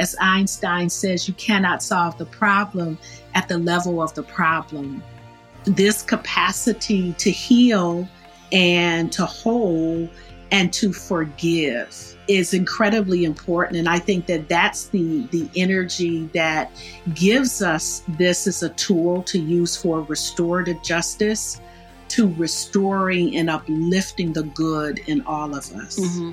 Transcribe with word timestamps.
as 0.00 0.16
Einstein 0.18 0.88
says, 0.88 1.28
you 1.28 1.34
cannot 1.34 1.82
solve 1.82 2.16
the 2.16 2.24
problem 2.24 2.98
at 3.34 3.46
the 3.48 3.58
level 3.58 4.02
of 4.02 4.14
the 4.14 4.22
problem. 4.22 5.02
This 5.64 6.02
capacity 6.02 7.12
to 7.18 7.30
heal 7.30 8.08
and 8.50 9.12
to 9.12 9.26
hold 9.26 10.08
and 10.50 10.72
to 10.72 10.92
forgive 10.92 12.16
is 12.26 12.54
incredibly 12.54 13.24
important 13.24 13.76
and 13.78 13.88
i 13.88 14.00
think 14.00 14.26
that 14.26 14.48
that's 14.48 14.86
the 14.86 15.24
the 15.30 15.48
energy 15.54 16.26
that 16.34 16.72
gives 17.14 17.62
us 17.62 18.02
this 18.18 18.48
as 18.48 18.64
a 18.64 18.70
tool 18.70 19.22
to 19.22 19.38
use 19.38 19.76
for 19.76 20.02
restorative 20.02 20.82
justice 20.82 21.60
to 22.08 22.32
restoring 22.34 23.36
and 23.36 23.48
uplifting 23.48 24.32
the 24.32 24.42
good 24.42 24.98
in 25.06 25.20
all 25.22 25.54
of 25.54 25.70
us 25.72 26.00
mm-hmm. 26.00 26.32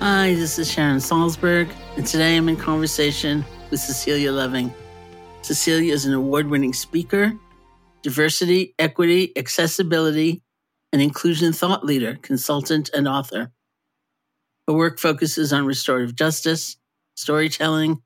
Hi, 0.00 0.32
this 0.32 0.60
is 0.60 0.70
Sharon 0.70 0.98
Salzberg, 0.98 1.68
and 1.96 2.06
today 2.06 2.36
I'm 2.36 2.48
in 2.48 2.54
conversation 2.54 3.44
with 3.68 3.80
Cecilia 3.80 4.30
Loving. 4.30 4.72
Cecilia 5.42 5.92
is 5.92 6.04
an 6.04 6.14
award 6.14 6.46
winning 6.46 6.72
speaker, 6.72 7.32
diversity, 8.04 8.76
equity, 8.78 9.36
accessibility, 9.36 10.44
and 10.92 11.02
inclusion 11.02 11.52
thought 11.52 11.84
leader, 11.84 12.16
consultant, 12.22 12.90
and 12.94 13.08
author. 13.08 13.50
Her 14.68 14.74
work 14.74 15.00
focuses 15.00 15.52
on 15.52 15.66
restorative 15.66 16.14
justice, 16.14 16.76
storytelling, 17.16 18.00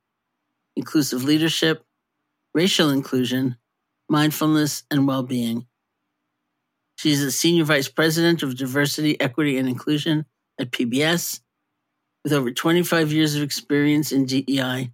inclusive 0.74 1.24
leadership, 1.24 1.84
racial 2.54 2.88
inclusion, 2.88 3.56
mindfulness, 4.08 4.84
and 4.90 5.06
well 5.06 5.24
being. 5.24 5.66
She's 6.96 7.22
the 7.22 7.30
Senior 7.30 7.64
Vice 7.64 7.88
President 7.88 8.42
of 8.42 8.56
Diversity, 8.56 9.20
Equity, 9.20 9.58
and 9.58 9.68
Inclusion 9.68 10.24
at 10.58 10.70
PBS 10.70 11.41
with 12.24 12.32
over 12.32 12.50
25 12.50 13.12
years 13.12 13.34
of 13.34 13.42
experience 13.42 14.12
in 14.12 14.26
DEI. 14.26 14.92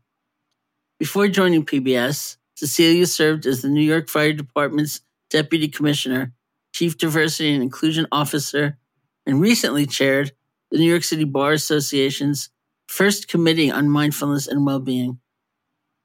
Before 0.99 1.29
joining 1.29 1.65
PBS, 1.65 2.37
Cecilia 2.55 3.07
served 3.07 3.47
as 3.47 3.63
the 3.63 3.69
New 3.69 3.83
York 3.83 4.09
Fire 4.09 4.33
Department's 4.33 5.03
Deputy 5.31 5.69
Commissioner, 5.69 6.33
Chief 6.73 6.97
Diversity 6.97 7.53
and 7.53 7.63
Inclusion 7.63 8.07
Officer, 8.11 8.79
and 9.27 9.41
recently 9.41 9.87
chaired 9.87 10.33
the 10.71 10.79
New 10.79 10.89
York 10.89 11.05
City 11.05 11.25
Bar 11.25 11.53
Association's 11.53 12.51
first 12.87 13.29
Committee 13.29 13.71
on 13.71 13.91
Mindfulness 13.91 14.49
and 14.49 14.65
Well-Being. 14.65 15.21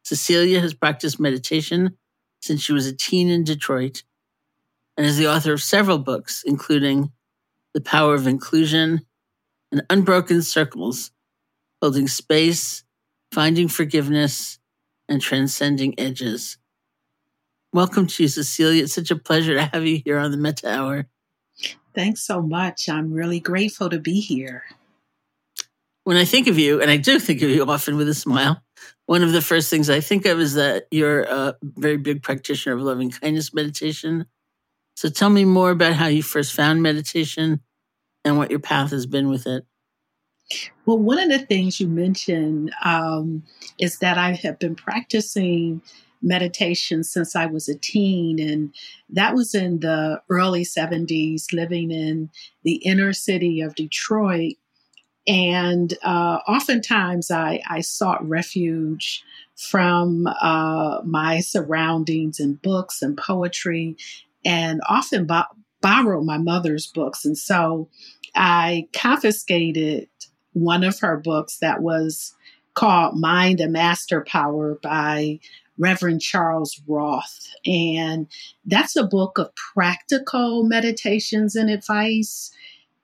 Cecilia 0.03 0.59
has 0.59 0.73
practiced 0.73 1.19
meditation 1.19 1.97
since 2.41 2.61
she 2.61 2.73
was 2.73 2.85
a 2.85 2.95
teen 2.95 3.29
in 3.29 3.43
Detroit 3.43 4.03
and 4.97 5.05
is 5.05 5.17
the 5.17 5.27
author 5.27 5.53
of 5.53 5.61
several 5.61 5.97
books, 5.97 6.43
including 6.45 7.11
The 7.73 7.81
Power 7.81 8.13
of 8.13 8.27
Inclusion 8.27 9.05
and 9.73 9.81
Unbroken 9.89 10.43
Circles 10.43 11.11
holding 11.81 12.07
space, 12.07 12.83
finding 13.31 13.67
forgiveness, 13.67 14.59
and 15.09 15.19
transcending 15.19 15.99
edges. 15.99 16.57
Welcome 17.73 18.05
to 18.05 18.23
you, 18.23 18.29
Cecilia. 18.29 18.83
It's 18.83 18.93
such 18.93 19.09
a 19.09 19.15
pleasure 19.15 19.55
to 19.55 19.65
have 19.65 19.83
you 19.85 19.99
here 20.05 20.19
on 20.19 20.29
the 20.29 20.37
Metta 20.37 20.69
Hour. 20.69 21.07
Thanks 21.95 22.21
so 22.21 22.41
much. 22.41 22.87
I'm 22.87 23.11
really 23.11 23.39
grateful 23.39 23.89
to 23.89 23.99
be 23.99 24.21
here. 24.21 24.63
When 26.03 26.17
I 26.17 26.25
think 26.25 26.47
of 26.47 26.59
you, 26.59 26.79
and 26.79 26.91
I 26.91 26.97
do 26.97 27.19
think 27.19 27.41
of 27.41 27.49
you 27.49 27.65
often 27.65 27.97
with 27.97 28.07
a 28.07 28.13
smile, 28.13 28.61
one 29.07 29.23
of 29.23 29.31
the 29.31 29.41
first 29.41 29.71
things 29.71 29.89
I 29.89 30.01
think 30.01 30.27
of 30.27 30.39
is 30.39 30.53
that 30.53 30.87
you're 30.91 31.23
a 31.23 31.55
very 31.63 31.97
big 31.97 32.21
practitioner 32.21 32.75
of 32.75 32.81
loving 32.81 33.09
kindness 33.09 33.55
meditation. 33.55 34.27
So 34.95 35.09
tell 35.09 35.31
me 35.31 35.45
more 35.45 35.71
about 35.71 35.93
how 35.93 36.07
you 36.07 36.21
first 36.21 36.53
found 36.53 36.83
meditation 36.83 37.61
and 38.25 38.37
what 38.37 38.49
your 38.49 38.59
path 38.59 38.91
has 38.91 39.05
been 39.05 39.29
with 39.29 39.47
it. 39.47 39.65
Well, 40.85 40.97
one 40.97 41.19
of 41.19 41.29
the 41.29 41.45
things 41.45 41.79
you 41.79 41.87
mentioned 41.87 42.71
um, 42.83 43.43
is 43.79 43.99
that 43.99 44.17
I 44.17 44.33
have 44.33 44.59
been 44.59 44.75
practicing 44.75 45.81
meditation 46.21 47.03
since 47.03 47.35
I 47.35 47.45
was 47.45 47.67
a 47.67 47.77
teen, 47.77 48.39
and 48.39 48.73
that 49.09 49.35
was 49.35 49.53
in 49.53 49.79
the 49.79 50.21
early 50.29 50.63
70s, 50.63 51.53
living 51.53 51.91
in 51.91 52.29
the 52.63 52.75
inner 52.75 53.13
city 53.13 53.61
of 53.61 53.75
Detroit. 53.75 54.53
And 55.25 55.93
uh, 56.03 56.39
oftentimes 56.47 57.31
I, 57.31 57.61
I, 57.69 57.79
sought 57.79 58.27
refuge 58.27 59.23
from 59.55 60.27
uh, 60.27 60.99
my 61.05 61.39
surroundings 61.39 62.41
and 62.41 62.61
books 62.61 63.01
and 63.01 63.17
poetry, 63.17 63.95
and 64.43 64.81
often 64.89 65.25
bo- 65.25 65.43
borrowed 65.83 66.25
my 66.25 66.39
mother's 66.39 66.87
books. 66.87 67.25
And 67.25 67.37
so 67.37 67.89
I 68.35 68.87
confiscated 68.93 70.07
one 70.53 70.83
of 70.83 70.99
her 70.99 71.17
books 71.17 71.59
that 71.59 71.83
was 71.83 72.33
called 72.73 73.19
Mind 73.19 73.59
the 73.59 73.67
Master 73.67 74.25
Power 74.27 74.79
by 74.81 75.39
Reverend 75.77 76.21
Charles 76.21 76.81
Roth. 76.87 77.47
And 77.65 78.27
that's 78.65 78.95
a 78.95 79.05
book 79.05 79.37
of 79.37 79.53
practical 79.55 80.63
meditations 80.63 81.55
and 81.55 81.69
advice. 81.69 82.51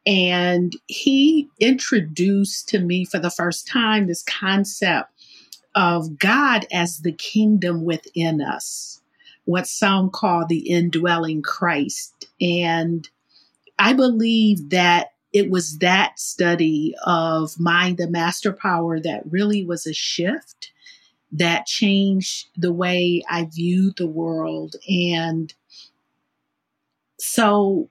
And 0.07 0.73
he 0.87 1.49
introduced 1.59 2.69
to 2.69 2.79
me 2.79 3.05
for 3.05 3.19
the 3.19 3.29
first 3.29 3.67
time 3.67 4.07
this 4.07 4.23
concept 4.23 5.11
of 5.75 6.17
God 6.17 6.65
as 6.71 6.99
the 6.99 7.11
kingdom 7.11 7.83
within 7.83 8.41
us, 8.41 9.01
what 9.45 9.67
some 9.67 10.09
call 10.09 10.45
the 10.47 10.69
indwelling 10.69 11.41
Christ. 11.41 12.18
And 12.41 13.07
I 13.77 13.93
believe 13.93 14.69
that 14.69 15.13
it 15.31 15.49
was 15.49 15.77
that 15.79 16.19
study 16.19 16.95
of 17.05 17.59
mind 17.59 17.97
the 17.97 18.09
master 18.09 18.51
power 18.51 18.99
that 18.99 19.23
really 19.29 19.63
was 19.63 19.85
a 19.85 19.93
shift 19.93 20.71
that 21.31 21.67
changed 21.67 22.47
the 22.57 22.73
way 22.73 23.23
I 23.29 23.45
viewed 23.45 23.97
the 23.97 24.07
world. 24.07 24.75
And 24.87 25.53
so 27.19 27.89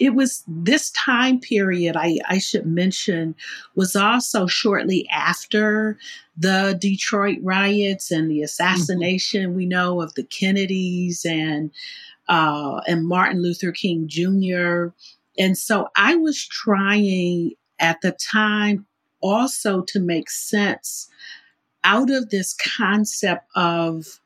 it 0.00 0.14
was 0.14 0.42
this 0.46 0.90
time 0.90 1.38
period 1.38 1.96
I, 1.96 2.18
I 2.28 2.38
should 2.38 2.66
mention 2.66 3.34
was 3.74 3.94
also 3.94 4.46
shortly 4.46 5.06
after 5.10 5.98
the 6.36 6.76
Detroit 6.80 7.38
riots 7.42 8.10
and 8.10 8.30
the 8.30 8.42
assassination 8.42 9.48
mm-hmm. 9.48 9.56
we 9.56 9.66
know 9.66 10.00
of 10.00 10.14
the 10.14 10.24
Kennedys 10.24 11.26
and 11.26 11.70
uh, 12.28 12.80
and 12.86 13.06
Martin 13.06 13.42
Luther 13.42 13.72
King 13.72 14.08
Jr. 14.08 14.88
And 15.38 15.56
so 15.56 15.88
I 15.96 16.16
was 16.16 16.44
trying 16.46 17.52
at 17.78 18.00
the 18.00 18.12
time 18.12 18.86
also 19.20 19.82
to 19.82 20.00
make 20.00 20.30
sense 20.30 21.08
out 21.84 22.10
of 22.10 22.30
this 22.30 22.54
concept 22.54 23.46
of 23.54 24.20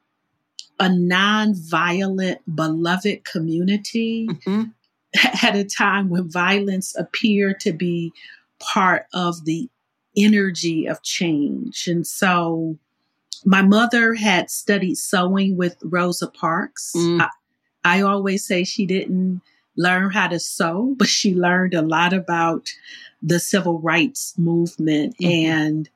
a 0.79 0.89
non-violent 0.89 2.41
beloved 2.57 3.25
community 3.25 4.27
mm-hmm. 4.29 4.63
at 5.47 5.55
a 5.55 5.65
time 5.65 6.09
when 6.09 6.29
violence 6.29 6.97
appeared 6.97 7.61
to 7.61 7.73
be 7.73 8.13
part 8.59 9.07
of 9.13 9.45
the 9.45 9.69
energy 10.17 10.87
of 10.87 11.03
change 11.03 11.87
and 11.87 12.07
so 12.07 12.77
my 13.45 13.63
mother 13.63 14.15
had 14.15 14.51
studied 14.51 14.97
sewing 14.97 15.57
with 15.57 15.77
rosa 15.85 16.27
parks 16.27 16.93
mm. 16.97 17.21
I, 17.21 17.29
I 17.85 18.03
always 18.03 18.47
say 18.47 18.65
she 18.65 18.87
didn't 18.87 19.43
learn 19.77 20.11
how 20.11 20.29
to 20.29 20.39
sew, 20.39 20.95
but 20.99 21.09
she 21.09 21.35
learned 21.35 21.75
a 21.75 21.83
lot 21.83 22.13
about 22.13 22.69
the 23.23 23.41
civil 23.41 23.81
rights 23.81 24.35
movement 24.37 25.17
mm-hmm. 25.19 25.31
and 25.31 25.91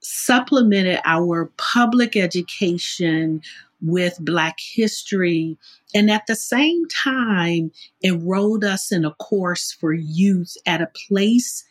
supplemented 0.00 1.00
our 1.04 1.50
public 1.56 2.16
education 2.16 3.42
with 3.80 4.16
Black 4.20 4.58
history. 4.60 5.56
And 5.94 6.10
at 6.10 6.26
the 6.26 6.36
same 6.36 6.86
time, 6.88 7.72
enrolled 8.02 8.64
us 8.64 8.92
in 8.92 9.04
a 9.04 9.14
course 9.14 9.72
for 9.72 9.92
youth 9.92 10.56
at 10.66 10.80
a 10.80 10.90
place 11.08 11.64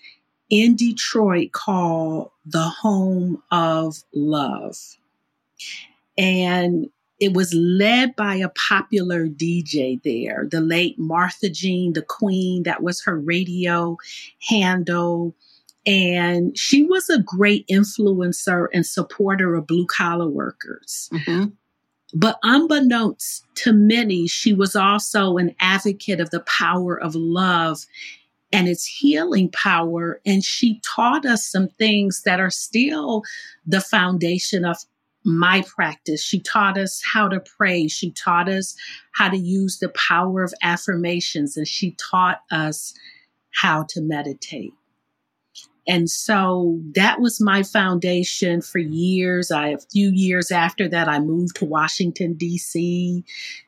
in 0.50 0.76
Detroit 0.76 1.54
called 1.54 2.32
the 2.46 2.70
Home 2.82 3.42
of 3.52 4.04
Love. 4.14 4.78
And 6.18 6.90
it 7.22 7.36
was 7.36 7.54
led 7.54 8.16
by 8.16 8.36
a 8.36 8.50
popular 8.50 9.28
DJ 9.28 10.02
there, 10.04 10.48
the 10.50 10.60
late 10.60 10.98
Martha 10.98 11.50
Jean, 11.50 11.94
the 11.94 12.02
Queen. 12.02 12.64
That 12.64 12.82
was 12.82 13.04
her 13.04 13.18
radio 13.18 13.96
handle. 14.50 15.36
And 15.86 16.58
she 16.58 16.84
was 16.84 17.10
a 17.10 17.22
great 17.22 17.68
influencer 17.68 18.68
and 18.74 18.86
supporter 18.86 19.54
of 19.54 19.68
blue 19.68 19.86
collar 19.86 20.28
workers. 20.28 21.10
Mm-hmm. 21.14 21.50
But 22.16 22.40
unbeknownst 22.42 23.46
to 23.58 23.72
many, 23.72 24.28
she 24.28 24.52
was 24.52 24.76
also 24.76 25.38
an 25.38 25.56
advocate 25.60 26.20
of 26.20 26.32
the 26.32 26.42
power 26.42 27.00
of 27.00 27.14
love 27.14 27.86
and 28.52 28.68
its 28.68 28.86
healing 28.86 29.52
power. 29.52 30.20
And 30.26 30.44
she 30.44 30.82
taught 30.84 31.28
us 31.28 31.46
some 31.46 31.70
things 31.70 32.24
that 32.24 32.40
are 32.40 32.50
still 32.50 33.22
the 33.66 33.80
foundation 33.80 34.66
of 34.66 34.78
my 35.24 35.64
practice. 35.68 36.24
She 36.24 36.40
taught 36.40 36.78
us 36.78 37.02
how 37.14 37.28
to 37.28 37.40
pray. 37.40 37.88
She 37.88 38.12
taught 38.12 38.50
us 38.50 38.76
how 39.14 39.30
to 39.30 39.38
use 39.38 39.80
the 39.80 39.90
power 39.90 40.44
of 40.44 40.54
affirmations, 40.62 41.58
and 41.58 41.68
she 41.68 41.96
taught 42.12 42.42
us 42.52 42.94
how 43.54 43.84
to 43.90 44.02
meditate. 44.02 44.74
And 45.88 46.10
so 46.10 46.80
that 46.94 47.20
was 47.20 47.42
my 47.42 47.64
foundation 47.64 48.62
for 48.62 48.78
years. 48.78 49.52
I, 49.52 49.70
a 49.70 49.80
few 49.80 50.12
years 50.12 50.52
after 50.52 50.88
that, 50.90 51.10
I 51.10 51.20
moved 51.20 51.56
to 51.58 51.66
Washington, 51.66 52.36
D.C. 52.36 53.26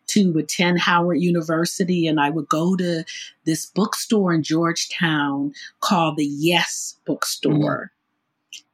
to 0.08 0.38
attend 0.38 0.80
Howard 0.80 1.20
University. 1.22 2.08
And 2.08 2.20
I 2.20 2.30
would 2.30 2.48
go 2.48 2.76
to 2.76 3.04
this 3.46 3.66
bookstore 3.66 4.32
in 4.32 4.44
Georgetown 4.44 5.54
called 5.80 6.18
the 6.18 6.26
Yes 6.26 6.98
Bookstore. 7.06 7.93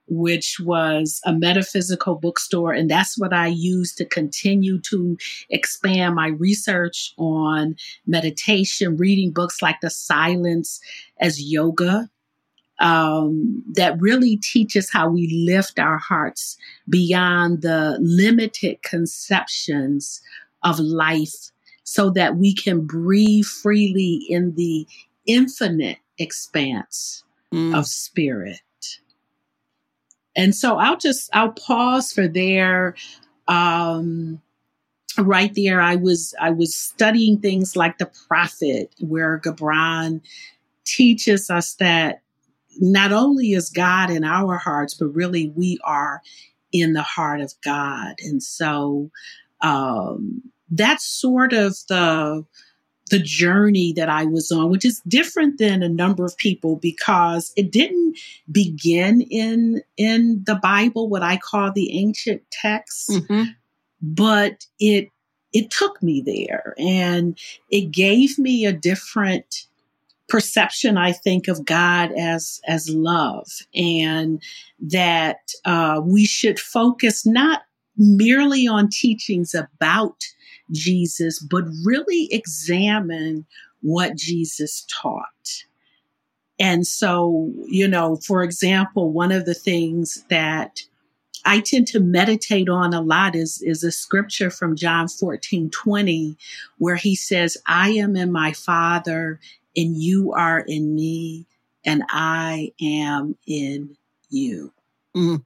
Which 0.10 0.58
was 0.60 1.22
a 1.26 1.34
metaphysical 1.34 2.16
bookstore. 2.16 2.74
And 2.74 2.90
that's 2.90 3.18
what 3.18 3.34
I 3.34 3.48
used 3.48 3.98
to 3.98 4.06
continue 4.06 4.80
to 4.90 5.18
expand 5.50 6.16
my 6.16 6.28
research 6.28 7.14
on 7.18 7.76
meditation, 8.08 8.98
reading 8.98 9.32
books 9.32 9.62
like 9.62 9.82
The 9.82 9.90
Silence 9.90 10.80
as 11.20 11.42
Yoga. 11.42 12.10
Um, 12.82 13.62
that 13.74 14.00
really 14.00 14.38
teaches 14.38 14.90
how 14.90 15.10
we 15.10 15.46
lift 15.46 15.80
our 15.80 15.98
hearts 15.98 16.56
beyond 16.88 17.62
the 17.62 17.98
limited 18.00 18.82
conceptions 18.84 20.22
of 20.64 20.80
life 20.80 21.52
so 21.84 22.10
that 22.12 22.38
we 22.38 22.54
can 22.54 22.86
breathe 22.86 23.46
freely 23.46 24.24
in 24.30 24.54
the 24.56 24.88
infinite 25.26 25.98
expanse 26.20 27.24
mm. 27.54 27.76
of 27.76 27.88
spirit. 27.88 28.62
And 30.40 30.56
so 30.56 30.78
I'll 30.78 30.96
just, 30.96 31.30
I'll 31.34 31.52
pause 31.52 32.14
for 32.14 32.26
there. 32.26 32.96
Um, 33.50 34.42
right 35.18 35.52
there, 35.54 35.82
I 35.82 35.98
was, 35.98 36.34
I 36.40 36.50
was 36.52 36.74
studying 36.74 37.40
things 37.40 37.76
like 37.76 37.98
the 37.98 38.10
prophet 38.30 38.96
where 39.02 39.42
Gibran 39.44 40.22
teaches 40.86 41.50
us 41.50 41.74
that 41.76 42.22
not 42.78 43.12
only 43.12 43.52
is 43.52 43.70
God 43.70 44.10
in 44.10 44.24
our 44.24 44.56
hearts, 44.56 44.94
but 44.94 45.08
really 45.08 45.50
we 45.58 45.78
are 45.84 46.22
in 46.72 46.94
the 46.94 47.02
heart 47.02 47.42
of 47.42 47.52
God. 47.62 48.16
And 48.20 48.42
so, 48.42 49.12
um, 49.60 50.42
that's 50.72 51.04
sort 51.04 51.52
of 51.52 51.76
the, 51.90 52.46
the 53.10 53.20
journey 53.20 53.94
that 53.94 54.10
I 54.10 54.26
was 54.26 54.52
on, 54.52 54.70
which 54.70 54.86
is 54.86 55.02
different 55.08 55.58
than 55.58 55.84
a 55.84 55.90
number 55.90 56.26
of 56.26 56.38
people 56.38 56.76
because 56.76 57.52
it 57.56 57.72
didn't 57.72 58.18
begin 58.52 59.22
in 59.22 59.82
in 59.98 60.44
the 60.46 60.56
Bible, 60.56 61.10
what 61.10 61.24
I 61.24 61.38
call 61.38 61.72
the 61.72 61.98
ancient 61.98 62.44
texts, 62.52 63.10
mm-hmm. 63.10 63.44
but 64.02 64.66
it 64.80 65.10
it 65.54 65.72
took 65.72 66.02
me 66.02 66.22
there 66.22 66.74
and 66.78 67.38
it 67.72 67.92
gave 67.92 68.38
me 68.38 68.66
a 68.66 68.74
different 68.74 69.66
perception 70.28 70.96
i 70.96 71.12
think 71.12 71.48
of 71.48 71.66
god 71.66 72.12
as 72.12 72.62
as 72.68 72.88
love 72.88 73.48
and 73.74 74.44
that 74.80 75.40
uh, 75.66 76.00
we 76.04 76.24
should 76.24 76.60
focus 76.60 77.26
not 77.26 77.64
merely 77.98 78.68
on 78.68 78.90
teachings 78.90 79.54
about 79.54 80.24
Jesus, 80.72 81.40
but 81.40 81.66
really 81.84 82.28
examine 82.32 83.46
what 83.82 84.16
Jesus 84.16 84.86
taught. 84.90 85.64
And 86.60 86.86
so, 86.86 87.52
you 87.68 87.88
know, 87.88 88.18
for 88.18 88.44
example, 88.44 89.12
one 89.12 89.32
of 89.32 89.46
the 89.46 89.54
things 89.54 90.26
that 90.30 90.82
I 91.46 91.62
tend 91.62 91.88
to 91.88 92.02
meditate 92.02 92.68
on 92.68 92.94
a 92.94 93.02
lot 93.02 93.36
is, 93.36 93.62
is 93.62 93.84
a 93.84 93.92
scripture 93.92 94.50
from 94.50 94.76
John 94.76 95.08
14, 95.08 95.70
20, 95.70 96.38
where 96.78 96.98
he 96.98 97.16
says, 97.16 97.58
I 97.66 97.92
am 97.92 98.16
in 98.18 98.32
my 98.32 98.52
father 98.52 99.40
and 99.76 99.96
you 99.96 100.34
are 100.34 100.60
in 100.60 100.96
me 100.96 101.46
and 101.86 102.04
I 102.10 102.74
am 102.82 103.38
in 103.48 103.96
you. 104.30 104.74
Mm. 105.16 105.44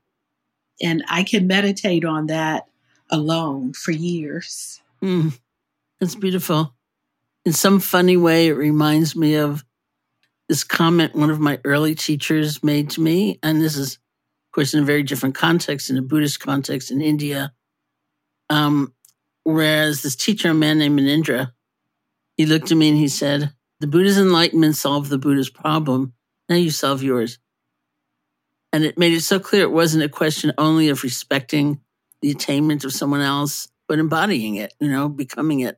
And 0.81 1.03
I 1.07 1.23
can 1.23 1.45
meditate 1.45 2.03
on 2.03 2.27
that 2.27 2.67
alone 3.11 3.73
for 3.73 3.91
years. 3.91 4.81
Mm, 5.03 5.37
that's 5.99 6.15
beautiful. 6.15 6.73
In 7.45 7.51
some 7.51 7.81
funny 7.81 8.15
way, 8.15 8.47
it 8.47 8.53
reminds 8.53 9.17
me 9.17 9.35
of 9.35 9.65
this 10.47 10.63
comment 10.63 11.13
one 11.13 11.29
of 11.29 11.41
my 11.41 11.59
early 11.65 11.93
teachers 11.93 12.63
made 12.63 12.91
to 12.91 13.01
me. 13.01 13.37
And 13.43 13.61
this 13.61 13.75
is, 13.75 13.95
of 13.95 14.51
course, 14.53 14.73
in 14.73 14.81
a 14.81 14.85
very 14.85 15.03
different 15.03 15.35
context, 15.35 15.89
in 15.89 15.97
a 15.97 16.01
Buddhist 16.01 16.39
context 16.39 16.89
in 16.89 17.01
India. 17.01 17.51
Um, 18.49 18.93
whereas 19.43 20.03
this 20.03 20.15
teacher, 20.15 20.51
a 20.51 20.53
man 20.53 20.77
named 20.77 20.97
Munindra, 20.97 21.51
he 22.37 22.45
looked 22.45 22.71
at 22.71 22.77
me 22.77 22.87
and 22.87 22.97
he 22.97 23.09
said, 23.09 23.51
The 23.81 23.87
Buddha's 23.87 24.17
enlightenment 24.17 24.77
solved 24.77 25.09
the 25.09 25.17
Buddha's 25.17 25.49
problem. 25.49 26.13
Now 26.47 26.55
you 26.55 26.71
solve 26.71 27.03
yours. 27.03 27.39
And 28.71 28.85
it 28.85 28.97
made 28.97 29.13
it 29.13 29.21
so 29.21 29.39
clear 29.39 29.63
it 29.63 29.71
wasn't 29.71 30.03
a 30.03 30.09
question 30.09 30.53
only 30.57 30.87
of 30.89 31.03
respecting 31.03 31.81
the 32.21 32.31
attainment 32.31 32.85
of 32.85 32.93
someone 32.93 33.21
else, 33.21 33.67
but 33.87 33.99
embodying 33.99 34.55
it, 34.55 34.73
you 34.79 34.89
know, 34.89 35.09
becoming 35.09 35.61
it. 35.61 35.77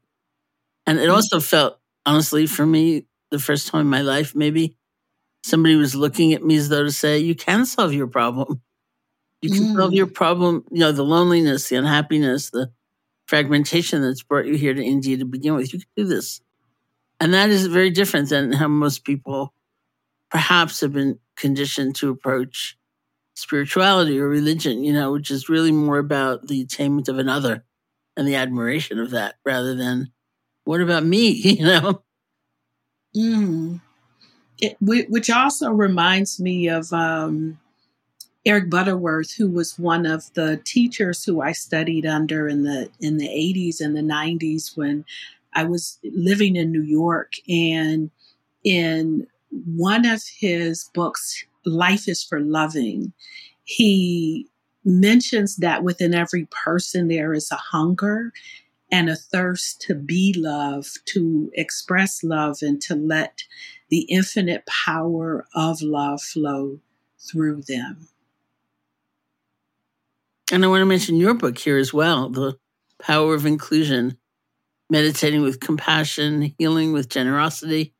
And 0.85 0.99
it 0.99 1.09
also 1.09 1.39
felt, 1.39 1.79
honestly, 2.05 2.47
for 2.47 2.65
me, 2.65 3.05
the 3.31 3.39
first 3.39 3.67
time 3.67 3.81
in 3.81 3.87
my 3.87 4.01
life, 4.01 4.35
maybe 4.35 4.77
somebody 5.43 5.75
was 5.75 5.95
looking 5.95 6.33
at 6.33 6.43
me 6.43 6.55
as 6.55 6.69
though 6.69 6.83
to 6.83 6.91
say, 6.91 7.17
you 7.19 7.35
can 7.35 7.65
solve 7.65 7.93
your 7.93 8.07
problem. 8.07 8.61
You 9.41 9.49
can 9.51 9.63
mm. 9.63 9.75
solve 9.75 9.93
your 9.93 10.07
problem, 10.07 10.63
you 10.71 10.79
know, 10.79 10.91
the 10.91 11.03
loneliness, 11.03 11.69
the 11.69 11.75
unhappiness, 11.75 12.49
the 12.49 12.71
fragmentation 13.27 14.01
that's 14.01 14.23
brought 14.23 14.45
you 14.45 14.55
here 14.55 14.73
to 14.73 14.83
India 14.83 15.17
to 15.17 15.25
begin 15.25 15.55
with. 15.55 15.73
You 15.73 15.79
can 15.79 15.89
do 15.95 16.05
this. 16.05 16.41
And 17.19 17.33
that 17.33 17.49
is 17.49 17.67
very 17.67 17.89
different 17.89 18.29
than 18.29 18.51
how 18.51 18.67
most 18.67 19.03
people 19.03 19.53
perhaps 20.29 20.81
have 20.81 20.93
been 20.93 21.19
conditioned 21.35 21.95
to 21.95 22.09
approach 22.09 22.77
spirituality 23.35 24.19
or 24.19 24.27
religion, 24.27 24.83
you 24.83 24.93
know, 24.93 25.11
which 25.11 25.29
is 25.29 25.49
really 25.49 25.71
more 25.71 25.97
about 25.97 26.47
the 26.47 26.61
attainment 26.61 27.07
of 27.07 27.19
another 27.19 27.63
and 28.17 28.27
the 28.27 28.35
admiration 28.35 28.99
of 28.99 29.11
that 29.11 29.35
rather 29.43 29.75
than 29.75 30.11
what 30.63 30.81
about 30.81 31.05
me, 31.05 31.29
you 31.31 31.65
know? 31.65 32.01
Mm. 33.15 33.81
It, 34.59 34.77
which 34.81 35.29
also 35.29 35.69
reminds 35.71 36.39
me 36.39 36.69
of 36.69 36.91
um, 36.93 37.59
Eric 38.45 38.69
Butterworth, 38.69 39.33
who 39.35 39.49
was 39.49 39.77
one 39.77 40.05
of 40.05 40.33
the 40.33 40.61
teachers 40.65 41.23
who 41.23 41.41
I 41.41 41.51
studied 41.51 42.05
under 42.05 42.47
in 42.47 42.63
the 42.63 42.89
in 43.01 43.17
the 43.17 43.27
80s 43.27 43.81
and 43.81 43.95
the 43.95 44.01
90s 44.01 44.77
when 44.77 45.03
I 45.53 45.63
was 45.63 45.99
living 46.03 46.55
in 46.55 46.71
New 46.71 46.83
York. 46.83 47.33
And 47.49 48.11
in 48.63 49.27
one 49.51 50.05
of 50.05 50.23
his 50.39 50.89
books, 50.93 51.43
Life 51.65 52.07
is 52.07 52.23
for 52.23 52.39
Loving, 52.39 53.11
he 53.63 54.47
mentions 54.85 55.57
that 55.57 55.83
within 55.83 56.13
every 56.13 56.47
person 56.51 57.07
there 57.07 57.33
is 57.33 57.51
a 57.51 57.55
hunger 57.55 58.31
and 58.91 59.09
a 59.09 59.15
thirst 59.15 59.81
to 59.81 59.95
be 59.95 60.33
loved, 60.37 60.99
to 61.07 61.51
express 61.53 62.23
love, 62.23 62.59
and 62.61 62.79
to 62.83 62.95
let 62.95 63.43
the 63.89 64.01
infinite 64.01 64.65
power 64.67 65.45
of 65.53 65.81
love 65.81 66.21
flow 66.21 66.79
through 67.19 67.63
them. 67.63 68.07
And 70.51 70.63
I 70.63 70.67
want 70.67 70.81
to 70.81 70.85
mention 70.85 71.15
your 71.15 71.33
book 71.33 71.57
here 71.57 71.77
as 71.77 71.91
well 71.91 72.29
The 72.29 72.57
Power 72.99 73.33
of 73.33 73.45
Inclusion 73.45 74.17
Meditating 74.89 75.41
with 75.41 75.59
Compassion, 75.59 76.53
Healing 76.59 76.93
with 76.93 77.09
Generosity, 77.09 77.93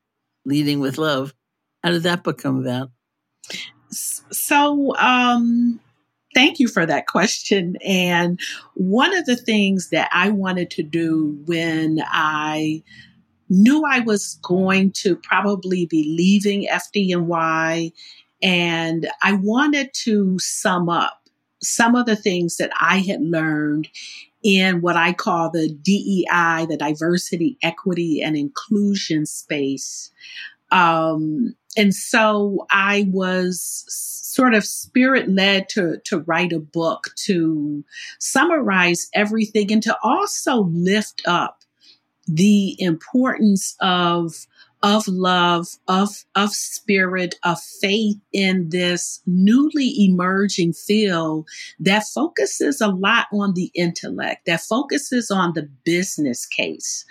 Leading 0.46 0.80
with 0.80 1.00
Love. 1.00 1.34
How 1.84 1.90
did 1.92 2.04
that 2.04 2.24
book 2.24 2.38
come 2.38 2.60
about? 2.60 2.92
So, 3.90 4.96
um, 4.98 5.80
thank 6.36 6.60
you 6.60 6.68
for 6.68 6.86
that 6.86 7.08
question. 7.08 7.78
And 7.84 8.40
one 8.76 9.18
of 9.18 9.26
the 9.26 9.38
things 9.38 9.90
that 9.90 10.10
I 10.12 10.30
wanted 10.30 10.70
to 10.72 10.84
do 10.84 11.42
when 11.46 12.04
I 12.06 12.84
knew 13.50 13.84
I 13.84 14.02
was 14.02 14.38
going 14.44 14.92
to 14.92 15.16
probably 15.16 15.86
be 15.86 16.16
leaving 16.18 16.68
FDNY 16.68 17.94
and 18.44 19.10
I 19.24 19.34
wanted 19.34 19.92
to 20.04 20.38
sum 20.40 20.90
up 20.90 21.22
some 21.64 21.96
of 21.96 22.06
the 22.06 22.16
things 22.16 22.58
that 22.58 22.72
I 22.80 23.00
had 23.00 23.22
learned 23.22 23.88
in 24.44 24.82
what 24.82 24.96
I 24.96 25.14
call 25.14 25.50
the 25.50 25.70
DEI, 25.70 26.68
the 26.70 26.78
diversity, 26.78 27.58
equity, 27.64 28.22
and 28.22 28.38
inclusion 28.38 29.26
space. 29.26 30.12
Um, 30.72 31.56
and 31.78 31.94
so 31.94 32.66
I 32.72 33.08
was 33.10 33.86
sort 33.88 34.54
of 34.54 34.66
spirit 34.66 35.30
led 35.30 35.70
to, 35.70 35.98
to 36.06 36.20
write 36.20 36.54
a 36.54 36.60
book 36.60 37.10
to 37.26 37.84
summarize 38.20 39.10
everything 39.14 39.72
and 39.72 39.84
to 39.84 39.98
also 40.04 40.64
lift 40.64 41.22
up 41.26 41.64
the 42.28 42.76
importance 42.82 43.76
of 43.80 44.48
of 44.84 45.08
love, 45.08 45.68
of, 45.88 46.26
of 46.36 46.52
spirit, 46.52 47.34
of 47.44 47.60
faith 47.60 48.18
in 48.32 48.70
this 48.70 49.20
newly 49.26 50.06
emerging 50.06 50.74
field 50.74 51.48
that 51.80 52.04
focuses 52.04 52.82
a 52.82 52.90
lot 52.90 53.26
on 53.34 53.56
the 53.56 53.72
intellect, 53.74 54.46
that 54.46 54.62
focuses 54.62 55.32
on 55.32 55.54
the 55.54 55.68
business 55.86 56.46
case 56.46 57.04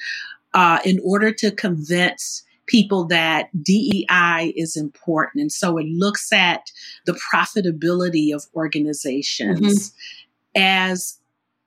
uh, 0.53 0.79
in 0.85 1.01
order 1.03 1.33
to 1.33 1.51
convince 1.51 2.45
people 2.67 3.05
that 3.07 3.49
DEI 3.63 4.53
is 4.57 4.77
important. 4.77 5.43
And 5.43 5.53
so 5.53 5.79
it 5.79 5.87
looks 5.87 6.33
at 6.33 6.71
the 7.07 7.19
profitability 7.33 8.35
of 8.35 8.47
organizations 8.55 9.91
mm-hmm. 9.91 10.63
as 10.63 11.19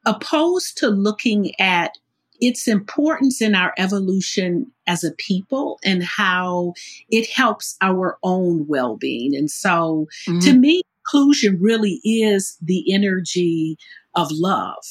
opposed 0.05 0.77
to 0.77 0.89
looking 0.89 1.51
at 1.59 1.97
its 2.39 2.67
importance 2.67 3.41
in 3.41 3.55
our 3.55 3.73
evolution 3.77 4.71
as 4.85 5.03
a 5.03 5.11
people 5.11 5.79
and 5.83 6.03
how 6.03 6.73
it 7.09 7.29
helps 7.29 7.75
our 7.81 8.17
own 8.23 8.67
well 8.67 8.95
being. 8.95 9.35
And 9.35 9.49
so 9.49 10.07
mm-hmm. 10.27 10.39
to 10.39 10.53
me, 10.53 10.81
inclusion 11.07 11.57
really 11.59 11.99
is 12.03 12.57
the 12.61 12.93
energy 12.93 13.77
of 14.15 14.29
love. 14.31 14.83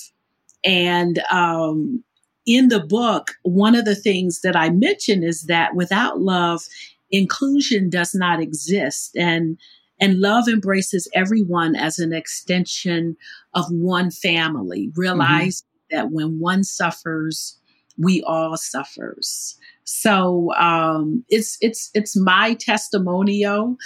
And 0.64 1.22
um, 1.30 2.02
in 2.46 2.68
the 2.68 2.80
book, 2.80 3.32
one 3.42 3.74
of 3.74 3.84
the 3.84 3.96
things 3.96 4.40
that 4.42 4.56
I 4.56 4.70
mention 4.70 5.22
is 5.22 5.44
that 5.44 5.74
without 5.74 6.20
love, 6.20 6.62
inclusion 7.10 7.90
does 7.90 8.14
not 8.14 8.40
exist. 8.40 9.16
And 9.16 9.58
and 9.98 10.20
love 10.20 10.46
embraces 10.46 11.08
everyone 11.14 11.74
as 11.74 11.98
an 11.98 12.12
extension 12.12 13.16
of 13.54 13.64
one 13.70 14.10
family. 14.10 14.90
Realize 14.94 15.62
mm-hmm. 15.62 15.96
that 15.96 16.10
when 16.10 16.38
one 16.38 16.64
suffers, 16.64 17.58
we 17.96 18.22
all 18.22 18.58
suffers. 18.58 19.56
So 19.84 20.52
um, 20.54 21.24
it's 21.28 21.56
it's 21.60 21.90
it's 21.94 22.16
my 22.16 22.54
testimonial 22.54 23.76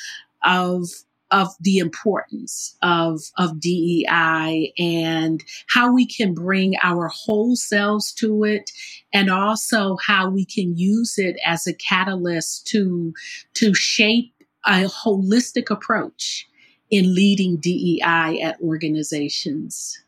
of 0.42 0.88
of 1.30 1.49
the 1.60 1.78
importance 1.78 2.76
of 2.82 3.20
of 3.38 3.60
DEI 3.60 4.72
and 4.78 5.42
how 5.68 5.92
we 5.92 6.06
can 6.06 6.34
bring 6.34 6.75
our 6.82 7.08
whole 7.08 7.56
selves 7.56 8.12
to 8.14 8.44
it 8.44 8.70
and 9.12 9.30
also 9.30 9.96
how 10.06 10.28
we 10.28 10.44
can 10.44 10.76
use 10.76 11.18
it 11.18 11.37
as 11.44 11.66
a 11.66 11.75
catalyst 11.75 12.66
to 12.68 13.12
to 13.54 13.75
shape 13.75 14.34
a 14.66 14.84
holistic 14.84 15.70
approach 15.70 16.46
in 16.90 17.14
leading 17.14 17.56
DEI 17.56 18.40
at 18.42 18.60
organizations. 18.60 19.99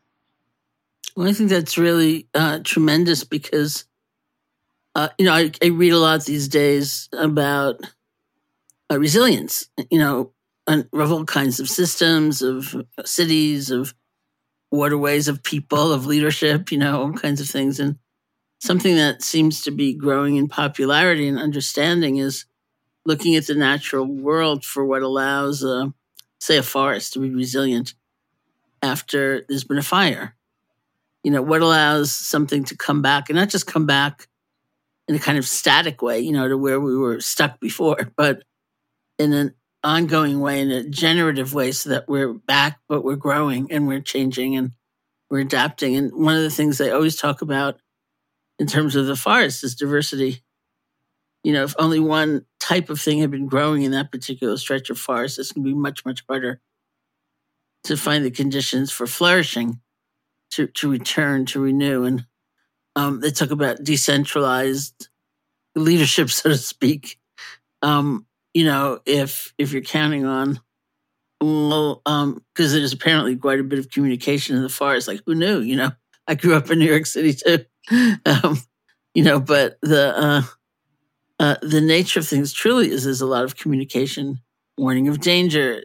Well, 1.15 1.29
I 1.29 1.33
think 1.33 1.49
that's 1.49 1.77
really 1.77 2.27
uh, 2.33 2.59
tremendous 2.63 3.23
because 3.23 3.85
uh, 4.95 5.09
you 5.17 5.25
know, 5.25 5.33
I, 5.33 5.51
I, 5.61 5.67
read 5.67 5.93
a 5.93 5.97
lot 5.97 6.23
these 6.25 6.47
days 6.47 7.09
about 7.13 7.81
uh, 8.91 8.99
resilience, 8.99 9.67
you 9.89 9.97
know, 9.97 10.31
of 10.67 11.11
all 11.11 11.25
kinds 11.25 11.59
of 11.59 11.69
systems, 11.69 12.41
of 12.41 12.75
cities, 13.05 13.69
of 13.71 13.93
waterways, 14.71 15.27
of 15.27 15.43
people, 15.43 15.91
of 15.91 16.05
leadership, 16.05 16.71
you 16.71 16.77
know, 16.77 17.01
all 17.01 17.13
kinds 17.13 17.41
of 17.41 17.47
things. 17.47 17.79
And 17.79 17.97
something 18.59 18.95
that 18.95 19.21
seems 19.21 19.63
to 19.63 19.71
be 19.71 19.93
growing 19.93 20.37
in 20.37 20.47
popularity 20.47 21.27
and 21.27 21.37
understanding 21.37 22.17
is 22.17 22.45
looking 23.05 23.35
at 23.35 23.47
the 23.47 23.55
natural 23.55 24.05
world 24.05 24.63
for 24.63 24.85
what 24.85 25.01
allows, 25.01 25.65
say, 26.39 26.57
a 26.57 26.63
forest 26.63 27.13
to 27.13 27.19
be 27.19 27.29
resilient 27.29 27.93
after 28.81 29.45
there's 29.47 29.63
been 29.63 29.77
a 29.77 29.83
fire. 29.83 30.35
You 31.23 31.31
know, 31.31 31.41
what 31.41 31.61
allows 31.61 32.11
something 32.11 32.63
to 32.65 32.77
come 32.77 33.01
back 33.01 33.29
and 33.29 33.37
not 33.37 33.49
just 33.49 33.67
come 33.67 33.85
back 33.85 34.27
in 35.07 35.15
a 35.15 35.19
kind 35.19 35.37
of 35.37 35.45
static 35.45 36.01
way, 36.01 36.19
you 36.19 36.31
know, 36.31 36.47
to 36.47 36.57
where 36.57 36.79
we 36.79 36.97
were 36.97 37.19
stuck 37.19 37.59
before, 37.59 38.11
but 38.15 38.43
in 39.19 39.33
an 39.33 39.53
ongoing 39.83 40.39
way, 40.39 40.61
in 40.61 40.71
a 40.71 40.83
generative 40.83 41.53
way, 41.53 41.71
so 41.71 41.89
that 41.89 42.07
we're 42.07 42.33
back, 42.33 42.79
but 42.87 43.03
we're 43.03 43.15
growing 43.15 43.71
and 43.71 43.87
we're 43.87 44.01
changing 44.01 44.55
and 44.55 44.71
we're 45.29 45.39
adapting. 45.39 45.95
And 45.95 46.11
one 46.13 46.35
of 46.35 46.43
the 46.43 46.49
things 46.49 46.77
they 46.77 46.91
always 46.91 47.15
talk 47.15 47.41
about 47.41 47.79
in 48.59 48.67
terms 48.67 48.95
of 48.95 49.07
the 49.07 49.15
forest 49.15 49.63
is 49.63 49.75
diversity. 49.75 50.43
You 51.43 51.53
know, 51.53 51.63
if 51.63 51.75
only 51.77 51.99
one 51.99 52.45
type 52.59 52.89
of 52.89 53.01
thing 53.01 53.19
had 53.19 53.31
been 53.31 53.47
growing 53.47 53.83
in 53.83 53.91
that 53.91 54.11
particular 54.11 54.57
stretch 54.57 54.89
of 54.89 54.97
forest, 54.97 55.39
it's 55.39 55.51
going 55.51 55.65
to 55.65 55.69
be 55.69 55.77
much, 55.77 56.05
much 56.05 56.23
harder 56.29 56.61
to 57.83 57.97
find 57.97 58.23
the 58.23 58.31
conditions 58.31 58.91
for 58.91 59.05
flourishing, 59.05 59.81
to, 60.51 60.67
to 60.67 60.89
return, 60.89 61.45
to 61.47 61.59
renew. 61.59 62.05
And 62.05 62.25
um, 62.95 63.19
they 63.19 63.31
talk 63.31 63.51
about 63.51 63.83
decentralized 63.83 65.09
leadership, 65.75 66.29
so 66.29 66.49
to 66.49 66.57
speak. 66.57 67.19
Um, 67.81 68.25
you 68.53 68.65
know, 68.65 68.99
if 69.05 69.53
if 69.57 69.71
you're 69.73 69.81
counting 69.81 70.25
on, 70.25 70.59
well, 71.41 72.01
um, 72.05 72.43
because 72.53 72.73
there's 72.73 72.93
apparently 72.93 73.35
quite 73.35 73.59
a 73.59 73.63
bit 73.63 73.79
of 73.79 73.89
communication 73.91 74.55
in 74.55 74.63
the 74.63 74.69
forest. 74.69 75.07
Like, 75.07 75.21
who 75.25 75.35
knew? 75.35 75.59
You 75.59 75.75
know, 75.77 75.91
I 76.27 76.35
grew 76.35 76.55
up 76.55 76.71
in 76.71 76.79
New 76.79 76.85
York 76.85 77.05
City 77.05 77.33
too. 77.33 77.65
um, 78.25 78.59
you 79.13 79.23
know, 79.23 79.39
but 79.39 79.77
the 79.81 80.17
uh, 80.17 80.41
uh, 81.39 81.55
the 81.61 81.81
nature 81.81 82.19
of 82.19 82.27
things 82.27 82.53
truly 82.53 82.89
is 82.91 83.03
there's 83.03 83.21
a 83.21 83.25
lot 83.25 83.43
of 83.43 83.55
communication, 83.57 84.39
warning 84.77 85.07
of 85.07 85.19
danger, 85.19 85.83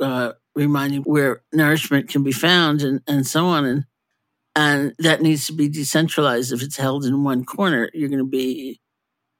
uh, 0.00 0.32
reminding 0.54 1.02
where 1.02 1.42
nourishment 1.52 2.08
can 2.08 2.22
be 2.22 2.32
found, 2.32 2.82
and 2.82 3.00
and 3.06 3.26
so 3.26 3.46
on. 3.46 3.64
And 3.64 3.84
And 4.56 4.94
that 4.98 5.22
needs 5.22 5.46
to 5.48 5.52
be 5.52 5.68
decentralized. 5.68 6.52
If 6.52 6.62
it's 6.62 6.76
held 6.76 7.04
in 7.04 7.24
one 7.24 7.44
corner, 7.44 7.90
you're 7.94 8.08
going 8.08 8.24
to 8.24 8.30
be 8.30 8.80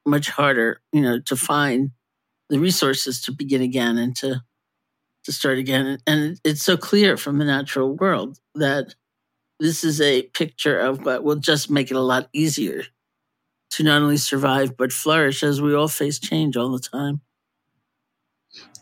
much 0.06 0.30
harder, 0.30 0.80
you 0.92 1.00
know, 1.02 1.20
to 1.20 1.36
find 1.36 1.90
the 2.50 2.58
resources 2.58 3.20
to 3.22 3.32
begin 3.32 3.62
again 3.62 3.98
and 3.98 4.14
to 4.16 4.42
to 5.24 5.32
start 5.32 5.58
again. 5.58 5.98
And 6.06 6.38
it's 6.44 6.62
so 6.62 6.76
clear 6.76 7.16
from 7.16 7.38
the 7.38 7.44
natural 7.44 7.96
world 7.96 8.38
that 8.54 8.94
this 9.58 9.82
is 9.82 10.00
a 10.00 10.22
picture 10.22 10.78
of 10.78 11.04
what 11.04 11.24
will 11.24 11.36
just 11.36 11.70
make 11.70 11.90
it 11.90 11.96
a 11.96 12.00
lot 12.00 12.28
easier 12.32 12.84
to 13.70 13.82
not 13.82 14.02
only 14.02 14.18
survive 14.18 14.76
but 14.76 14.92
flourish 14.92 15.42
as 15.42 15.60
we 15.60 15.74
all 15.74 15.88
face 15.88 16.18
change 16.18 16.56
all 16.56 16.70
the 16.70 16.78
time. 16.78 17.20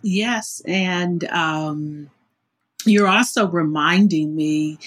Yes, 0.02 0.61
and 0.66 1.25
um, 1.31 2.11
you're 2.85 3.09
also 3.09 3.49
reminding 3.49 4.35
me 4.35 4.78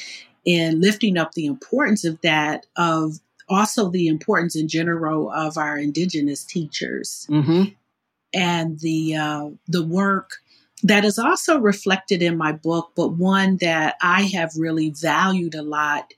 in 0.44 0.82
lifting 0.82 1.18
up 1.18 1.32
the 1.32 1.46
importance 1.46 2.04
of 2.06 2.20
that 2.22 2.66
of 2.76 3.20
also 3.48 3.90
the 3.90 4.08
importance 4.08 4.56
in 4.56 4.68
general 4.68 5.32
of 5.32 5.58
our 5.58 5.78
indigenous 5.78 6.44
teachers 6.44 7.28
mm-hmm. 7.30 7.64
And 8.36 8.80
the 8.82 9.16
uh, 9.16 9.50
the 9.68 9.86
work 9.86 10.32
that 10.84 11.06
is 11.06 11.18
also 11.18 11.60
reflected 11.60 12.22
in 12.22 12.38
my 12.38 12.52
book, 12.52 12.92
but 12.96 13.18
one 13.18 13.58
that 13.58 13.96
I 14.02 14.24
have 14.24 14.52
really 14.56 14.92
valued 14.92 15.56
a 15.56 15.64
lot 15.64 16.14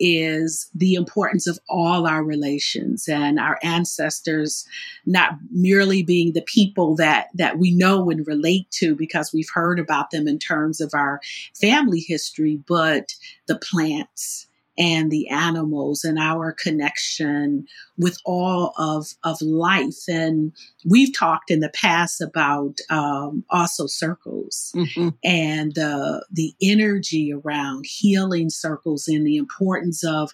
is 0.00 0.70
the 0.74 0.94
importance 0.94 1.46
of 1.46 1.58
all 1.68 2.06
our 2.06 2.22
relations 2.24 3.08
and 3.08 3.38
our 3.38 3.58
ancestors 3.62 4.66
not 5.06 5.32
merely 5.50 6.02
being 6.02 6.32
the 6.32 6.42
people 6.42 6.94
that 6.96 7.28
that 7.34 7.58
we 7.58 7.72
know 7.72 8.08
and 8.10 8.26
relate 8.26 8.70
to 8.70 8.94
because 8.94 9.32
we've 9.32 9.50
heard 9.52 9.78
about 9.78 10.10
them 10.10 10.28
in 10.28 10.38
terms 10.38 10.80
of 10.80 10.90
our 10.94 11.20
family 11.54 11.98
history 11.98 12.60
but 12.68 13.14
the 13.46 13.56
plants 13.56 14.47
and 14.78 15.10
the 15.10 15.28
animals 15.28 16.04
and 16.04 16.18
our 16.18 16.52
connection 16.52 17.66
with 17.98 18.16
all 18.24 18.72
of, 18.78 19.08
of 19.24 19.42
life. 19.42 20.08
And 20.08 20.52
we've 20.88 21.16
talked 21.18 21.50
in 21.50 21.58
the 21.58 21.70
past 21.70 22.20
about 22.20 22.78
um, 22.88 23.44
also 23.50 23.86
circles 23.86 24.72
mm-hmm. 24.74 25.08
and 25.24 25.76
uh, 25.76 26.20
the 26.30 26.54
energy 26.62 27.32
around 27.32 27.86
healing 27.86 28.50
circles 28.50 29.08
and 29.08 29.26
the 29.26 29.36
importance 29.36 30.04
of 30.04 30.30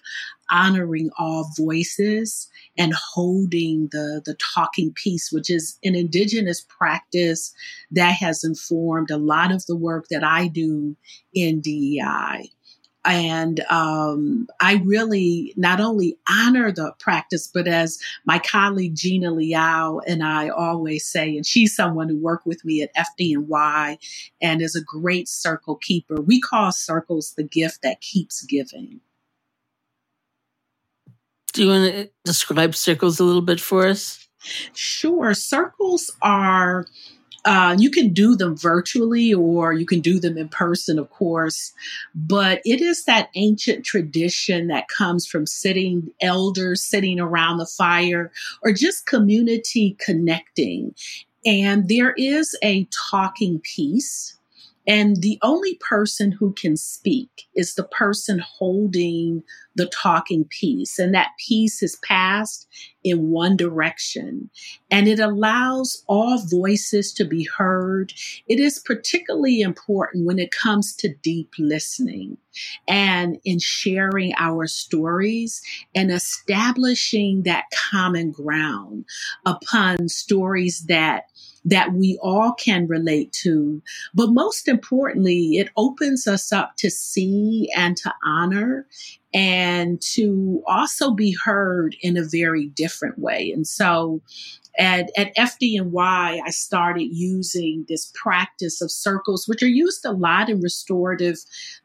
honoring 0.51 1.09
all 1.17 1.49
voices 1.57 2.47
and 2.77 2.93
holding 2.93 3.87
the 3.91 4.21
the 4.25 4.37
talking 4.53 4.93
piece 4.93 5.31
which 5.31 5.49
is 5.49 5.79
an 5.83 5.95
indigenous 5.95 6.63
practice 6.69 7.51
that 7.89 8.11
has 8.11 8.43
informed 8.43 9.09
a 9.09 9.17
lot 9.17 9.51
of 9.51 9.65
the 9.65 9.75
work 9.75 10.05
that 10.11 10.23
I 10.23 10.47
do 10.47 10.95
in 11.33 11.61
DEI 11.61 12.51
and 13.05 13.59
um, 13.69 14.47
I 14.59 14.81
really 14.85 15.53
not 15.55 15.79
only 15.79 16.17
honor 16.29 16.71
the 16.71 16.93
practice, 16.99 17.47
but 17.47 17.67
as 17.67 17.99
my 18.25 18.39
colleague 18.39 18.95
Gina 18.95 19.31
Liao 19.31 19.99
and 20.07 20.23
I 20.23 20.49
always 20.49 21.05
say, 21.05 21.35
and 21.35 21.45
she's 21.45 21.75
someone 21.75 22.09
who 22.09 22.17
worked 22.17 22.45
with 22.45 22.63
me 22.65 22.81
at 22.81 22.95
FDNY 22.95 23.97
and 24.41 24.61
is 24.61 24.75
a 24.75 24.83
great 24.83 25.27
circle 25.27 25.75
keeper. 25.75 26.21
We 26.21 26.41
call 26.41 26.71
circles 26.71 27.33
the 27.37 27.43
gift 27.43 27.81
that 27.83 28.01
keeps 28.01 28.43
giving. 28.43 29.01
Do 31.53 31.63
you 31.63 31.69
want 31.69 31.93
to 31.93 32.09
describe 32.25 32.75
circles 32.75 33.19
a 33.19 33.23
little 33.23 33.41
bit 33.41 33.61
for 33.61 33.87
us? 33.87 34.27
Sure. 34.73 35.33
Circles 35.33 36.11
are 36.21 36.85
uh, 37.45 37.75
you 37.77 37.91
can 37.91 38.11
do 38.11 38.35
them 38.35 38.57
virtually 38.57 39.33
or 39.33 39.71
you 39.71 39.85
can 39.85 40.01
do 40.01 40.19
them 40.19 40.37
in 40.37 40.49
person, 40.49 40.97
of 40.97 41.09
course, 41.11 41.71
but 42.15 42.59
it 42.65 42.81
is 42.81 43.05
that 43.05 43.29
ancient 43.35 43.85
tradition 43.85 44.67
that 44.67 44.87
comes 44.87 45.27
from 45.27 45.45
sitting, 45.45 46.11
elders 46.21 46.83
sitting 46.83 47.19
around 47.19 47.57
the 47.57 47.65
fire, 47.65 48.31
or 48.63 48.73
just 48.73 49.05
community 49.05 49.95
connecting. 49.99 50.95
And 51.45 51.87
there 51.87 52.13
is 52.17 52.57
a 52.63 52.87
talking 53.11 53.59
piece 53.59 54.35
and 54.87 55.21
the 55.21 55.39
only 55.41 55.75
person 55.75 56.31
who 56.31 56.53
can 56.53 56.77
speak 56.77 57.29
is 57.55 57.75
the 57.75 57.83
person 57.83 58.39
holding 58.39 59.43
the 59.75 59.87
talking 59.87 60.45
piece. 60.45 60.99
And 60.99 61.13
that 61.13 61.31
piece 61.47 61.81
is 61.83 61.97
passed 62.03 62.67
in 63.03 63.29
one 63.29 63.57
direction. 63.57 64.49
And 64.89 65.07
it 65.07 65.19
allows 65.19 66.03
all 66.07 66.39
voices 66.39 67.13
to 67.13 67.25
be 67.25 67.47
heard. 67.57 68.13
It 68.47 68.59
is 68.59 68.79
particularly 68.79 69.61
important 69.61 70.25
when 70.25 70.39
it 70.39 70.51
comes 70.51 70.95
to 70.97 71.13
deep 71.13 71.53
listening 71.57 72.37
and 72.87 73.37
in 73.43 73.59
sharing 73.59 74.33
our 74.37 74.67
stories 74.67 75.61
and 75.93 76.11
establishing 76.11 77.43
that 77.43 77.65
common 77.91 78.31
ground 78.31 79.05
upon 79.45 80.07
stories 80.09 80.85
that 80.87 81.25
that 81.65 81.93
we 81.93 82.17
all 82.21 82.53
can 82.53 82.87
relate 82.87 83.31
to. 83.43 83.81
But 84.13 84.29
most 84.29 84.67
importantly, 84.67 85.57
it 85.57 85.69
opens 85.75 86.27
us 86.27 86.53
up 86.53 86.77
to 86.77 86.89
see 86.89 87.69
and 87.75 87.97
to 87.97 88.13
honor 88.23 88.87
and 89.33 89.99
to 90.13 90.63
also 90.67 91.11
be 91.11 91.35
heard 91.43 91.95
in 92.01 92.15
a 92.15 92.23
very 92.23 92.67
different 92.67 93.19
way. 93.19 93.51
And 93.51 93.67
so 93.67 94.21
at, 94.77 95.09
at 95.17 95.35
FDNY, 95.35 96.41
I 96.45 96.49
started 96.49 97.05
using 97.11 97.85
this 97.87 98.11
practice 98.13 98.81
of 98.81 98.91
circles, 98.91 99.47
which 99.47 99.63
are 99.63 99.67
used 99.67 100.05
a 100.05 100.11
lot 100.11 100.49
in 100.49 100.61
restorative 100.61 101.37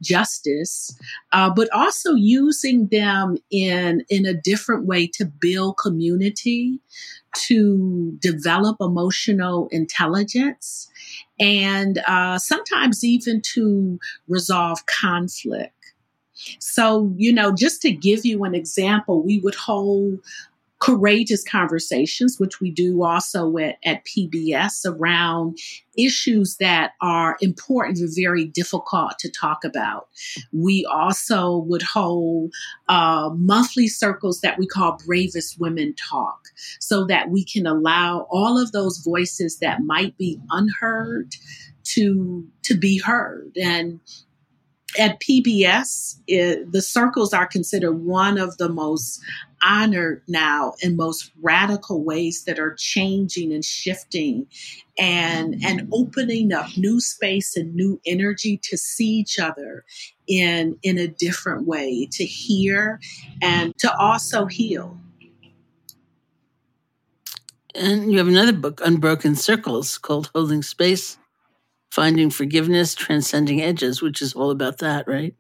justice, 0.03 0.97
uh, 1.33 1.51
but 1.51 1.69
also 1.73 2.15
using 2.15 2.89
them 2.89 3.37
in, 3.51 4.05
in 4.09 4.27
a 4.27 4.35
different 4.35 4.87
way 4.87 5.07
to 5.15 5.25
build 5.25 5.77
community, 5.79 6.81
to 7.47 8.17
develop 8.21 8.77
emotional 8.81 9.69
intelligence, 9.71 10.89
and 11.39 11.99
uh, 12.07 12.39
sometimes 12.39 13.05
even 13.05 13.41
to 13.55 13.99
resolve 14.29 14.85
conflict. 14.87 15.75
So, 16.59 17.13
you 17.17 17.33
know, 17.33 17.55
just 17.55 17.83
to 17.83 17.93
give 17.93 18.25
you 18.25 18.45
an 18.45 18.55
example, 18.55 19.23
we 19.23 19.39
would 19.41 19.55
hold 19.55 20.21
courageous 20.81 21.45
conversations, 21.45 22.41
which 22.41 22.61
we 22.61 22.71
do 22.71 23.03
also 23.03 23.57
at, 23.59 23.77
at 23.85 24.05
PBS 24.05 24.87
around 24.87 25.59
issues 25.97 26.57
that 26.57 26.93
are 27.03 27.37
important 27.41 27.99
and 27.99 28.11
very 28.17 28.47
difficult 28.47 29.19
to 29.19 29.31
talk 29.31 29.63
about. 29.65 30.09
We 30.53 30.87
also 30.91 31.59
would 31.59 31.83
hold 31.83 32.53
uh, 32.89 33.31
monthly 33.35 33.89
circles 33.89 34.41
that 34.41 34.59
we 34.59 34.67
call 34.67 34.99
Bravest 35.07 35.61
Women 35.61 35.95
Talk 35.95 36.41
so 36.81 37.05
that 37.07 37.31
we 37.31 37.45
can 37.45 37.67
allow 37.67 38.27
all 38.31 38.59
of 38.59 38.73
those 38.73 38.99
voices 38.99 39.59
that 39.59 39.83
might 39.83 40.17
be 40.17 40.41
unheard 40.51 41.35
to 41.83 42.47
to 42.63 42.77
be 42.77 42.99
heard 42.99 43.53
and 43.61 44.01
at 44.99 45.21
PBS, 45.21 46.19
it, 46.27 46.73
the 46.73 46.83
circles 46.83 47.33
are 47.33 47.47
considered 47.47 47.93
one 47.93 48.39
of 48.39 48.57
the 48.59 48.69
most 48.69 49.21
honored 49.63 50.23
now 50.27 50.75
and 50.83 50.97
most 50.97 51.31
radical 51.43 52.03
ways 52.03 52.45
that 52.45 52.59
are 52.59 52.75
changing 52.79 53.53
and 53.53 53.65
shifting 53.65 54.47
and 54.99 55.55
mm-hmm. 55.55 55.67
and 55.67 55.89
opening 55.93 56.53
up 56.53 56.67
new 56.77 57.01
space 57.01 57.57
and 57.57 57.75
new 57.75 58.01
energy 58.07 58.59
to 58.63 58.77
see 58.77 59.09
each 59.09 59.39
other 59.39 59.85
in 60.27 60.79
in 60.83 60.99
a 60.99 61.07
different 61.07 61.67
way 61.67 62.09
to 62.11 62.25
hear 62.25 63.01
and 63.43 63.77
to 63.79 63.95
also 63.97 64.47
heal. 64.47 64.99
And 67.75 68.11
you 68.11 68.19
have 68.19 68.29
another 68.29 68.53
book 68.53 68.81
unbroken 68.85 69.37
circles 69.37 69.97
called 69.97 70.31
holding 70.35 70.63
space 70.63 71.20
finding 71.91 72.31
forgiveness, 72.31 72.95
transcending 72.95 73.61
edges, 73.61 74.01
which 74.01 74.23
is 74.23 74.33
all 74.35 74.51
about 74.51 74.79
that, 74.79 75.07
right? 75.09 75.35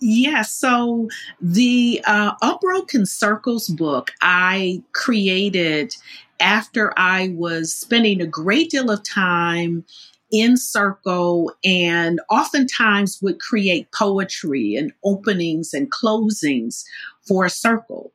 Yeah, 0.00 0.42
so 0.42 1.08
the 1.40 2.02
uh, 2.06 2.32
Unbroken 2.42 3.06
Circles 3.06 3.68
book 3.68 4.12
I 4.20 4.82
created 4.92 5.94
after 6.38 6.92
I 6.98 7.28
was 7.34 7.74
spending 7.74 8.20
a 8.20 8.26
great 8.26 8.70
deal 8.70 8.90
of 8.90 9.02
time 9.02 9.84
in 10.30 10.56
circle 10.56 11.52
and 11.64 12.20
oftentimes 12.28 13.20
would 13.22 13.40
create 13.40 13.88
poetry 13.92 14.74
and 14.74 14.92
openings 15.04 15.72
and 15.72 15.90
closings 15.90 16.84
for 17.26 17.46
a 17.46 17.50
circle. 17.50 18.12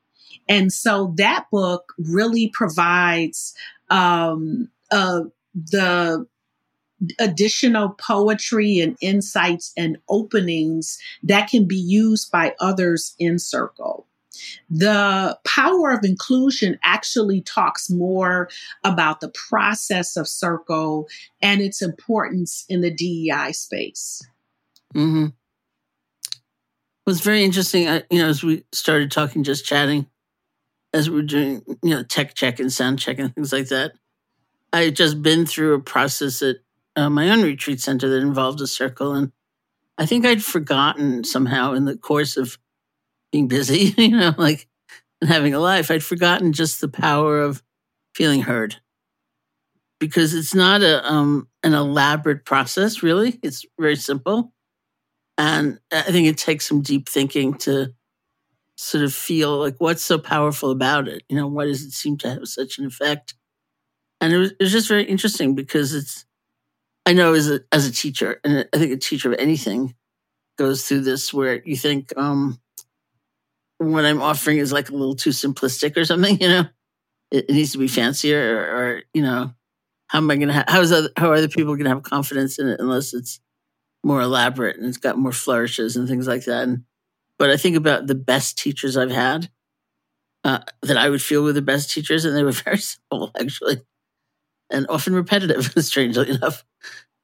And 0.48 0.72
so 0.72 1.14
that 1.18 1.46
book 1.52 1.94
really 1.98 2.50
provides 2.54 3.56
um, 3.90 4.70
uh, 4.92 5.22
the 5.56 6.28
additional 7.20 7.90
poetry 7.90 8.80
and 8.80 8.98
insights 9.02 9.74
and 9.76 9.98
openings 10.10 10.98
that 11.24 11.50
can 11.50 11.68
be 11.68 11.78
used 11.78 12.32
by 12.32 12.56
others 12.60 13.16
in 13.20 13.40
circle. 13.40 14.08
The 14.70 15.38
power 15.46 15.92
of 15.92 16.04
inclusion 16.04 16.80
actually 16.84 17.42
talks 17.42 17.90
more 17.90 18.50
about 18.84 19.20
the 19.20 19.30
process 19.30 20.16
of 20.16 20.28
circle 20.28 21.08
and 21.42 21.62
its 21.62 21.82
importance 21.82 22.66
in 22.70 22.82
the 22.82 22.92
DEI 22.92 23.52
space. 23.52 24.22
Mm-hmm. 24.96 25.28
was 27.06 27.22
very 27.22 27.44
interesting. 27.44 27.88
I, 27.88 28.04
you 28.10 28.20
know, 28.20 28.28
as 28.28 28.44
we 28.44 28.66
started 28.72 29.12
talking, 29.12 29.44
just 29.44 29.66
chatting, 29.66 30.08
as 30.94 31.10
we 31.10 31.20
are 31.20 31.24
doing, 31.24 31.64
you 31.82 31.92
know, 31.92 32.04
tech 32.04 32.34
check 32.34 32.60
and 32.60 32.72
sound 32.72 33.00
check 33.00 33.20
and 33.20 33.34
things 33.34 33.54
like 33.54 33.68
that. 33.70 33.94
I 34.74 34.86
had 34.86 34.96
just 34.96 35.22
been 35.22 35.46
through 35.46 35.74
a 35.74 35.80
process 35.80 36.42
at 36.42 36.58
uh, 36.96 37.10
my 37.10 37.30
own 37.30 37.42
retreat 37.44 37.82
center 37.82 38.10
that 38.10 38.22
involved 38.22 38.62
a 38.62 38.68
circle, 38.68 39.14
and 39.14 39.32
I 39.98 40.06
think 40.06 40.26
I'd 40.26 40.44
forgotten 40.44 41.24
somehow 41.24 41.74
in 41.74 41.86
the 41.86 41.98
course 41.98 42.38
of 42.38 42.58
being 43.32 43.48
busy, 43.48 43.94
you 44.02 44.10
know, 44.18 44.36
like 44.38 44.68
and 45.22 45.30
having 45.30 45.54
a 45.54 45.60
life, 45.60 45.92
I'd 45.92 46.04
forgotten 46.04 46.54
just 46.54 46.82
the 46.82 46.90
power 46.90 47.42
of 47.42 47.64
feeling 48.16 48.42
heard 48.44 48.78
because 50.00 50.34
it's 50.34 50.56
not 50.56 50.82
a 50.82 51.06
um, 51.10 51.48
an 51.64 51.74
elaborate 51.74 52.46
process. 52.46 53.04
Really, 53.04 53.40
it's 53.44 53.66
very 53.80 53.96
simple, 53.96 54.54
and 55.38 55.80
I 55.92 56.04
think 56.04 56.28
it 56.28 56.38
takes 56.38 56.68
some 56.68 56.82
deep 56.82 57.10
thinking 57.10 57.56
to 57.60 57.94
sort 58.78 59.04
of 59.04 59.14
feel 59.14 59.58
like 59.60 59.76
what's 59.80 60.04
so 60.04 60.18
powerful 60.18 60.72
about 60.72 61.08
it. 61.08 61.24
You 61.30 61.38
know, 61.38 61.48
why 61.48 61.66
does 61.66 61.84
it 61.84 61.92
seem 61.92 62.18
to 62.20 62.30
have 62.30 62.48
such 62.48 62.80
an 62.80 62.86
effect? 62.86 63.36
And 64.22 64.34
it 64.34 64.38
was, 64.38 64.52
it 64.52 64.58
was 64.62 64.72
just 64.72 64.88
very 64.88 65.04
interesting 65.06 65.56
because 65.56 65.94
it's. 65.94 66.26
I 67.06 67.14
know 67.14 67.34
as 67.34 67.50
a 67.50 67.62
as 67.72 67.88
a 67.88 67.92
teacher, 67.92 68.40
and 68.44 68.68
I 68.74 68.78
think 68.78 68.92
a 68.92 68.98
teacher 68.98 69.32
of 69.32 69.40
anything 69.40 69.96
goes 70.58 70.88
through 70.88 71.02
this 71.02 71.34
where 71.34 71.62
you 71.66 71.76
think, 71.76 72.14
um, 72.18 72.60
what 73.78 74.06
I'm 74.06 74.22
offering 74.22 74.58
is 74.60 74.72
like 74.72 74.90
a 74.90 74.94
little 74.94 75.16
too 75.16 75.32
simplistic 75.32 75.98
or 75.98 76.06
something, 76.06 76.38
you 76.42 76.48
know, 76.48 76.66
it, 77.32 77.46
it 77.50 77.54
needs 77.54 77.72
to 77.74 77.78
be 77.80 77.88
fancier 77.88 78.58
or, 78.58 78.76
or, 78.76 79.04
you 79.14 79.24
know, 79.24 79.54
how 80.08 80.20
am 80.20 80.30
I 80.30 80.36
going 80.36 80.50
to, 80.50 80.54
ha- 80.54 80.66
how 80.68 80.82
is 80.82 80.92
other, 80.92 81.10
how 81.18 81.32
are 81.32 81.36
other 81.36 81.48
people 81.48 81.76
going 81.76 81.86
to 81.86 81.90
have 81.90 82.04
confidence 82.04 82.60
in 82.60 82.68
it 82.68 82.80
unless 82.80 83.14
it's 83.14 83.40
more 84.04 84.22
elaborate 84.22 84.78
and 84.78 84.86
it's 84.86 84.98
got 84.98 85.18
more 85.18 85.32
flourishes 85.32 85.96
and 85.96 86.08
things 86.08 86.28
like 86.28 86.46
that. 86.46 86.64
And, 86.64 86.84
but 87.40 87.50
I 87.50 87.58
think 87.58 87.76
about 87.76 88.08
the 88.08 88.16
best 88.16 88.58
teachers 88.58 88.98
I've 88.98 89.12
had 89.12 89.50
uh, 90.44 90.60
that 90.84 90.98
I 90.98 91.10
would 91.10 91.22
feel 91.22 91.44
were 91.44 91.54
the 91.54 91.62
best 91.62 91.92
teachers, 91.92 92.26
and 92.26 92.36
they 92.36 92.44
were 92.44 92.52
very 92.66 92.78
simple 92.78 93.32
actually, 93.40 93.82
and 94.70 94.86
often 94.90 95.14
repetitive, 95.14 95.74
strangely 95.86 96.30
enough. 96.30 96.64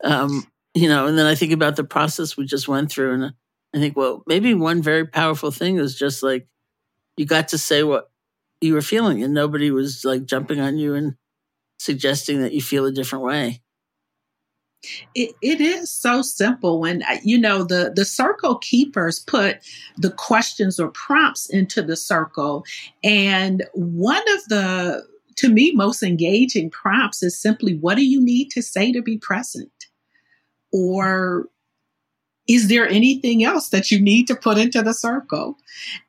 Um, 0.04 0.46
you 0.74 0.88
know, 0.88 1.08
and 1.08 1.18
then 1.18 1.26
I 1.26 1.36
think 1.36 1.52
about 1.52 1.76
the 1.76 1.84
process 1.84 2.38
we 2.38 2.46
just 2.46 2.68
went 2.68 2.92
through, 2.92 3.14
and 3.14 3.34
I 3.74 3.80
think, 3.80 3.98
well, 3.98 4.24
maybe 4.28 4.54
one 4.54 4.82
very 4.82 5.06
powerful 5.06 5.52
thing 5.52 5.78
is 5.78 5.98
just 5.98 6.24
like 6.24 6.48
you 7.16 7.26
got 7.26 7.50
to 7.50 7.58
say 7.58 7.84
what 7.84 8.12
you 8.62 8.74
were 8.74 8.82
feeling, 8.82 9.24
and 9.24 9.34
nobody 9.34 9.72
was 9.72 10.06
like 10.06 10.26
jumping 10.26 10.60
on 10.60 10.78
you 10.78 10.94
and 10.94 11.16
suggesting 11.80 12.42
that 12.42 12.54
you 12.54 12.62
feel 12.62 12.86
a 12.86 12.92
different 12.92 13.26
way. 13.26 13.62
It, 15.16 15.36
it 15.42 15.60
is 15.60 15.92
so 15.92 16.22
simple 16.22 16.80
when 16.80 17.02
uh, 17.04 17.18
you 17.24 17.38
know 17.38 17.64
the 17.64 17.92
the 17.96 18.06
circle 18.06 18.58
keepers 18.60 19.20
put 19.20 19.58
the 19.98 20.12
questions 20.12 20.80
or 20.80 20.90
prompts 20.90 21.50
into 21.50 21.82
the 21.82 21.96
circle 21.96 22.64
and 23.04 23.66
one 23.74 24.22
of 24.36 24.46
the 24.50 25.04
to 25.38 25.50
me 25.50 25.72
most 25.72 26.04
engaging 26.04 26.70
prompts 26.70 27.24
is 27.24 27.40
simply 27.40 27.76
what 27.78 27.96
do 27.96 28.06
you 28.06 28.24
need 28.24 28.52
to 28.52 28.62
say 28.62 28.92
to 28.92 29.02
be 29.02 29.18
present 29.18 29.87
or 30.72 31.48
is 32.48 32.70
there 32.70 32.88
anything 32.88 33.44
else 33.44 33.70
that 33.70 33.92
you 33.92 34.00
need 34.00 34.26
to 34.28 34.36
put 34.36 34.58
into 34.58 34.82
the 34.82 34.94
circle? 34.94 35.58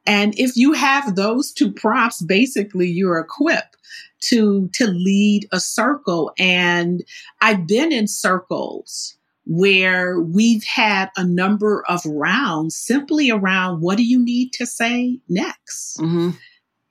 And 0.06 0.38
if 0.38 0.56
you 0.56 0.72
have 0.72 1.16
those 1.16 1.52
two 1.52 1.72
prompts, 1.72 2.22
basically 2.22 2.88
you're 2.88 3.18
equipped 3.18 3.76
to, 4.20 4.68
to 4.74 4.86
lead 4.86 5.48
a 5.52 5.60
circle. 5.60 6.32
And 6.38 7.02
I've 7.40 7.66
been 7.66 7.92
in 7.92 8.06
circles 8.06 9.16
where 9.46 10.20
we've 10.20 10.64
had 10.64 11.10
a 11.16 11.24
number 11.24 11.84
of 11.88 12.04
rounds 12.04 12.76
simply 12.76 13.30
around 13.30 13.80
what 13.80 13.96
do 13.96 14.04
you 14.04 14.22
need 14.22 14.52
to 14.52 14.66
say 14.66 15.18
next? 15.28 15.98
Mm-hmm. 15.98 16.30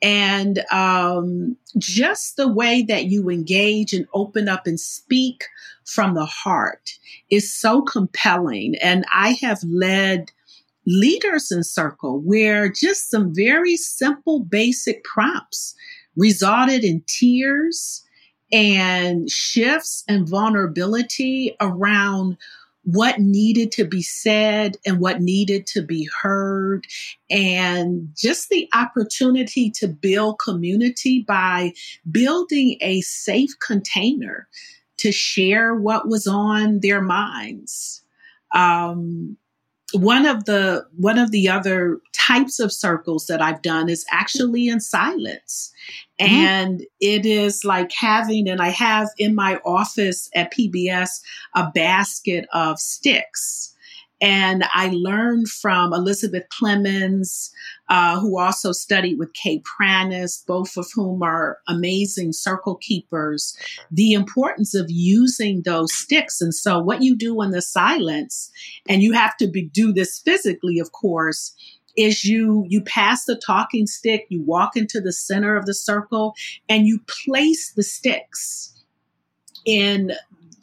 And 0.02 0.64
um, 0.72 1.58
just 1.78 2.38
the 2.38 2.48
way 2.48 2.84
that 2.84 3.06
you 3.06 3.30
engage 3.30 3.94
and 3.94 4.08
open 4.14 4.48
up 4.48 4.68
and 4.68 4.80
speak 4.80 5.46
from 5.86 6.14
the 6.14 6.26
heart 6.26 6.92
is 7.32 7.54
so 7.54 7.82
compelling. 7.82 8.76
And 8.76 9.06
I 9.14 9.38
have 9.42 9.60
led 9.64 10.32
leaders 10.86 11.52
in 11.52 11.64
circle 11.64 12.22
where 12.22 12.72
just 12.72 13.10
some 13.10 13.34
very 13.34 13.76
simple, 13.76 14.40
basic 14.40 15.04
prompts 15.04 15.76
resulted 16.16 16.84
in 16.84 17.04
tears 17.08 18.04
and 18.52 19.30
shifts 19.30 20.04
and 20.08 20.28
vulnerability 20.28 21.56
around 21.60 22.38
what 22.88 23.20
needed 23.20 23.70
to 23.74 23.84
be 23.84 24.02
said 24.02 24.78
and 24.86 25.02
what 25.02 25.20
needed 25.20 25.68
to 25.68 25.82
be 25.82 26.08
heard, 26.22 26.88
and 27.30 28.08
just 28.16 28.48
the 28.48 28.70
opportunity 28.74 29.70
to 29.70 29.90
build 29.90 30.40
community 30.40 31.26
by 31.28 31.74
building 32.10 32.78
a 32.80 33.02
safe 33.02 33.50
container 33.60 34.48
to 34.96 35.12
share 35.12 35.76
what 35.76 36.08
was 36.08 36.28
on 36.28 36.80
their 36.80 37.02
minds. 37.02 38.04
Um, 38.56 39.36
one 39.94 40.26
of 40.26 40.46
the 40.46 40.86
one 40.98 41.18
of 41.18 41.32
the 41.32 41.48
other 41.48 42.00
types 42.14 42.60
of 42.60 42.74
circles 42.74 43.28
that 43.28 43.42
I've 43.42 43.62
done 43.62 43.90
is 43.90 44.06
actually 44.12 44.68
in 44.68 44.80
silence. 44.80 45.72
Mm-hmm. 46.20 46.34
And 46.34 46.86
it 47.00 47.26
is 47.26 47.64
like 47.64 47.92
having, 47.94 48.50
and 48.50 48.62
I 48.62 48.70
have 48.70 49.08
in 49.18 49.36
my 49.36 49.60
office 49.64 50.30
at 50.36 50.52
PBS 50.52 51.22
a 51.56 51.72
basket 51.74 52.48
of 52.52 52.80
sticks 52.80 53.74
and 54.20 54.64
I 54.74 54.90
learned 54.94 55.48
from 55.48 55.94
Elizabeth 55.94 56.44
Clemants, 56.50 57.52
uh, 57.90 58.20
who 58.20 58.40
also 58.40 58.72
studied 58.72 59.20
with 59.20 59.34
Kay 59.34 59.62
Pranis, 59.62 60.44
both 60.46 60.76
of 60.76 60.88
whom 60.94 61.22
are 61.22 61.60
amazing 61.68 62.34
circle 62.34 62.76
keepers, 62.76 63.56
the 63.92 64.14
importance 64.14 64.74
of 64.74 64.88
using 64.90 65.62
those 65.62 65.94
sticks. 65.94 66.42
And 66.42 66.54
so, 66.54 66.80
what 66.80 67.04
you 67.04 67.16
do 67.16 67.42
in 67.42 67.52
the 67.52 67.62
silence, 67.62 68.50
and 68.90 69.04
you 69.04 69.14
have 69.14 69.38
to 69.38 69.48
be, 69.48 69.64
do 69.64 69.94
this 69.94 70.20
physically, 70.20 70.80
of 70.80 70.92
course, 70.92 71.54
is 71.96 72.24
you 72.24 72.66
you 72.68 72.82
pass 72.82 73.26
the 73.26 73.36
talking 73.36 73.86
stick, 73.86 74.26
you 74.30 74.42
walk 74.42 74.76
into 74.76 75.00
the 75.00 75.14
center 75.14 75.56
of 75.56 75.66
the 75.66 75.74
circle, 75.74 76.34
and 76.68 76.88
you 76.88 77.00
place 77.08 77.72
the 77.74 77.84
sticks 77.84 78.74
in 79.66 80.14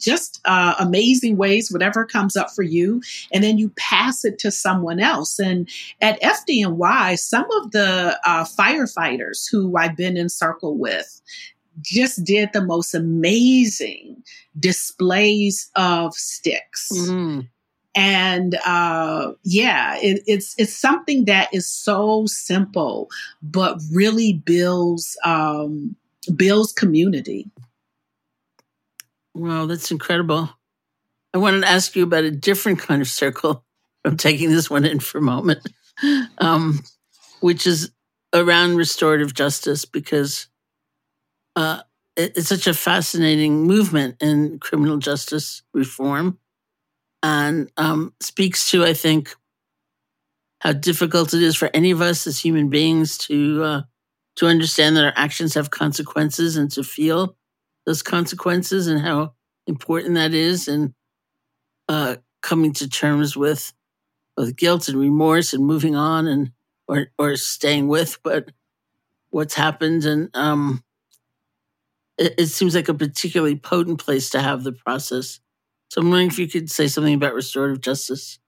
just 0.05 0.39
uh, 0.45 0.75
amazing 0.79 1.37
ways, 1.37 1.71
whatever 1.71 2.05
comes 2.05 2.37
up 2.37 2.51
for 2.51 2.63
you, 2.63 3.01
and 3.33 3.43
then 3.43 3.57
you 3.57 3.69
pass 3.75 4.23
it 4.23 4.39
to 4.39 4.51
someone 4.51 4.99
else. 4.99 5.39
And 5.39 5.67
at 6.01 6.21
FDNY, 6.21 7.17
some 7.19 7.45
of 7.61 7.71
the 7.71 8.19
uh, 8.25 8.45
firefighters 8.45 9.49
who 9.51 9.75
I've 9.75 9.97
been 9.97 10.15
in 10.15 10.29
circle 10.29 10.77
with 10.77 11.21
just 11.81 12.23
did 12.23 12.49
the 12.53 12.63
most 12.63 12.93
amazing 12.93 14.23
displays 14.57 15.69
of 15.75 16.13
sticks. 16.13 16.89
Mm-hmm. 16.93 17.41
And 17.97 18.55
uh, 18.65 19.31
yeah, 19.43 19.97
it, 20.01 20.21
it's 20.27 20.53
it's 20.57 20.75
something 20.75 21.25
that 21.25 21.47
is 21.53 21.69
so 21.69 22.25
simple, 22.25 23.09
but 23.41 23.79
really 23.91 24.33
builds 24.33 25.17
um, 25.23 25.95
builds 26.35 26.73
community. 26.73 27.49
Wow, 29.35 29.67
that's 29.67 29.91
incredible. 29.91 30.49
I 31.33 31.39
wanted 31.39 31.61
to 31.61 31.69
ask 31.69 31.95
you 31.95 32.03
about 32.03 32.25
a 32.25 32.31
different 32.31 32.79
kind 32.79 33.01
of 33.01 33.07
circle. 33.07 33.65
I'm 34.05 34.17
taking 34.17 34.49
this 34.51 34.69
one 34.69 34.85
in 34.85 34.99
for 34.99 35.19
a 35.19 35.23
moment, 35.23 35.67
um, 36.39 36.83
which 37.41 37.67
is 37.67 37.91
around 38.33 38.77
restorative 38.77 39.33
justice 39.33 39.85
because 39.85 40.47
uh, 41.55 41.81
it, 42.15 42.33
it's 42.37 42.47
such 42.49 42.67
a 42.67 42.73
fascinating 42.73 43.63
movement 43.63 44.17
in 44.21 44.59
criminal 44.59 44.97
justice 44.97 45.61
reform 45.73 46.37
and 47.23 47.71
um, 47.77 48.13
speaks 48.21 48.69
to, 48.71 48.85
I 48.85 48.93
think, 48.93 49.35
how 50.61 50.73
difficult 50.73 51.33
it 51.33 51.41
is 51.43 51.55
for 51.55 51.69
any 51.73 51.91
of 51.91 52.01
us 52.01 52.27
as 52.27 52.39
human 52.39 52.69
beings 52.69 53.17
to 53.17 53.63
uh, 53.63 53.81
to 54.35 54.47
understand 54.47 54.97
that 54.97 55.05
our 55.05 55.13
actions 55.15 55.53
have 55.53 55.71
consequences 55.71 56.57
and 56.57 56.71
to 56.71 56.83
feel 56.83 57.35
those 57.85 58.01
consequences 58.01 58.87
and 58.87 59.01
how 59.01 59.33
important 59.67 60.15
that 60.15 60.33
is 60.33 60.67
and 60.67 60.93
uh, 61.87 62.15
coming 62.41 62.73
to 62.73 62.89
terms 62.89 63.35
with 63.35 63.73
with 64.37 64.55
guilt 64.55 64.89
and 64.89 64.99
remorse 64.99 65.53
and 65.53 65.65
moving 65.65 65.95
on 65.95 66.27
and 66.27 66.51
or 66.87 67.07
or 67.17 67.35
staying 67.35 67.87
with 67.87 68.19
but 68.23 68.51
what's 69.29 69.53
happened 69.53 70.05
and 70.05 70.29
um 70.35 70.83
it, 72.17 72.35
it 72.37 72.47
seems 72.47 72.75
like 72.75 72.89
a 72.89 72.93
particularly 72.93 73.55
potent 73.55 73.99
place 73.99 74.29
to 74.31 74.41
have 74.41 74.63
the 74.63 74.71
process. 74.71 75.39
So 75.89 76.01
i'm 76.01 76.09
wondering 76.09 76.27
if 76.29 76.39
you 76.39 76.47
could 76.47 76.69
say 76.69 76.87
something 76.87 77.13
about 77.13 77.33
restorative 77.33 77.81
justice. 77.81 78.39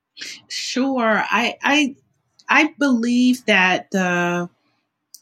Sure. 0.48 1.24
I 1.30 1.58
i 1.64 1.96
i 2.50 2.74
believe 2.80 3.46
that 3.46 3.92
the 3.92 4.50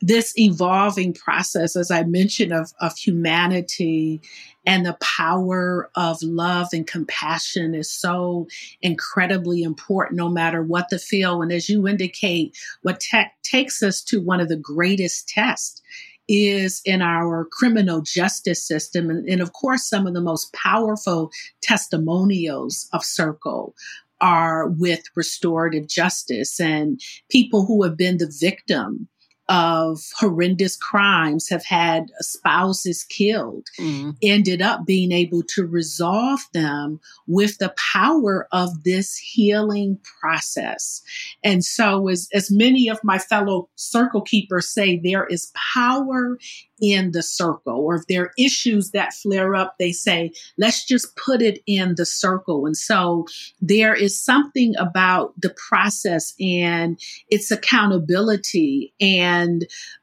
this 0.02 0.38
evolving 0.38 1.14
process, 1.14 1.76
as 1.76 1.92
I 1.92 2.04
mentioned, 2.04 2.54
of, 2.54 2.72
of 2.80 2.98
humanity 2.98 4.22
and 4.66 4.86
the 4.86 4.98
power 5.00 5.90
of 5.96 6.22
love 6.24 6.70
and 6.74 6.88
compassion 6.88 7.76
is 7.76 7.92
so 7.92 8.48
incredibly 8.82 9.62
important 9.64 10.18
no 10.18 10.30
matter 10.30 10.64
what 10.64 10.90
the 10.90 11.00
field. 11.00 11.44
And 11.44 11.52
as 11.52 11.70
you 11.70 11.88
indicate, 11.88 12.58
what 12.82 13.02
takes 13.44 13.84
us 13.84 14.02
to 14.04 14.22
one 14.22 14.40
of 14.40 14.50
the 14.50 14.56
greatest 14.56 15.30
tests 15.30 15.82
is 16.28 16.82
in 16.86 17.04
our 17.04 17.46
criminal 17.52 18.02
justice 18.02 18.66
system. 18.66 19.12
And, 19.12 19.30
and, 19.30 19.42
of 19.42 19.54
course, 19.54 19.88
some 19.88 20.08
of 20.08 20.16
the 20.16 20.22
most 20.22 20.52
powerful 20.54 21.32
testimonials 21.62 22.90
of 22.94 23.04
Circle 23.04 23.76
are 24.22 24.68
with 24.68 25.04
restorative 25.16 25.88
justice 25.88 26.60
and 26.60 27.00
people 27.30 27.66
who 27.66 27.84
have 27.84 27.98
been 27.98 28.18
the 28.18 28.34
victim 28.40 29.08
of 29.48 30.00
horrendous 30.18 30.76
crimes, 30.76 31.50
have 31.50 31.64
had 31.64 32.12
spouses 32.20 33.04
killed, 33.04 33.68
mm-hmm. 33.80 34.12
ended 34.22 34.62
up 34.62 34.86
being 34.86 35.12
able 35.12 35.44
to 35.44 35.66
resolve 35.66 36.40
them 36.54 37.00
with 37.28 37.58
the 37.60 37.74
power 37.94 38.48
of 38.52 38.84
this 38.84 39.18
healing 39.18 40.00
process. 40.20 41.02
And 41.44 41.64
so, 41.64 42.08
as, 42.08 42.28
as 42.34 42.50
many 42.50 42.90
of 42.90 43.00
my 43.04 43.20
fellow 43.20 43.70
circle 43.76 44.22
keepers 44.22 44.70
say, 44.70 44.98
there 44.98 45.26
is 45.26 45.52
power 45.76 46.38
in 46.82 47.12
the 47.12 47.24
circle, 47.24 47.74
or 47.80 47.96
if 47.96 48.08
there 48.08 48.24
are 48.24 48.32
issues 48.38 48.92
that 48.92 49.14
flare 49.14 49.56
up, 49.56 49.76
they 49.80 49.92
say, 49.92 50.32
let's 50.58 50.86
just 50.86 51.16
put 51.16 51.42
it 51.42 51.62
in 51.66 51.96
the 51.96 52.06
circle. 52.06 52.66
And 52.66 52.76
so 52.76 53.28
there 53.62 53.94
is 53.94 54.22
something 54.22 54.76
about 54.78 55.34
the 55.40 55.56
process 55.70 56.34
and 56.40 57.00
its 57.30 57.50
accountability 57.50 58.94
and 59.00 59.35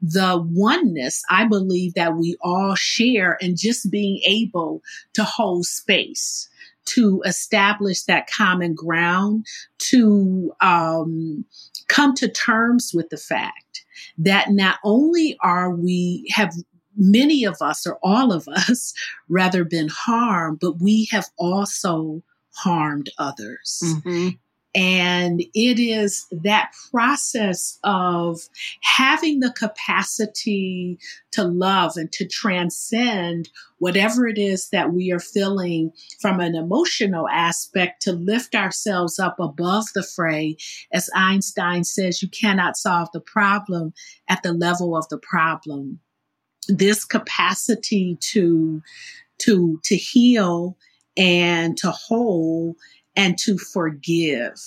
the 0.00 0.42
oneness 0.50 1.22
I 1.30 1.46
believe 1.46 1.94
that 1.94 2.16
we 2.16 2.36
all 2.40 2.74
share 2.74 3.38
and 3.40 3.56
just 3.56 3.90
being 3.90 4.20
able 4.24 4.82
to 5.14 5.24
hold 5.24 5.66
space 5.66 6.48
to 6.84 7.22
establish 7.24 8.02
that 8.02 8.28
common 8.28 8.74
ground, 8.74 9.46
to 9.78 10.52
um, 10.60 11.44
come 11.88 12.14
to 12.14 12.28
terms 12.28 12.92
with 12.94 13.08
the 13.10 13.16
fact 13.16 13.84
that 14.18 14.50
not 14.50 14.78
only 14.84 15.36
are 15.42 15.74
we 15.74 16.28
have 16.34 16.52
many 16.96 17.44
of 17.44 17.56
us 17.60 17.86
or 17.86 17.98
all 18.02 18.32
of 18.32 18.48
us 18.48 18.92
rather 19.28 19.64
been 19.64 19.88
harmed, 19.88 20.58
but 20.60 20.80
we 20.80 21.08
have 21.10 21.26
also 21.38 22.22
harmed 22.54 23.10
others. 23.18 23.80
Mm-hmm. 23.84 24.28
And 24.74 25.42
it 25.54 25.78
is 25.78 26.26
that 26.30 26.72
process 26.90 27.78
of 27.84 28.40
having 28.80 29.40
the 29.40 29.52
capacity 29.52 30.98
to 31.32 31.44
love 31.44 31.96
and 31.96 32.10
to 32.12 32.26
transcend 32.26 33.50
whatever 33.78 34.26
it 34.26 34.38
is 34.38 34.70
that 34.70 34.92
we 34.92 35.12
are 35.12 35.18
feeling 35.18 35.92
from 36.20 36.40
an 36.40 36.54
emotional 36.54 37.28
aspect 37.28 38.00
to 38.02 38.12
lift 38.12 38.54
ourselves 38.54 39.18
up 39.18 39.38
above 39.38 39.84
the 39.94 40.02
fray. 40.02 40.56
As 40.90 41.10
Einstein 41.14 41.84
says, 41.84 42.22
you 42.22 42.28
cannot 42.28 42.76
solve 42.78 43.08
the 43.12 43.20
problem 43.20 43.92
at 44.28 44.42
the 44.42 44.54
level 44.54 44.96
of 44.96 45.06
the 45.10 45.18
problem. 45.18 46.00
This 46.68 47.04
capacity 47.04 48.16
to, 48.32 48.82
to, 49.40 49.80
to 49.84 49.96
heal 49.96 50.78
and 51.16 51.76
to 51.78 51.90
hold 51.90 52.76
and 53.16 53.38
to 53.38 53.58
forgive 53.58 54.60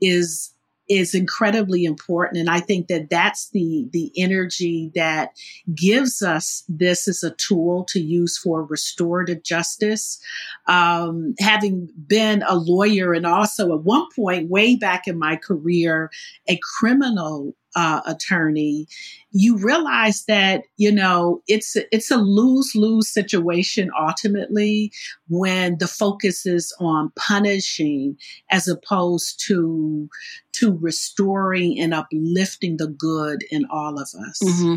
is 0.00 0.50
is 0.86 1.14
incredibly 1.14 1.84
important. 1.84 2.38
And 2.38 2.50
i 2.50 2.60
think 2.60 2.88
that 2.88 3.08
that's 3.08 3.48
the 3.50 3.88
the 3.92 4.12
energy 4.16 4.90
that 4.94 5.30
gives 5.74 6.20
us 6.20 6.62
this 6.68 7.08
as 7.08 7.22
a 7.22 7.30
tool 7.30 7.84
to 7.88 8.00
use 8.00 8.36
for 8.36 8.64
restorative 8.64 9.42
justice. 9.42 10.20
Um, 10.66 11.34
having 11.38 11.88
been 12.06 12.42
a 12.46 12.56
lawyer 12.56 13.12
and 13.12 13.26
also 13.26 13.72
at 13.72 13.84
one 13.84 14.06
point 14.14 14.50
way 14.50 14.76
back 14.76 15.06
in 15.06 15.18
my 15.18 15.36
career 15.36 16.10
a 16.48 16.58
criminal 16.78 17.54
uh, 17.74 18.00
attorney, 18.06 18.86
you 19.30 19.56
realize 19.58 20.24
that 20.26 20.64
you 20.76 20.92
know 20.92 21.42
it's 21.46 21.76
it's 21.90 22.10
a 22.10 22.16
lose 22.16 22.72
lose 22.74 23.08
situation 23.08 23.90
ultimately 24.00 24.92
when 25.28 25.78
the 25.78 25.88
focus 25.88 26.46
is 26.46 26.74
on 26.80 27.12
punishing 27.16 28.16
as 28.50 28.68
opposed 28.68 29.42
to 29.46 30.08
to 30.52 30.78
restoring 30.80 31.78
and 31.80 31.92
uplifting 31.92 32.76
the 32.76 32.86
good 32.86 33.44
in 33.50 33.66
all 33.70 33.94
of 33.98 34.08
us. 34.28 34.40
Mm-hmm. 34.42 34.76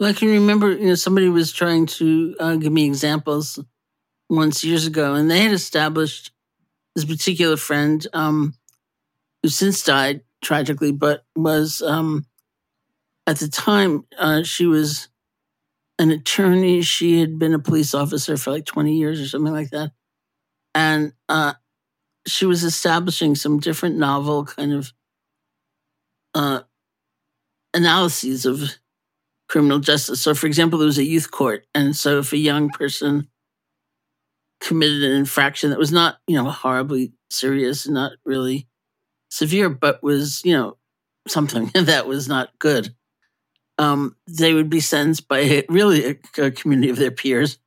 Well, 0.00 0.10
I 0.10 0.12
can 0.12 0.28
remember, 0.28 0.72
you 0.72 0.86
know, 0.86 0.94
somebody 0.96 1.28
was 1.28 1.52
trying 1.52 1.86
to 1.86 2.34
uh, 2.40 2.56
give 2.56 2.72
me 2.72 2.84
examples 2.84 3.60
once 4.28 4.64
years 4.64 4.86
ago, 4.86 5.14
and 5.14 5.30
they 5.30 5.40
had 5.40 5.52
established 5.52 6.32
this 6.94 7.04
particular 7.04 7.56
friend 7.56 8.06
um, 8.12 8.54
who 9.42 9.48
since 9.48 9.84
died 9.84 10.22
tragically, 10.44 10.92
but 10.92 11.24
was 11.34 11.82
um, 11.82 12.26
at 13.26 13.38
the 13.38 13.48
time 13.48 14.04
uh, 14.18 14.42
she 14.42 14.66
was 14.66 15.08
an 15.98 16.10
attorney. 16.10 16.82
She 16.82 17.20
had 17.20 17.38
been 17.38 17.54
a 17.54 17.58
police 17.58 17.94
officer 17.94 18.36
for 18.36 18.52
like 18.52 18.66
20 18.66 18.94
years 18.94 19.20
or 19.20 19.26
something 19.26 19.52
like 19.52 19.70
that. 19.70 19.92
And 20.74 21.12
uh, 21.28 21.54
she 22.26 22.46
was 22.46 22.64
establishing 22.64 23.34
some 23.34 23.60
different 23.60 23.96
novel 23.96 24.44
kind 24.44 24.72
of 24.72 24.92
uh, 26.34 26.60
analyses 27.72 28.46
of 28.46 28.62
criminal 29.48 29.78
justice. 29.78 30.20
So, 30.20 30.34
for 30.34 30.46
example, 30.46 30.78
there 30.78 30.86
was 30.86 30.98
a 30.98 31.04
youth 31.04 31.30
court. 31.30 31.66
And 31.74 31.94
so 31.94 32.18
if 32.18 32.32
a 32.32 32.38
young 32.38 32.70
person 32.70 33.28
committed 34.60 35.02
an 35.02 35.12
infraction 35.12 35.70
that 35.70 35.78
was 35.78 35.92
not, 35.92 36.16
you 36.26 36.36
know, 36.36 36.50
horribly 36.50 37.12
serious, 37.30 37.86
not 37.86 38.12
really 38.24 38.66
severe, 39.34 39.68
but 39.68 40.02
was, 40.02 40.42
you 40.44 40.52
know, 40.52 40.76
something 41.26 41.70
that 41.74 42.06
was 42.06 42.28
not 42.28 42.50
good, 42.58 42.94
um, 43.78 44.16
they 44.28 44.54
would 44.54 44.70
be 44.70 44.80
sentenced 44.80 45.26
by 45.26 45.64
really 45.68 46.18
a, 46.38 46.42
a, 46.42 46.50
community 46.50 46.90
of 46.90 46.96
their 46.96 47.10
peers, 47.10 47.58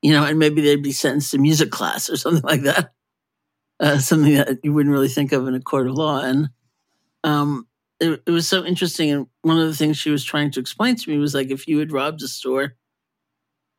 you 0.00 0.12
know, 0.12 0.24
and 0.24 0.38
maybe 0.38 0.62
they'd 0.62 0.82
be 0.82 0.92
sentenced 0.92 1.32
to 1.32 1.38
music 1.38 1.70
class 1.70 2.08
or 2.08 2.16
something 2.16 2.42
like 2.42 2.62
that. 2.62 2.92
Uh, 3.80 3.98
something 3.98 4.34
that 4.34 4.58
you 4.62 4.74
wouldn't 4.74 4.92
really 4.92 5.08
think 5.08 5.32
of 5.32 5.48
in 5.48 5.54
a 5.54 5.60
court 5.60 5.88
of 5.88 5.94
law. 5.94 6.20
And 6.20 6.50
um, 7.24 7.66
it, 7.98 8.22
it 8.26 8.30
was 8.30 8.46
so 8.46 8.62
interesting. 8.62 9.10
And 9.10 9.26
one 9.40 9.58
of 9.58 9.66
the 9.66 9.74
things 9.74 9.96
she 9.96 10.10
was 10.10 10.22
trying 10.22 10.50
to 10.50 10.60
explain 10.60 10.96
to 10.96 11.10
me 11.10 11.16
was 11.16 11.34
like, 11.34 11.50
if 11.50 11.66
you 11.66 11.78
had 11.78 11.90
robbed 11.90 12.22
a 12.22 12.28
store, 12.28 12.74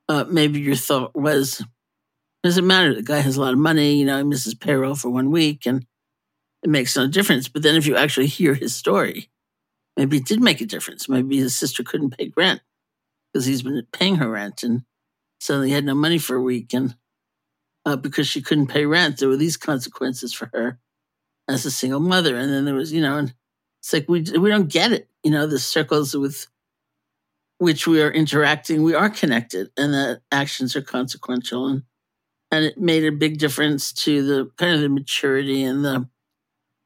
uh, 0.10 0.26
maybe 0.28 0.60
your 0.60 0.76
thought 0.76 1.16
was, 1.16 1.64
doesn't 2.44 2.66
matter. 2.66 2.96
The 2.96 3.04
guy 3.04 3.20
has 3.20 3.38
a 3.38 3.42
lot 3.42 3.54
of 3.54 3.60
money, 3.60 3.98
you 3.98 4.06
know, 4.06 4.18
he 4.18 4.24
misses 4.24 4.56
payroll 4.56 4.96
for 4.96 5.12
one 5.12 5.30
week 5.30 5.68
and 5.68 5.86
it 6.64 6.70
makes 6.70 6.96
no 6.96 7.08
difference. 7.08 7.48
But 7.48 7.64
then 7.64 7.76
if 7.76 7.86
you 7.86 7.96
actually 7.96 8.28
hear 8.28 8.54
his 8.54 8.76
story, 8.76 9.30
maybe 9.98 10.18
it 10.18 10.26
did 10.26 10.42
make 10.42 10.62
a 10.62 10.66
difference. 10.66 11.10
Maybe 11.10 11.38
his 11.38 11.56
sister 11.56 11.84
couldn't 11.84 12.18
pay 12.18 12.32
rent 12.36 12.62
because 13.32 13.46
he's 13.46 13.62
been 13.62 13.86
paying 13.92 14.16
her 14.16 14.30
rent 14.30 14.64
and 14.64 14.84
suddenly 15.40 15.72
had 15.72 15.86
no 15.86 15.96
money 15.96 16.18
for 16.18 16.36
a 16.36 16.42
week. 16.42 16.74
And 16.74 16.96
uh, 17.86 17.96
because 17.96 18.28
she 18.28 18.42
couldn't 18.42 18.68
pay 18.68 18.86
rent, 18.86 19.18
there 19.18 19.30
were 19.30 19.38
these 19.38 19.58
consequences 19.58 20.34
for 20.34 20.50
her 20.54 20.80
as 21.48 21.66
a 21.66 21.72
single 21.72 22.00
mother. 22.00 22.38
And 22.38 22.52
then 22.52 22.66
there 22.66 22.76
was, 22.76 22.94
you 22.94 23.02
know, 23.02 23.18
and 23.18 23.34
it's 23.80 23.94
like 23.94 24.08
we, 24.08 24.22
we 24.22 24.50
don't 24.50 24.72
get 24.72 24.92
it. 24.92 25.10
You 25.24 25.32
know, 25.32 25.48
the 25.48 25.60
circles 25.60 26.16
with 26.16 26.48
which 27.58 27.88
we 27.88 28.02
are 28.02 28.12
interacting, 28.12 28.84
we 28.84 28.96
are 28.96 29.10
connected 29.10 29.70
and 29.78 29.94
that 29.94 30.22
actions 30.32 30.76
are 30.76 30.82
consequential. 30.82 31.68
And, 31.68 31.84
and 32.52 32.66
it 32.66 32.78
made 32.78 33.06
a 33.06 33.12
big 33.12 33.38
difference 33.38 33.94
to 33.94 34.24
the 34.24 34.52
kind 34.58 34.76
of 34.76 34.82
the 34.82 34.90
maturity 34.90 35.64
and 35.64 35.86
the 35.86 36.08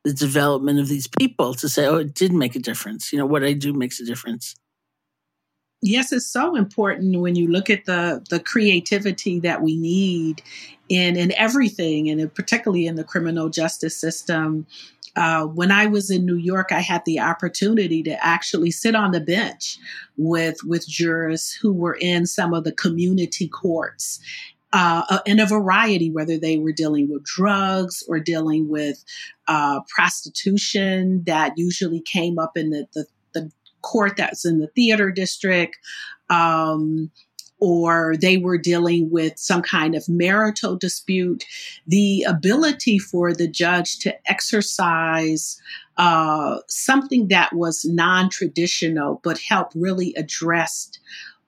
the 0.06 0.14
development 0.14 0.80
of 0.80 0.88
these 0.88 1.08
people 1.08 1.56
to 1.56 1.68
say, 1.68 1.88
oh, 1.88 1.98
it 1.98 2.14
did 2.14 2.32
make 2.32 2.56
a 2.56 2.60
difference. 2.60 3.12
You 3.12 3.18
know, 3.18 3.26
what 3.26 3.44
I 3.44 3.54
do 3.54 3.74
makes 3.74 4.00
a 4.00 4.06
difference. 4.06 4.56
Yes, 5.82 6.14
it's 6.14 6.28
so 6.28 6.56
important 6.56 7.20
when 7.20 7.36
you 7.36 7.48
look 7.48 7.70
at 7.70 7.86
the 7.86 8.24
the 8.30 8.40
creativity 8.40 9.40
that 9.42 9.62
we 9.62 9.76
need 9.76 10.42
in 10.90 11.18
in 11.18 11.34
everything, 11.34 12.10
and 12.10 12.34
particularly 12.34 12.88
in 12.88 12.96
the 12.96 13.04
criminal 13.04 13.50
justice 13.50 14.00
system. 14.00 14.66
Uh, 15.16 15.46
when 15.46 15.72
I 15.72 15.86
was 15.86 16.12
in 16.12 16.26
New 16.26 16.36
York, 16.36 16.74
I 16.74 16.82
had 16.82 17.06
the 17.06 17.22
opportunity 17.22 18.04
to 18.04 18.26
actually 18.26 18.70
sit 18.70 18.96
on 18.96 19.12
the 19.12 19.22
bench 19.22 19.78
with 20.18 20.58
with 20.64 20.88
jurors 20.88 21.52
who 21.52 21.72
were 21.72 21.98
in 22.02 22.26
some 22.26 22.54
of 22.54 22.64
the 22.64 22.74
community 22.74 23.48
courts, 23.48 24.20
uh, 24.76 25.20
in 25.26 25.40
a 25.40 25.46
variety, 25.46 26.12
whether 26.12 26.38
they 26.38 26.58
were 26.58 26.74
dealing 26.74 27.10
with 27.10 27.24
drugs 27.24 28.04
or 28.10 28.20
dealing 28.20 28.68
with 28.68 29.06
uh, 29.48 29.80
prostitution 29.88 31.24
that 31.26 31.54
usually 31.56 32.02
came 32.02 32.38
up 32.38 32.58
in 32.58 32.72
the, 32.72 32.86
the, 32.94 33.06
the 33.34 33.52
court 33.82 34.18
that's 34.18 34.46
in 34.46 34.60
the 34.60 34.68
theater 34.68 35.12
district. 35.12 35.78
Um, 36.30 37.10
or 37.58 38.16
they 38.20 38.36
were 38.36 38.58
dealing 38.58 39.10
with 39.10 39.40
some 39.40 39.62
kind 39.62 39.96
of 39.96 40.10
marital 40.10 40.76
dispute, 40.76 41.46
the 41.88 42.24
ability 42.24 43.00
for 43.00 43.34
the 43.34 43.48
judge 43.48 43.98
to 44.00 44.14
exercise 44.30 45.58
uh, 45.96 46.58
something 46.68 47.30
that 47.30 47.54
was 47.54 47.86
non 47.86 48.30
traditional, 48.30 49.22
but 49.24 49.40
help 49.40 49.70
really 49.74 50.14
address 50.18 50.92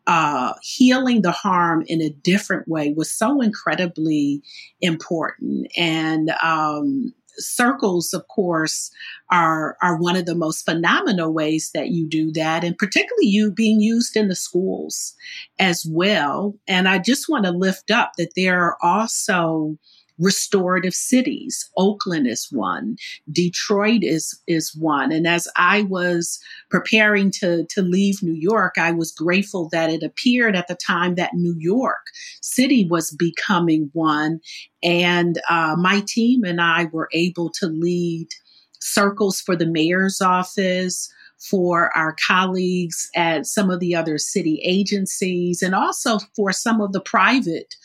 uh, 0.07 0.53
healing 0.61 1.21
the 1.21 1.31
harm 1.31 1.83
in 1.87 2.01
a 2.01 2.09
different 2.09 2.67
way 2.67 2.93
was 2.93 3.11
so 3.11 3.41
incredibly 3.41 4.41
important. 4.81 5.67
And 5.75 6.31
um, 6.41 7.13
circles, 7.37 8.13
of 8.13 8.27
course, 8.29 8.89
are 9.29 9.77
are 9.81 9.97
one 9.97 10.15
of 10.15 10.25
the 10.25 10.35
most 10.35 10.65
phenomenal 10.65 11.33
ways 11.33 11.71
that 11.73 11.89
you 11.89 12.07
do 12.07 12.31
that, 12.31 12.63
and 12.63 12.77
particularly 12.77 13.27
you 13.27 13.51
being 13.51 13.81
used 13.81 14.15
in 14.15 14.29
the 14.29 14.35
schools 14.35 15.13
as 15.59 15.85
well. 15.89 16.55
And 16.67 16.87
I 16.87 16.99
just 16.99 17.29
want 17.29 17.45
to 17.45 17.51
lift 17.51 17.91
up 17.91 18.13
that 18.17 18.33
there 18.35 18.63
are 18.63 18.77
also 18.81 19.77
restorative 20.19 20.93
cities. 20.93 21.69
Oakland 21.77 22.27
is 22.27 22.47
one. 22.51 22.97
Detroit 23.31 24.03
is 24.03 24.39
is 24.47 24.75
one. 24.75 25.11
And 25.11 25.27
as 25.27 25.47
I 25.55 25.83
was 25.83 26.39
preparing 26.69 27.31
to 27.39 27.65
to 27.69 27.81
leave 27.81 28.23
New 28.23 28.33
York, 28.33 28.75
I 28.77 28.91
was 28.91 29.11
grateful 29.11 29.69
that 29.71 29.89
it 29.89 30.03
appeared 30.03 30.55
at 30.55 30.67
the 30.67 30.75
time 30.75 31.15
that 31.15 31.33
New 31.33 31.55
York 31.57 32.05
City 32.41 32.87
was 32.89 33.11
becoming 33.11 33.89
one, 33.93 34.39
and 34.83 35.39
uh, 35.49 35.75
my 35.77 36.03
team 36.07 36.43
and 36.43 36.61
I 36.61 36.85
were 36.91 37.09
able 37.13 37.49
to 37.59 37.67
lead 37.67 38.27
circles 38.79 39.41
for 39.41 39.55
the 39.55 39.65
mayor's 39.65 40.21
office 40.21 41.11
for 41.39 41.95
our 41.95 42.15
colleagues 42.25 43.09
at 43.15 43.45
some 43.45 43.69
of 43.69 43.79
the 43.79 43.95
other 43.95 44.17
city 44.17 44.61
agencies 44.63 45.61
and 45.61 45.75
also 45.75 46.19
for 46.35 46.51
some 46.51 46.81
of 46.81 46.93
the 46.93 47.01
private 47.01 47.75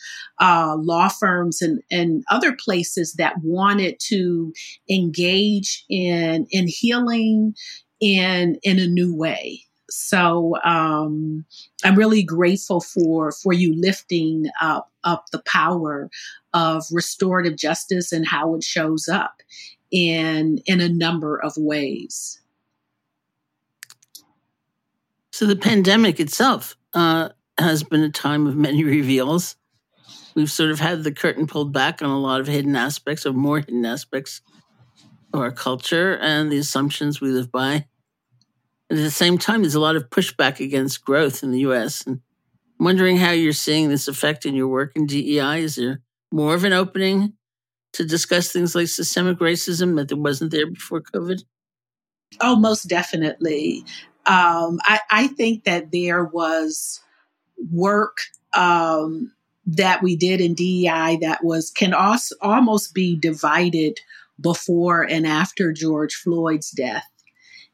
uh, 0.41 0.75
law 0.79 1.07
firms 1.07 1.61
and, 1.61 1.81
and 1.91 2.23
other 2.31 2.55
places 2.55 3.13
that 3.13 3.35
wanted 3.43 3.99
to 3.99 4.51
engage 4.89 5.85
in, 5.89 6.47
in 6.49 6.67
healing 6.67 7.53
in, 7.99 8.57
in 8.63 8.79
a 8.79 8.87
new 8.87 9.15
way. 9.15 9.61
So 9.89 10.55
um, 10.63 11.45
I'm 11.83 11.95
really 11.95 12.23
grateful 12.23 12.81
for 12.81 13.31
for 13.31 13.53
you 13.53 13.79
lifting 13.79 14.47
up 14.59 14.91
up 15.03 15.25
the 15.31 15.43
power 15.45 16.09
of 16.53 16.85
restorative 16.91 17.57
justice 17.57 18.11
and 18.11 18.27
how 18.27 18.55
it 18.55 18.63
shows 18.63 19.07
up 19.07 19.43
in 19.91 20.59
in 20.65 20.81
a 20.81 20.89
number 20.89 21.37
of 21.37 21.53
ways. 21.57 22.41
So 25.33 25.47
the 25.47 25.55
pandemic 25.55 26.19
itself 26.19 26.77
uh, 26.93 27.29
has 27.57 27.81
been 27.81 28.03
a 28.03 28.11
time 28.11 28.45
of 28.45 28.55
many 28.55 28.83
reveals. 28.83 29.55
We've 30.35 30.51
sort 30.51 30.69
of 30.69 30.79
had 30.79 31.03
the 31.03 31.11
curtain 31.11 31.47
pulled 31.47 31.73
back 31.73 32.03
on 32.03 32.09
a 32.11 32.19
lot 32.19 32.39
of 32.39 32.45
hidden 32.45 32.75
aspects, 32.75 33.25
or 33.25 33.33
more 33.33 33.57
hidden 33.57 33.83
aspects 33.83 34.41
of 35.33 35.39
our 35.39 35.51
culture 35.51 36.15
and 36.17 36.51
the 36.51 36.59
assumptions 36.59 37.19
we 37.19 37.31
live 37.31 37.51
by. 37.51 37.87
And 38.91 38.99
at 38.99 39.03
the 39.03 39.09
same 39.09 39.39
time, 39.39 39.63
there's 39.63 39.73
a 39.73 39.79
lot 39.79 39.95
of 39.95 40.11
pushback 40.11 40.59
against 40.59 41.03
growth 41.03 41.41
in 41.41 41.49
the 41.49 41.61
U.S. 41.61 42.05
And 42.05 42.21
I'm 42.79 42.85
wondering 42.85 43.17
how 43.17 43.31
you're 43.31 43.53
seeing 43.53 43.89
this 43.89 44.07
effect 44.07 44.45
in 44.45 44.53
your 44.53 44.67
work 44.67 44.91
in 44.95 45.07
DEI. 45.07 45.63
Is 45.63 45.77
there 45.77 46.01
more 46.31 46.53
of 46.53 46.63
an 46.63 46.73
opening 46.73 47.33
to 47.93 48.05
discuss 48.05 48.51
things 48.51 48.75
like 48.75 48.87
systemic 48.87 49.39
racism 49.39 49.95
that 49.95 50.09
there 50.09 50.17
wasn't 50.17 50.51
there 50.51 50.67
before 50.67 51.01
COVID? 51.01 51.43
Oh, 52.39 52.55
most 52.55 52.83
definitely 52.83 53.83
um, 54.25 54.79
I, 54.83 54.99
I, 55.11 55.27
think 55.27 55.65
that 55.65 55.91
there 55.91 56.23
was 56.23 57.01
work 57.71 58.17
um, 58.53 59.33
that 59.65 60.01
we 60.01 60.15
did 60.15 60.39
in 60.39 60.53
DEI 60.53 61.17
that 61.21 61.43
was 61.43 61.69
can 61.69 61.93
also 61.93 62.35
almost 62.41 62.93
be 62.93 63.15
divided 63.17 63.99
before 64.39 65.03
and 65.03 65.27
after 65.27 65.71
George 65.71 66.15
Floyd's 66.15 66.71
death, 66.71 67.09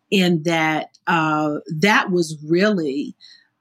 in 0.10 0.44
that 0.44 0.98
uh, 1.08 1.58
that 1.80 2.12
was 2.12 2.38
really 2.44 3.16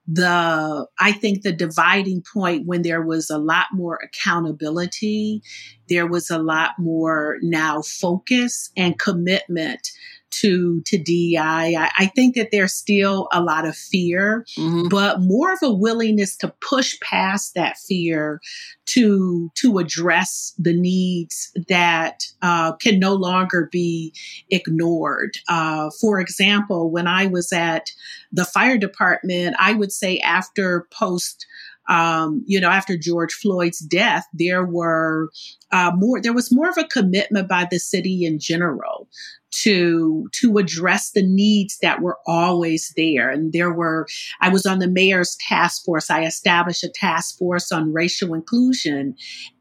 the 0.07 0.87
I 0.99 1.13
think 1.13 1.43
the 1.43 1.53
dividing 1.53 2.23
point 2.33 2.67
when 2.67 2.83
there 2.83 3.03
was 3.03 3.29
a 3.29 3.39
lot 3.39 3.67
more 3.73 4.01
accountability, 4.03 5.43
there 5.89 6.07
was 6.07 6.31
a 6.31 6.39
lot 6.39 6.79
more 6.79 7.37
now 7.43 7.83
focus 7.83 8.71
and 8.77 8.99
commitment 8.99 9.91
to 10.31 10.83
to 10.87 10.99
DEI. 10.99 11.77
I, 11.77 11.91
I 11.99 12.07
think 12.07 12.35
that 12.37 12.51
there's 12.51 12.75
still 12.75 13.29
a 13.33 13.43
lot 13.43 13.67
of 13.67 13.77
fear, 13.77 14.45
mm-hmm. 14.57 14.89
but 14.89 15.21
more 15.21 15.53
of 15.53 15.59
a 15.63 15.73
willingness 15.73 16.37
to 16.39 16.55
push 16.61 16.99
past 17.01 17.55
that 17.55 17.77
fear 17.79 18.41
to 18.87 19.51
to 19.57 19.79
address 19.79 20.55
the 20.59 20.75
needs 20.75 21.53
that 21.69 22.23
uh, 22.43 22.73
can 22.77 22.99
no 22.99 23.15
longer 23.15 23.69
be 23.71 24.13
ignored. 24.51 25.39
Uh, 25.49 25.91
for 26.01 26.21
example, 26.21 26.91
when 26.91 27.07
I 27.07 27.27
was 27.27 27.53
at 27.53 27.91
the 28.33 28.45
fire 28.45 28.79
department, 28.79 29.57
I 29.59 29.73
would 29.75 29.93
say 29.93 30.19
after 30.19 30.87
post 30.91 31.47
um, 31.89 32.45
you 32.47 32.61
know, 32.61 32.69
after 32.69 32.99
George 32.99 33.33
Floyd's 33.33 33.79
death, 33.79 34.27
there 34.35 34.65
were 34.65 35.31
uh, 35.73 35.91
more. 35.97 36.21
There 36.21 36.35
was 36.35 36.53
more 36.53 36.69
of 36.69 36.77
a 36.77 36.85
commitment 36.85 37.49
by 37.49 37.67
the 37.71 37.79
city 37.79 38.27
in 38.27 38.39
general 38.39 39.09
to 39.51 40.29
to 40.33 40.59
address 40.59 41.13
the 41.13 41.23
needs 41.23 41.79
that 41.81 42.01
were 42.01 42.19
always 42.27 42.93
there 42.97 43.31
and 43.31 43.53
there 43.53 43.73
were 43.73 44.07
i 44.41 44.49
was 44.49 44.67
on 44.67 44.79
the 44.79 44.89
mayor's 44.89 45.37
task 45.49 45.85
force 45.85 46.11
i 46.11 46.25
established 46.25 46.85
a 46.85 46.89
task 46.89 47.39
force 47.39 47.73
on 47.73 47.93
racial 47.93 48.35
inclusion 48.35 49.15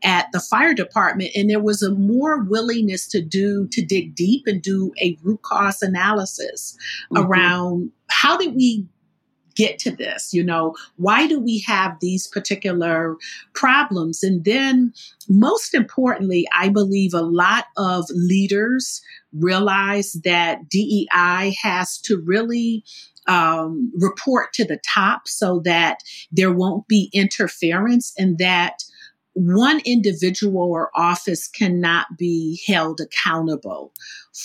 at 0.04 0.28
the 0.34 0.39
fire 0.39 0.73
department 0.73 1.32
and 1.36 1.50
there 1.50 1.62
was 1.62 1.82
a 1.82 1.91
more 1.91 2.43
willingness 2.43 3.08
to 3.08 3.21
do 3.21 3.67
to 3.71 3.84
dig 3.86 4.13
deep 4.15 4.43
and 4.45 4.62
do 4.62 4.91
a 5.02 5.17
root 5.23 5.41
cause 5.41 5.82
analysis 5.82 6.78
mm-hmm. 7.12 7.26
around 7.26 7.91
how 8.10 8.38
did 8.38 8.56
we 8.56 8.86
get 9.58 9.80
to 9.80 9.91
this? 9.91 10.34
You 10.34 10.43
know, 10.43 10.76
why 10.96 11.28
do 11.28 11.39
we 11.39 11.60
have 11.67 11.98
these 12.00 12.28
particular 12.28 13.17
problems? 13.54 14.24
And 14.24 14.46
then, 14.46 14.93
most 15.28 15.74
importantly, 15.74 16.48
I 16.56 16.70
believe 16.70 17.13
a 17.13 17.22
lot 17.22 17.65
of 17.76 18.06
leaders 18.12 19.02
realize 19.34 20.13
that 20.24 20.70
DEI 20.70 21.56
has 21.62 21.98
to 22.02 22.17
really 22.17 22.84
um, 23.28 23.91
report 24.00 24.54
to 24.54 24.63
the 24.63 24.80
top 24.88 25.28
so 25.28 25.62
that 25.65 26.00
there 26.32 26.52
won't 26.52 26.88
be 26.88 27.10
interference 27.13 28.13
and 28.17 28.38
that 28.38 28.84
one 29.38 29.82
individual 29.86 30.71
or 30.71 30.89
office 30.95 31.47
cannot 31.47 32.08
be 32.17 32.60
held 32.65 33.00
accountable 33.00 33.93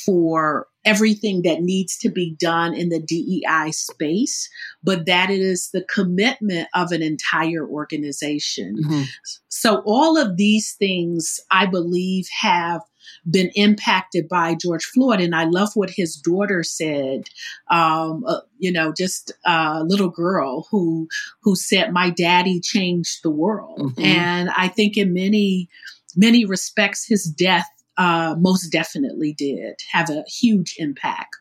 for 0.05 0.66
everything 0.85 1.42
that 1.42 1.62
needs 1.62 1.96
to 1.96 2.11
be 2.11 2.35
done 2.38 2.74
in 2.74 2.90
the 2.90 3.00
DEI 3.00 3.70
space, 3.70 4.50
but 4.83 5.07
that 5.07 5.31
it 5.31 5.40
is 5.40 5.70
the 5.72 5.85
commitment 5.85 6.68
of 6.74 6.92
an 6.92 7.02
entire 7.02 7.66
organization. 7.66 8.76
Mm-hmm. 8.85 9.02
So 9.48 9.83
all 9.87 10.18
of 10.18 10.37
these 10.37 10.74
things, 10.78 11.40
I 11.50 11.64
believe, 11.64 12.26
have 12.40 12.83
been 13.30 13.50
impacted 13.54 14.28
by 14.28 14.54
George 14.54 14.85
Floyd. 14.85 15.20
And 15.20 15.35
I 15.35 15.44
love 15.44 15.70
what 15.74 15.90
his 15.90 16.16
daughter 16.16 16.62
said. 16.62 17.24
Um, 17.70 18.24
uh, 18.26 18.40
you 18.58 18.72
know, 18.72 18.92
just 18.96 19.32
a 19.44 19.82
little 19.85 20.11
girl 20.11 20.66
who 20.70 21.08
who 21.42 21.56
said, 21.56 21.92
"My 21.92 22.11
daddy 22.11 22.61
changed 22.61 23.22
the 23.22 23.30
world." 23.30 23.80
Mm-hmm. 23.80 24.04
And 24.04 24.50
I 24.50 24.68
think 24.68 24.96
in 24.96 25.12
many 25.12 25.68
many 26.16 26.44
respects, 26.44 27.06
his 27.06 27.24
death 27.24 27.68
uh, 27.96 28.35
most 28.38 28.68
definitely 28.68 29.35
did 29.35 29.80
have 29.90 30.11
a 30.11 30.24
huge 30.26 30.76
impact 30.78 31.37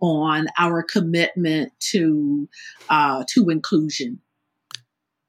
on 0.00 0.46
our 0.58 0.82
commitment 0.82 1.72
to 1.78 2.48
uh, 2.88 3.24
to 3.30 3.48
inclusion. 3.50 4.20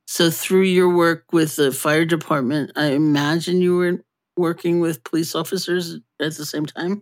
So, 0.08 0.30
through 0.30 0.63
your 0.63 0.96
work 0.96 1.26
with 1.34 1.56
the 1.56 1.72
fire 1.72 2.06
department, 2.06 2.72
I 2.76 2.88
imagine 2.91 3.62
you 3.62 3.76
were 3.76 4.05
working 4.38 4.80
with 4.80 5.04
police 5.04 5.36
officers 5.36 5.95
at 6.19 6.36
the 6.36 6.45
same 6.45 6.65
time? 6.65 7.02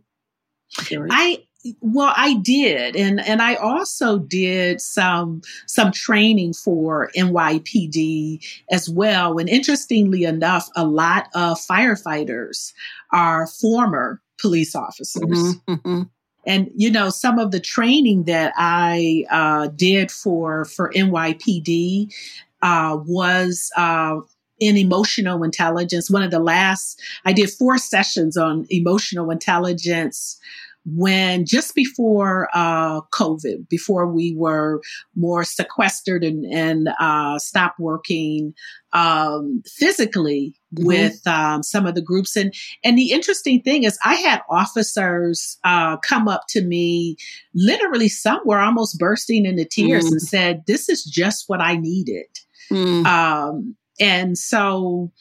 I 1.11 1.43
well 1.81 2.13
i 2.17 2.33
did 2.35 2.95
and 2.95 3.21
and 3.21 3.41
i 3.41 3.55
also 3.55 4.19
did 4.19 4.81
some 4.81 5.41
some 5.65 5.91
training 5.91 6.53
for 6.53 7.09
nypd 7.15 8.45
as 8.69 8.89
well 8.89 9.37
and 9.37 9.47
interestingly 9.47 10.23
enough 10.23 10.67
a 10.75 10.85
lot 10.85 11.27
of 11.35 11.57
firefighters 11.57 12.73
are 13.11 13.47
former 13.47 14.21
police 14.41 14.75
officers 14.75 15.23
mm-hmm, 15.23 15.73
mm-hmm. 15.73 16.01
and 16.45 16.69
you 16.75 16.91
know 16.91 17.09
some 17.09 17.39
of 17.39 17.51
the 17.51 17.61
training 17.61 18.23
that 18.23 18.51
i 18.57 19.23
uh, 19.31 19.67
did 19.67 20.11
for 20.11 20.65
for 20.65 20.91
nypd 20.91 22.13
uh, 22.61 22.97
was 23.05 23.69
uh, 23.75 24.19
in 24.59 24.77
emotional 24.77 25.43
intelligence. 25.43 26.09
One 26.09 26.23
of 26.23 26.31
the 26.31 26.39
last, 26.39 27.01
I 27.25 27.33
did 27.33 27.49
four 27.51 27.77
sessions 27.77 28.37
on 28.37 28.65
emotional 28.69 29.31
intelligence 29.31 30.39
when 30.85 31.45
just 31.45 31.75
before 31.75 32.49
uh, 32.53 33.01
COVID, 33.13 33.69
before 33.69 34.07
we 34.07 34.35
were 34.35 34.81
more 35.15 35.43
sequestered 35.43 36.23
and, 36.23 36.45
and 36.45 36.89
uh, 36.99 37.39
stopped 37.39 37.79
working 37.79 38.53
um, 38.91 39.63
physically 39.65 40.55
mm-hmm. 40.75 40.85
with 40.85 41.25
um, 41.25 41.63
some 41.63 41.85
of 41.85 41.95
the 41.95 42.01
groups. 42.01 42.35
And 42.35 42.53
and 42.83 42.97
the 42.97 43.11
interesting 43.11 43.61
thing 43.61 43.83
is, 43.83 43.97
I 44.03 44.15
had 44.15 44.41
officers 44.49 45.57
uh, 45.63 45.97
come 45.97 46.27
up 46.27 46.43
to 46.49 46.61
me, 46.61 47.15
literally, 47.55 48.09
some 48.09 48.41
were 48.45 48.59
almost 48.59 48.99
bursting 48.99 49.45
into 49.45 49.65
tears, 49.65 50.05
mm. 50.05 50.11
and 50.11 50.21
said, 50.21 50.63
"This 50.67 50.89
is 50.89 51.03
just 51.03 51.45
what 51.47 51.61
I 51.61 51.77
needed." 51.77 52.27
Mm. 52.69 53.05
Um, 53.05 53.75
and 53.99 54.37
so 54.37 55.11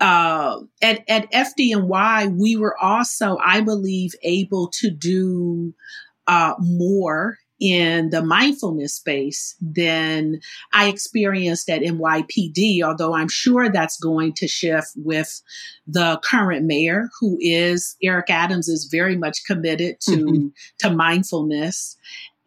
uh, 0.00 0.60
at, 0.80 1.02
at 1.08 1.30
FDNY, 1.32 2.38
we 2.38 2.56
were 2.56 2.76
also, 2.78 3.38
I 3.44 3.60
believe, 3.60 4.14
able 4.22 4.68
to 4.74 4.90
do 4.90 5.74
uh, 6.26 6.54
more 6.58 7.38
in 7.60 8.10
the 8.10 8.22
mindfulness 8.22 8.94
space 8.94 9.56
than 9.60 10.40
I 10.72 10.86
experienced 10.86 11.68
at 11.68 11.82
NYPD, 11.82 12.82
although 12.82 13.14
I'm 13.14 13.28
sure 13.28 13.68
that's 13.68 13.98
going 13.98 14.34
to 14.34 14.46
shift 14.46 14.92
with 14.94 15.42
the 15.86 16.20
current 16.22 16.66
mayor, 16.66 17.08
who 17.18 17.36
is 17.40 17.96
Eric 18.00 18.30
Adams, 18.30 18.68
is 18.68 18.84
very 18.84 19.16
much 19.16 19.44
committed 19.44 20.00
to, 20.02 20.10
mm-hmm. 20.10 20.46
to 20.78 20.90
mindfulness. 20.90 21.96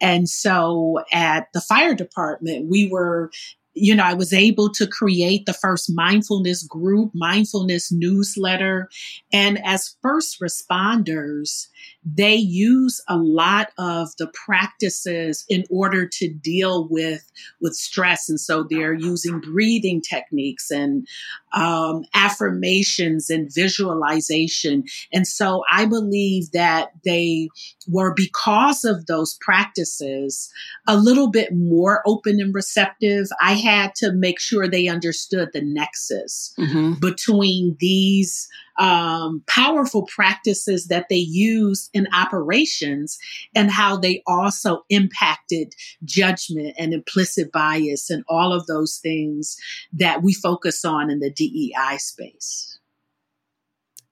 And 0.00 0.28
so 0.28 1.00
at 1.12 1.48
the 1.52 1.60
fire 1.60 1.94
department, 1.94 2.70
we 2.70 2.88
were 2.88 3.30
you 3.74 3.94
know, 3.94 4.04
I 4.04 4.14
was 4.14 4.32
able 4.32 4.70
to 4.72 4.86
create 4.86 5.46
the 5.46 5.52
first 5.52 5.90
mindfulness 5.94 6.62
group, 6.64 7.10
mindfulness 7.14 7.90
newsletter. 7.90 8.88
And 9.32 9.64
as 9.64 9.96
first 10.02 10.40
responders, 10.40 11.68
they 12.04 12.34
use 12.34 13.00
a 13.08 13.16
lot 13.16 13.68
of 13.78 14.08
the 14.18 14.26
practices 14.28 15.44
in 15.48 15.64
order 15.70 16.06
to 16.06 16.28
deal 16.28 16.88
with 16.88 17.30
with 17.60 17.74
stress. 17.74 18.28
And 18.28 18.40
so 18.40 18.64
they're 18.68 18.92
using 18.92 19.40
breathing 19.40 20.00
techniques 20.00 20.70
and 20.70 21.06
um, 21.54 22.04
affirmations 22.14 23.30
and 23.30 23.50
visualization. 23.54 24.84
And 25.12 25.26
so 25.26 25.62
i 25.70 25.84
believe 25.84 26.50
that 26.52 26.92
they 27.04 27.48
were 27.88 28.14
because 28.14 28.84
of 28.84 29.06
those 29.06 29.36
practices 29.40 30.50
a 30.86 30.96
little 30.96 31.30
bit 31.30 31.54
more 31.54 32.02
open 32.06 32.40
and 32.40 32.54
receptive. 32.54 33.26
I 33.40 33.54
had 33.54 33.94
to 33.96 34.12
make 34.12 34.40
sure 34.40 34.68
they 34.68 34.88
understood 34.88 35.50
the 35.52 35.62
nexus 35.62 36.54
mm-hmm. 36.58 36.94
between 37.00 37.76
these 37.80 38.48
um, 38.78 39.42
powerful 39.46 40.06
practices 40.06 40.86
that 40.86 41.08
they 41.08 41.16
use 41.16 41.90
in 41.92 42.08
operations 42.14 43.18
and 43.54 43.70
how 43.70 43.96
they 43.96 44.22
also 44.26 44.82
impacted 44.88 45.74
judgment 46.04 46.74
and 46.78 46.92
implicit 46.94 47.52
bias 47.52 48.10
and 48.10 48.24
all 48.28 48.52
of 48.52 48.66
those 48.66 48.98
things 49.02 49.56
that 49.92 50.22
we 50.22 50.32
focus 50.32 50.84
on 50.84 51.10
in 51.10 51.20
the 51.20 51.30
DEI 51.30 51.98
space. 51.98 52.78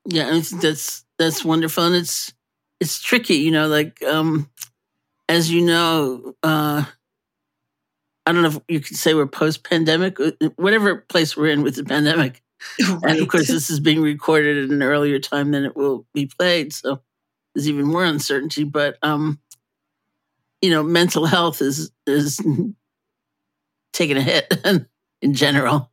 Yeah, 0.06 0.40
that's 0.60 1.04
that's 1.18 1.44
wonderful, 1.44 1.84
and 1.84 1.94
it's 1.94 2.32
it's 2.80 3.00
tricky, 3.00 3.36
you 3.36 3.50
know. 3.50 3.68
Like 3.68 4.02
um, 4.02 4.50
as 5.28 5.50
you 5.50 5.64
know, 5.64 6.34
uh, 6.42 6.84
I 8.26 8.32
don't 8.32 8.42
know 8.42 8.48
if 8.48 8.60
you 8.68 8.80
could 8.80 8.96
say 8.96 9.14
we're 9.14 9.26
post 9.26 9.64
pandemic, 9.64 10.18
uh, 10.18 10.32
whatever 10.56 10.96
place 10.96 11.36
we're 11.36 11.52
in 11.52 11.62
with 11.62 11.76
the 11.76 11.84
pandemic. 11.84 12.42
Right. 12.80 12.98
And 13.02 13.20
of 13.20 13.28
course, 13.28 13.48
this 13.48 13.70
is 13.70 13.80
being 13.80 14.02
recorded 14.02 14.64
at 14.64 14.70
an 14.70 14.82
earlier 14.82 15.18
time 15.18 15.50
than 15.50 15.64
it 15.64 15.76
will 15.76 16.06
be 16.14 16.26
played, 16.26 16.72
so 16.72 17.00
there's 17.54 17.68
even 17.68 17.86
more 17.86 18.04
uncertainty. 18.04 18.64
But 18.64 18.98
um, 19.02 19.40
you 20.62 20.70
know, 20.70 20.82
mental 20.82 21.26
health 21.26 21.62
is 21.62 21.90
is 22.06 22.40
taking 23.92 24.16
a 24.16 24.22
hit 24.22 24.52
in 25.22 25.34
general, 25.34 25.90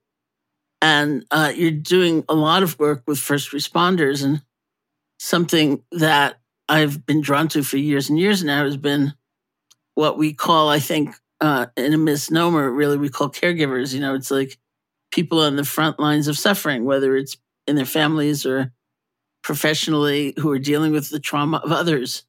and 0.82 1.26
uh, 1.32 1.53
you're 1.55 1.72
doing 1.72 2.26
a 2.30 2.36
lot 2.36 2.63
of 2.63 2.80
work 2.80 3.03
with 3.07 3.20
first 3.20 3.51
responders, 3.51 4.24
and 4.24 4.41
something 5.20 5.84
that 5.93 6.39
I've 6.70 7.05
been 7.05 7.22
drawn 7.22 7.47
to 7.49 7.63
for 7.63 7.78
years 7.78 8.09
and 8.09 8.20
years 8.20 8.43
now 8.43 8.65
has 8.65 8.78
been 8.78 9.13
what 9.95 10.18
we 10.18 10.34
call, 10.34 10.70
I 10.70 10.80
think, 10.80 11.15
uh, 11.41 11.68
in 11.78 11.93
a 11.93 11.97
misnomer, 11.97 12.72
really, 12.72 12.97
we 12.97 13.09
call 13.09 13.30
caregivers. 13.30 13.93
You 13.93 14.01
know, 14.01 14.15
it's 14.15 14.32
like 14.32 14.57
people 15.11 15.39
on 15.39 15.55
the 15.55 15.63
front 15.63 15.99
lines 15.99 16.27
of 16.27 16.37
suffering, 16.37 16.85
whether 16.85 17.15
it's 17.15 17.37
in 17.65 17.75
their 17.75 17.85
families 17.85 18.45
or 18.45 18.71
professionally 19.43 20.33
who 20.37 20.51
are 20.51 20.59
dealing 20.59 20.91
with 20.91 21.09
the 21.09 21.19
trauma 21.19 21.57
of 21.57 21.71
others. 21.71 22.23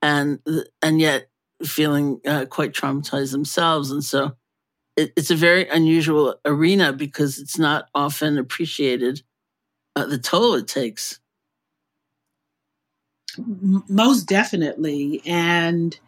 And 0.00 0.40
and 0.80 1.00
yet 1.00 1.28
feeling 1.64 2.20
uh, 2.26 2.46
quite 2.46 2.72
traumatized 2.72 3.30
themselves. 3.30 3.90
And 3.92 4.02
so 4.02 4.32
it, 4.96 5.12
it's 5.16 5.30
a 5.30 5.36
very 5.36 5.68
unusual 5.68 6.34
arena 6.44 6.92
because 6.92 7.38
it's 7.38 7.58
not 7.58 7.88
often 7.94 8.36
appreciated 8.36 9.22
uh, 9.94 10.06
the 10.06 10.18
toll 10.18 10.54
it 10.54 10.66
takes. 10.66 11.20
Most 13.38 14.24
definitely. 14.24 15.22
And 15.24 15.98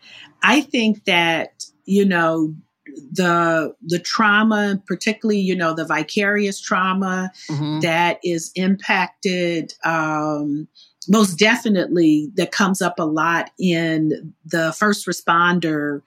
i 0.44 0.60
think 0.60 1.04
that 1.06 1.64
you 1.86 2.04
know 2.04 2.54
the 3.12 3.74
the 3.82 3.98
trauma 3.98 4.82
particularly 4.86 5.40
you 5.40 5.54
know 5.54 5.74
the 5.74 5.84
vicarious 5.84 6.60
trauma 6.60 7.30
mm-hmm. 7.50 7.80
that 7.80 8.18
is 8.22 8.50
impacted 8.54 9.74
um, 9.84 10.68
most 11.08 11.38
definitely 11.38 12.30
that 12.34 12.52
comes 12.52 12.80
up 12.80 12.98
a 12.98 13.04
lot 13.04 13.50
in 13.58 14.34
the 14.44 14.72
first 14.72 15.06
responder 15.06 16.02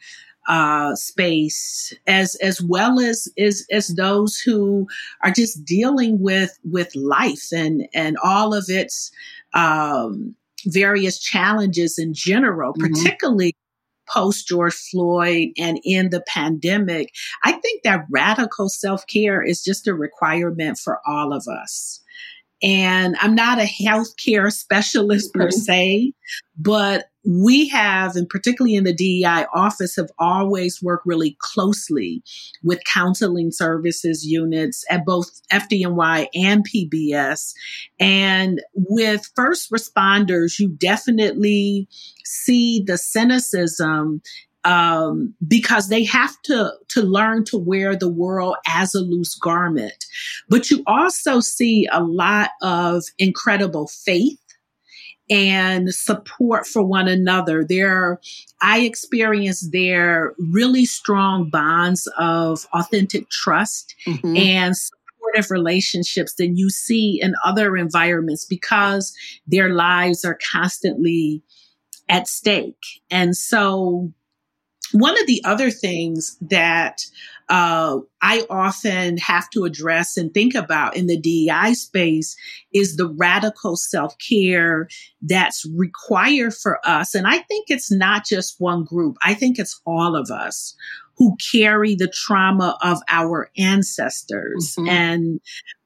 uh, 0.48 0.96
space 0.96 1.94
as 2.08 2.36
as 2.36 2.62
well 2.62 3.00
as 3.00 3.28
as 3.38 3.66
as 3.70 3.90
those 3.96 4.40
who 4.40 4.88
are 5.24 5.32
just 5.32 5.66
dealing 5.66 6.22
with 6.22 6.58
with 6.64 6.96
life 6.96 7.52
and 7.52 7.88
and 7.94 8.18
all 8.24 8.54
of 8.54 8.66
its 8.70 9.12
um, 9.54 10.36
various 10.66 11.20
challenges 11.20 11.98
in 11.98 12.14
general, 12.14 12.74
mm-hmm. 12.74 12.94
particularly 12.94 13.56
post 14.12 14.48
George 14.48 14.74
Floyd 14.74 15.50
and 15.58 15.80
in 15.84 16.10
the 16.10 16.24
pandemic, 16.28 17.14
I 17.44 17.54
think 17.54 17.84
that 17.84 18.06
radical 18.10 18.70
self 18.70 19.06
care 19.08 19.42
is 19.42 19.64
just 19.64 19.88
a 19.88 19.94
requirement 19.94 20.78
for 20.78 21.00
all 21.06 21.34
of 21.34 21.46
us. 21.48 22.02
And 22.64 23.16
I'm 23.22 23.36
not 23.36 23.60
a 23.60 23.70
healthcare 23.84 24.52
specialist 24.54 25.34
per 25.34 25.48
mm-hmm. 25.48 25.60
se, 25.60 26.14
but 26.58 27.06
we 27.28 27.68
have, 27.68 28.16
and 28.16 28.30
particularly 28.30 28.76
in 28.76 28.86
the 28.86 28.94
DEI 28.94 29.46
office, 29.54 29.98
have 29.98 30.10
always 30.18 30.82
worked 30.82 31.06
really 31.06 31.36
closely 31.40 32.24
with 32.64 32.80
counseling 32.86 33.52
services 33.52 34.26
units 34.26 34.86
at 34.90 35.06
both 35.06 35.42
FDNY 35.52 36.28
and 36.34 36.66
PBS. 36.66 37.54
And 38.00 38.62
with 38.74 39.30
first 39.36 39.70
responders, 39.72 40.58
you 40.58 40.70
definitely 40.70 41.90
see 42.24 42.82
the 42.86 42.98
cynicism 42.98 44.22
um, 44.64 45.34
because 45.46 45.90
they 45.90 46.06
have 46.06 46.42
to 46.44 46.72
to 46.90 47.02
learn 47.02 47.44
to 47.46 47.58
wear 47.58 47.96
the 47.96 48.10
world 48.10 48.56
as 48.68 48.96
a 48.96 49.00
loose 49.00 49.36
garment. 49.36 50.06
But 50.50 50.70
you 50.70 50.84
also 50.88 51.42
see 51.42 51.88
a 51.92 52.04
lot 52.04 52.52
of 52.62 53.04
incredible 53.18 53.88
faith 53.88 54.40
and 55.30 55.94
support 55.94 56.66
for 56.66 56.84
one 56.84 57.08
another. 57.08 57.66
There, 57.68 58.20
I 58.62 58.80
experienced 58.80 59.72
there 59.72 60.34
really 60.38 60.86
strong 60.86 61.50
bonds 61.50 62.08
of 62.18 62.66
authentic 62.74 63.30
trust 63.30 63.96
mm-hmm. 64.06 64.38
and 64.38 64.76
supportive 64.76 65.52
relationships 65.52 66.36
than 66.36 66.56
you 66.56 66.70
see 66.70 67.20
in 67.22 67.34
other 67.44 67.76
environments 67.76 68.46
because 68.46 69.14
their 69.48 69.70
lives 69.70 70.24
are 70.24 70.38
constantly 70.52 71.44
at 72.10 72.28
stake. 72.28 73.02
And 73.12 73.36
so 73.36 74.14
one 74.94 75.20
of 75.20 75.28
the 75.28 75.42
other 75.44 75.70
things 75.70 76.38
that 76.42 77.02
uh, 77.50 78.00
I 78.22 78.46
often 78.50 79.18
have 79.20 79.50
to 79.52 79.64
address 79.64 80.18
and 80.18 80.34
think 80.34 80.54
about 80.54 80.98
in 80.98 81.08
the 81.08 81.20
DEI 81.20 81.74
space 81.74 82.36
is 82.74 82.98
the 82.98 83.08
radical 83.08 83.78
self 83.78 84.16
care 84.18 84.88
that's 85.22 85.66
required 85.76 86.54
for 86.54 86.80
us. 86.86 87.16
And 87.16 87.26
I 87.26 87.38
think 87.40 87.68
it's 87.70 87.92
not 87.92 88.26
just 88.26 88.56
one 88.60 88.84
group, 88.84 89.16
I 89.24 89.34
think 89.34 89.60
it's 89.60 89.80
all 89.86 90.16
of 90.16 90.30
us 90.30 90.76
who 91.18 91.36
carry 91.52 91.96
the 91.96 92.12
trauma 92.14 92.78
of 92.82 93.00
our 93.10 93.50
ancestors. 93.58 94.76
Mm-hmm. 94.78 94.90
And 94.90 95.40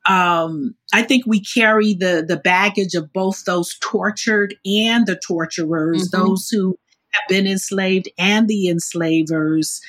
um, 0.05 0.75
I 0.93 1.03
think 1.03 1.25
we 1.25 1.41
carry 1.41 1.93
the 1.93 2.25
the 2.27 2.37
baggage 2.37 2.95
of 2.95 3.13
both 3.13 3.45
those 3.45 3.77
tortured 3.81 4.55
and 4.65 5.05
the 5.05 5.19
torturers, 5.25 6.09
mm-hmm. 6.09 6.23
those 6.23 6.49
who 6.49 6.77
have 7.11 7.23
been 7.29 7.47
enslaved 7.47 8.09
and 8.17 8.47
the 8.47 8.67
enslavers. 8.67 9.79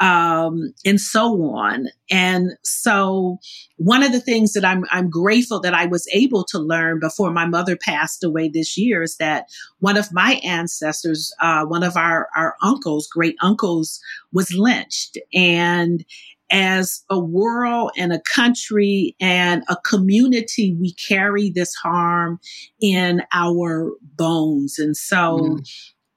Um, 0.00 0.72
and 0.84 1.00
so 1.00 1.42
on. 1.54 1.88
And 2.10 2.52
so, 2.62 3.38
one 3.76 4.02
of 4.02 4.12
the 4.12 4.20
things 4.20 4.52
that 4.52 4.64
I'm 4.64 4.84
I'm 4.90 5.10
grateful 5.10 5.60
that 5.60 5.74
I 5.74 5.86
was 5.86 6.08
able 6.12 6.44
to 6.44 6.58
learn 6.58 7.00
before 7.00 7.32
my 7.32 7.46
mother 7.46 7.76
passed 7.76 8.22
away 8.22 8.48
this 8.48 8.78
year 8.78 9.02
is 9.02 9.16
that 9.16 9.46
one 9.80 9.96
of 9.96 10.12
my 10.12 10.40
ancestors, 10.44 11.32
uh, 11.40 11.64
one 11.64 11.82
of 11.82 11.96
our 11.96 12.28
our 12.36 12.54
uncles, 12.62 13.08
great 13.08 13.36
uncles, 13.42 14.00
was 14.32 14.52
lynched, 14.52 15.18
and 15.34 16.04
as 16.50 17.04
a 17.10 17.18
world 17.18 17.90
and 17.98 18.12
a 18.12 18.20
country 18.20 19.14
and 19.20 19.64
a 19.68 19.76
community, 19.76 20.74
we 20.80 20.94
carry 20.94 21.50
this 21.50 21.74
harm 21.74 22.38
in 22.80 23.22
our 23.32 23.92
bones, 24.16 24.78
and 24.78 24.96
so. 24.96 25.38
Mm. 25.38 25.68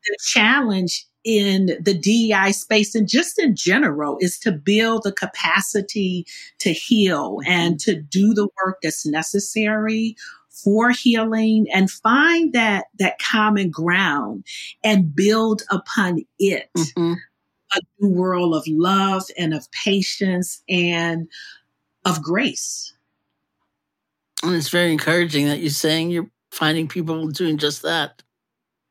The 0.03 0.17
challenge 0.29 1.05
in 1.23 1.77
the 1.79 1.93
DEI 1.93 2.51
space 2.51 2.95
and 2.95 3.07
just 3.07 3.39
in 3.39 3.55
general 3.55 4.17
is 4.19 4.39
to 4.39 4.51
build 4.51 5.03
the 5.03 5.11
capacity 5.11 6.25
to 6.59 6.71
heal 6.71 7.39
and 7.45 7.79
to 7.79 7.95
do 7.95 8.33
the 8.33 8.47
work 8.63 8.79
that's 8.81 9.05
necessary 9.05 10.15
for 10.49 10.91
healing 10.91 11.67
and 11.73 11.89
find 11.89 12.53
that 12.53 12.85
that 12.99 13.19
common 13.19 13.69
ground 13.69 14.43
and 14.83 15.15
build 15.15 15.63
upon 15.69 16.23
it. 16.39 16.69
Mm-hmm. 16.77 17.13
a 17.73 17.79
new 18.01 18.09
world 18.09 18.53
of 18.53 18.63
love 18.67 19.23
and 19.37 19.53
of 19.53 19.71
patience 19.71 20.61
and 20.67 21.29
of 22.03 22.21
grace. 22.21 22.93
And 24.43 24.55
it's 24.55 24.69
very 24.69 24.91
encouraging 24.91 25.45
that 25.45 25.59
you're 25.59 25.69
saying 25.69 26.09
you're 26.09 26.29
finding 26.51 26.87
people 26.87 27.27
doing 27.27 27.57
just 27.57 27.81
that 27.83 28.23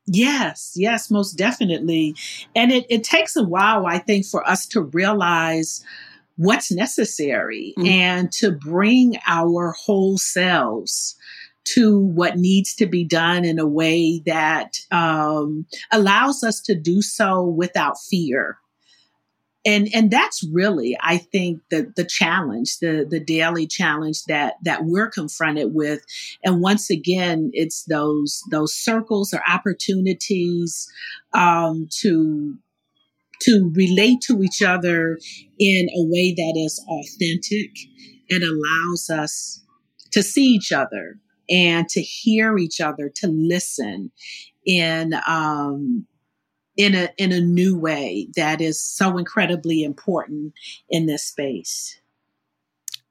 Yes, 0.07 0.73
yes, 0.75 1.11
most 1.11 1.33
definitely. 1.33 2.15
And 2.55 2.71
it, 2.71 2.85
it 2.89 3.03
takes 3.03 3.35
a 3.35 3.43
while, 3.43 3.85
I 3.85 3.99
think, 3.99 4.25
for 4.25 4.47
us 4.47 4.65
to 4.67 4.81
realize 4.81 5.83
what's 6.37 6.71
necessary 6.71 7.73
mm-hmm. 7.77 7.87
and 7.87 8.31
to 8.33 8.51
bring 8.51 9.17
our 9.27 9.73
whole 9.73 10.17
selves 10.17 11.15
to 11.63 11.99
what 11.99 12.37
needs 12.37 12.73
to 12.75 12.87
be 12.87 13.03
done 13.03 13.45
in 13.45 13.59
a 13.59 13.67
way 13.67 14.21
that 14.25 14.79
um, 14.89 15.65
allows 15.91 16.43
us 16.43 16.59
to 16.61 16.73
do 16.73 17.01
so 17.01 17.43
without 17.43 17.99
fear 18.09 18.57
and 19.65 19.87
and 19.93 20.09
that's 20.11 20.43
really 20.51 20.97
i 21.01 21.17
think 21.17 21.61
the 21.69 21.91
the 21.95 22.05
challenge 22.05 22.79
the 22.79 23.05
the 23.09 23.19
daily 23.19 23.67
challenge 23.67 24.23
that 24.25 24.55
that 24.63 24.85
we're 24.85 25.09
confronted 25.09 25.73
with. 25.73 26.03
And 26.43 26.61
once 26.61 26.89
again 26.89 27.51
it's 27.53 27.83
those 27.85 28.41
those 28.51 28.73
circles 28.73 29.33
or 29.33 29.41
opportunities 29.47 30.87
um, 31.33 31.87
to 32.01 32.57
to 33.41 33.71
relate 33.73 34.21
to 34.21 34.41
each 34.43 34.61
other 34.61 35.17
in 35.59 35.87
a 35.89 36.03
way 36.05 36.33
that 36.35 36.53
is 36.55 36.83
authentic 36.87 37.71
and 38.29 38.43
allows 38.43 39.09
us 39.09 39.63
to 40.11 40.21
see 40.21 40.45
each 40.45 40.71
other 40.71 41.19
and 41.49 41.89
to 41.89 42.01
hear 42.01 42.57
each 42.57 42.79
other 42.79 43.11
to 43.15 43.27
listen 43.27 44.11
in 44.65 45.13
um, 45.27 46.05
in 46.77 46.95
a 46.95 47.09
in 47.17 47.31
a 47.31 47.41
new 47.41 47.77
way 47.77 48.27
that 48.35 48.61
is 48.61 48.79
so 48.81 49.17
incredibly 49.17 49.83
important 49.83 50.53
in 50.89 51.05
this 51.05 51.23
space. 51.23 51.99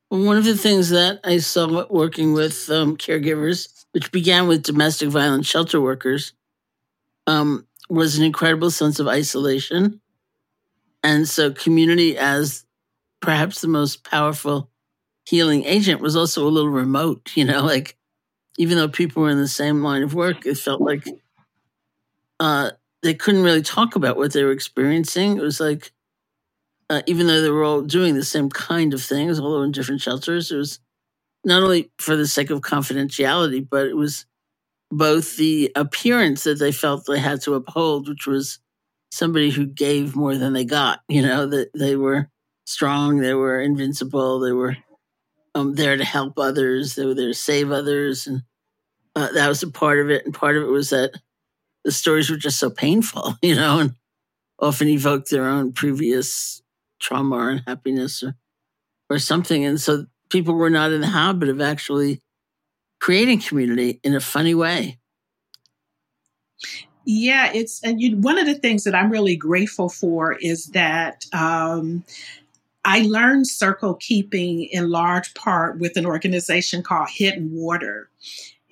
one 0.09 0.37
of 0.37 0.45
the 0.45 0.57
things 0.57 0.91
that 0.91 1.21
I 1.25 1.39
saw 1.39 1.87
working 1.89 2.33
with 2.33 2.69
um, 2.71 2.97
caregivers, 2.97 3.85
which 3.93 4.11
began 4.11 4.49
with 4.49 4.63
domestic 4.65 5.09
violence 5.09 5.47
shelter 5.47 5.81
workers, 5.81 6.33
um, 7.27 7.67
was 7.89 8.19
an 8.19 8.25
incredible 8.25 8.71
sense 8.71 8.99
of 8.99 9.07
isolation. 9.09 10.01
And 11.03 11.29
so, 11.29 11.53
community, 11.53 12.19
as 12.19 12.65
perhaps 13.21 13.61
the 13.61 13.69
most 13.69 14.05
powerful 14.05 14.71
healing 15.25 15.65
agent, 15.65 16.01
was 16.01 16.17
also 16.17 16.47
a 16.47 16.51
little 16.51 16.71
remote. 16.71 17.33
You 17.37 17.45
know, 17.45 17.65
like 17.65 17.97
even 18.59 18.77
though 18.77 18.89
people 18.89 19.23
were 19.23 19.31
in 19.31 19.39
the 19.39 19.49
same 19.49 19.83
line 19.83 20.03
of 20.03 20.15
work, 20.15 20.45
it 20.45 20.59
felt 20.59 20.81
like 20.81 21.07
uh, 22.41 22.71
they 23.03 23.15
couldn't 23.15 23.43
really 23.43 23.63
talk 23.63 23.97
about 23.97 24.17
what 24.17 24.33
they 24.33 24.45
were 24.45 24.53
experiencing. 24.53 25.37
It 25.37 25.43
was 25.43 25.61
like, 25.61 25.93
uh, 26.89 27.03
even 27.07 27.27
though 27.27 27.41
they 27.41 27.51
were 27.51 27.65
all 27.65 27.83
doing 27.83 28.15
the 28.15 28.25
same 28.25 28.51
kind 28.51 28.93
of 28.93 29.03
things, 29.03 29.39
although 29.39 29.63
in 29.63 29.73
different 29.73 30.01
shelters, 30.01 30.51
it 30.51 30.57
was 30.57 30.81
not 31.45 31.63
only 31.63 31.91
for 31.99 32.17
the 32.17 32.27
sake 32.27 32.51
of 32.51 32.61
confidentiality, 32.61 33.67
but 33.69 33.87
it 33.87 33.97
was 33.97 34.27
both 34.91 35.37
the 35.37 35.71
appearance 35.77 36.45
that 36.45 36.59
they 36.59 36.73
felt 36.73 37.07
they 37.07 37.19
had 37.19 37.41
to 37.43 37.55
uphold, 37.55 38.09
which 38.09 38.27
was 38.27 38.59
somebody 39.13 39.51
who 39.51 39.67
gave 39.67 40.17
more 40.17 40.37
than 40.37 40.53
they 40.53 40.65
got. 40.65 41.01
You 41.09 41.23
know, 41.23 41.47
that 41.47 41.71
they 41.75 41.97
were 41.97 42.29
strong, 42.67 43.19
they 43.19 43.35
were 43.35 43.61
invincible, 43.61 44.41
they 44.41 44.53
were 44.53 44.77
um, 45.55 45.75
there 45.75 45.97
to 45.97 46.05
help 46.05 46.39
others, 46.39 46.95
they 46.95 47.07
were 47.07 47.15
there 47.15 47.29
to 47.29 47.35
save 47.35 47.71
others, 47.71 48.27
and 48.27 48.43
uh, 49.17 49.33
that 49.33 49.49
was 49.49 49.63
a 49.63 49.71
part 49.71 49.99
of 50.01 50.11
it. 50.11 50.25
And 50.25 50.35
part 50.35 50.57
of 50.57 50.65
it 50.65 50.71
was 50.71 50.91
that 50.91 51.13
the 51.85 51.93
stories 51.93 52.31
were 52.31 52.37
just 52.37 52.59
so 52.59 52.70
painful, 52.70 53.35
you 53.43 53.55
know, 53.55 53.78
and 53.78 53.95
often 54.59 54.89
evoke 54.89 55.26
their 55.26 55.47
own 55.47 55.72
previous 55.72 56.62
trauma 57.01 57.37
or 57.37 57.51
unhappiness 57.51 58.22
or, 58.22 58.37
or 59.09 59.18
something. 59.18 59.64
And 59.64 59.81
so 59.81 60.07
people 60.28 60.55
were 60.55 60.70
not 60.70 60.93
in 60.93 61.01
the 61.01 61.07
habit 61.07 61.49
of 61.49 61.61
actually 61.61 62.20
creating 63.01 63.41
community 63.41 64.01
in 64.05 64.14
a 64.14 64.20
funny 64.20 64.55
way. 64.55 64.99
Yeah, 67.07 67.51
it's 67.53 67.83
and 67.83 68.01
you, 68.01 68.18
one 68.18 68.39
of 68.39 68.47
the 68.47 68.55
things 68.55 68.85
that 68.85 68.95
I'm 68.95 69.11
really 69.11 69.35
grateful 69.35 69.89
for 69.89 70.37
is 70.39 70.66
that 70.66 71.24
um, 71.33 72.05
I 72.85 73.03
learned 73.03 73.47
circle 73.47 73.95
keeping 73.95 74.64
in 74.64 74.91
large 74.91 75.33
part 75.35 75.78
with 75.78 75.97
an 75.97 76.05
organization 76.05 76.83
called 76.83 77.09
Hidden 77.11 77.51
Water 77.53 78.11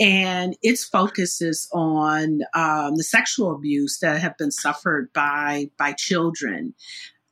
and 0.00 0.56
its 0.62 0.84
focus 0.84 1.40
is 1.40 1.68
on 1.72 2.42
um, 2.54 2.96
the 2.96 3.04
sexual 3.04 3.54
abuse 3.54 3.98
that 4.00 4.20
have 4.20 4.36
been 4.38 4.50
suffered 4.50 5.12
by 5.12 5.70
by 5.78 5.92
children. 5.92 6.74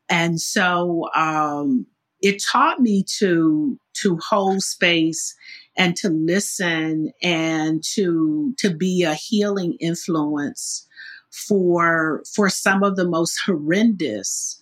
And 0.09 0.41
so 0.41 1.09
um, 1.15 1.87
it 2.21 2.43
taught 2.43 2.81
me 2.81 3.05
to 3.19 3.79
to 4.03 4.19
hold 4.29 4.63
space 4.63 5.35
and 5.77 5.95
to 5.97 6.09
listen 6.09 7.13
and 7.23 7.83
to 7.95 8.55
to 8.59 8.75
be 8.75 9.03
a 9.05 9.15
healing 9.15 9.77
influence 9.81 10.87
for 11.31 12.23
for 12.35 12.49
some 12.49 12.83
of 12.83 12.97
the 12.97 13.09
most 13.09 13.39
horrendous 13.47 14.61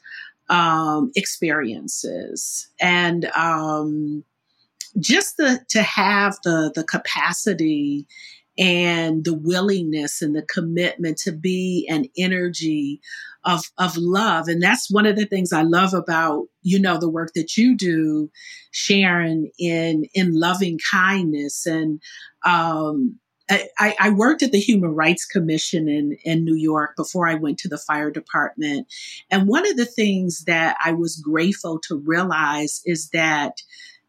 um, 0.48 1.10
experiences. 1.14 2.68
And 2.80 3.26
um, 3.36 4.24
just 4.98 5.36
the 5.36 5.64
to 5.70 5.82
have 5.82 6.36
the 6.44 6.72
the 6.74 6.84
capacity 6.84 8.06
and 8.56 9.24
the 9.24 9.34
willingness 9.34 10.22
and 10.22 10.36
the 10.36 10.42
commitment 10.42 11.18
to 11.18 11.32
be 11.32 11.86
an 11.90 12.06
energy 12.16 13.00
of 13.44 13.64
of 13.78 13.96
love 13.96 14.46
and 14.48 14.62
that's 14.62 14.90
one 14.90 15.06
of 15.06 15.16
the 15.16 15.26
things 15.26 15.52
i 15.52 15.62
love 15.62 15.92
about 15.92 16.46
you 16.62 16.78
know 16.78 16.96
the 16.96 17.10
work 17.10 17.32
that 17.34 17.56
you 17.56 17.76
do 17.76 18.30
sharon 18.70 19.50
in 19.58 20.04
in 20.14 20.38
loving 20.38 20.78
kindness 20.90 21.66
and 21.66 22.00
um 22.44 23.18
I, 23.50 23.94
I, 24.00 24.10
worked 24.10 24.42
at 24.42 24.52
the 24.52 24.58
Human 24.58 24.94
Rights 24.94 25.26
Commission 25.26 25.86
in, 25.86 26.16
in 26.24 26.46
New 26.46 26.54
York 26.54 26.96
before 26.96 27.28
I 27.28 27.34
went 27.34 27.58
to 27.58 27.68
the 27.68 27.76
fire 27.76 28.10
department. 28.10 28.86
And 29.30 29.46
one 29.46 29.68
of 29.68 29.76
the 29.76 29.84
things 29.84 30.44
that 30.46 30.78
I 30.82 30.92
was 30.92 31.20
grateful 31.20 31.78
to 31.80 31.96
realize 31.96 32.80
is 32.86 33.10
that 33.10 33.58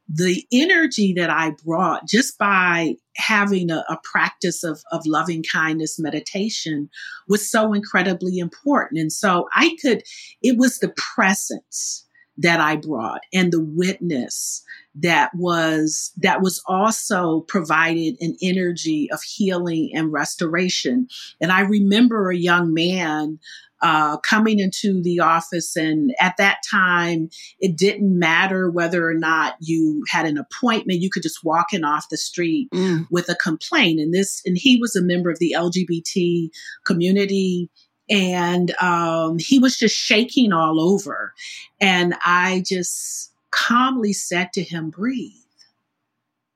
the 0.07 0.45
energy 0.51 1.13
that 1.13 1.29
I 1.29 1.51
brought 1.63 2.07
just 2.07 2.37
by 2.37 2.95
having 3.15 3.71
a, 3.71 3.83
a, 3.89 3.97
practice 4.03 4.63
of, 4.63 4.81
of 4.91 5.01
loving 5.05 5.43
kindness 5.43 5.97
meditation 5.99 6.89
was 7.27 7.49
so 7.49 7.73
incredibly 7.73 8.37
important. 8.37 8.99
And 8.99 9.11
so 9.11 9.47
I 9.53 9.75
could, 9.81 10.03
it 10.41 10.57
was 10.57 10.77
the 10.77 10.93
presence 10.95 12.05
that 12.37 12.59
I 12.59 12.75
brought 12.75 13.21
and 13.33 13.51
the 13.51 13.63
witness 13.63 14.61
that 14.95 15.31
was, 15.33 16.11
that 16.17 16.41
was 16.41 16.61
also 16.67 17.41
provided 17.41 18.15
an 18.19 18.35
energy 18.41 19.09
of 19.11 19.21
healing 19.23 19.91
and 19.93 20.11
restoration. 20.11 21.07
And 21.41 21.51
I 21.51 21.61
remember 21.61 22.29
a 22.29 22.37
young 22.37 22.73
man 22.73 23.39
uh, 23.81 24.17
coming 24.17 24.59
into 24.59 25.01
the 25.01 25.19
office. 25.19 25.75
And 25.75 26.13
at 26.19 26.37
that 26.37 26.57
time, 26.69 27.29
it 27.59 27.77
didn't 27.77 28.17
matter 28.17 28.69
whether 28.69 29.07
or 29.07 29.13
not 29.13 29.55
you 29.59 30.03
had 30.09 30.25
an 30.25 30.37
appointment. 30.37 31.01
You 31.01 31.09
could 31.09 31.23
just 31.23 31.43
walk 31.43 31.73
in 31.73 31.83
off 31.83 32.09
the 32.09 32.17
street 32.17 32.69
mm. 32.73 33.05
with 33.11 33.29
a 33.29 33.35
complaint. 33.35 33.99
And 33.99 34.13
this, 34.13 34.41
and 34.45 34.57
he 34.57 34.77
was 34.77 34.95
a 34.95 35.03
member 35.03 35.29
of 35.29 35.39
the 35.39 35.55
LGBT 35.57 36.49
community. 36.85 37.69
And 38.09 38.71
um, 38.81 39.37
he 39.39 39.59
was 39.59 39.77
just 39.77 39.95
shaking 39.95 40.53
all 40.53 40.79
over. 40.79 41.33
And 41.81 42.15
I 42.25 42.63
just 42.65 43.33
calmly 43.51 44.13
said 44.13 44.53
to 44.53 44.63
him, 44.63 44.89
breathe 44.89 45.44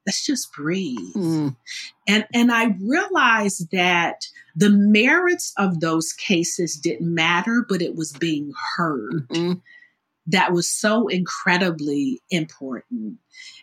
let's 0.10 0.26
just 0.26 0.52
breathe. 0.54 1.14
Mm. 1.16 1.56
And 2.08 2.26
and 2.34 2.52
I 2.52 2.76
realized 2.82 3.70
that 3.72 4.26
the 4.56 4.72
merits 4.72 5.54
of 5.56 5.82
those 5.82 6.14
cases 6.14 6.78
didn't 6.78 7.14
matter, 7.14 7.64
but 7.70 7.84
it 7.84 7.96
was 7.96 8.12
being 8.12 8.52
heard. 8.76 9.28
Mm-hmm. 9.30 9.60
that 10.28 10.52
was 10.52 10.72
so 10.72 11.08
incredibly 11.08 12.22
important. 12.30 13.18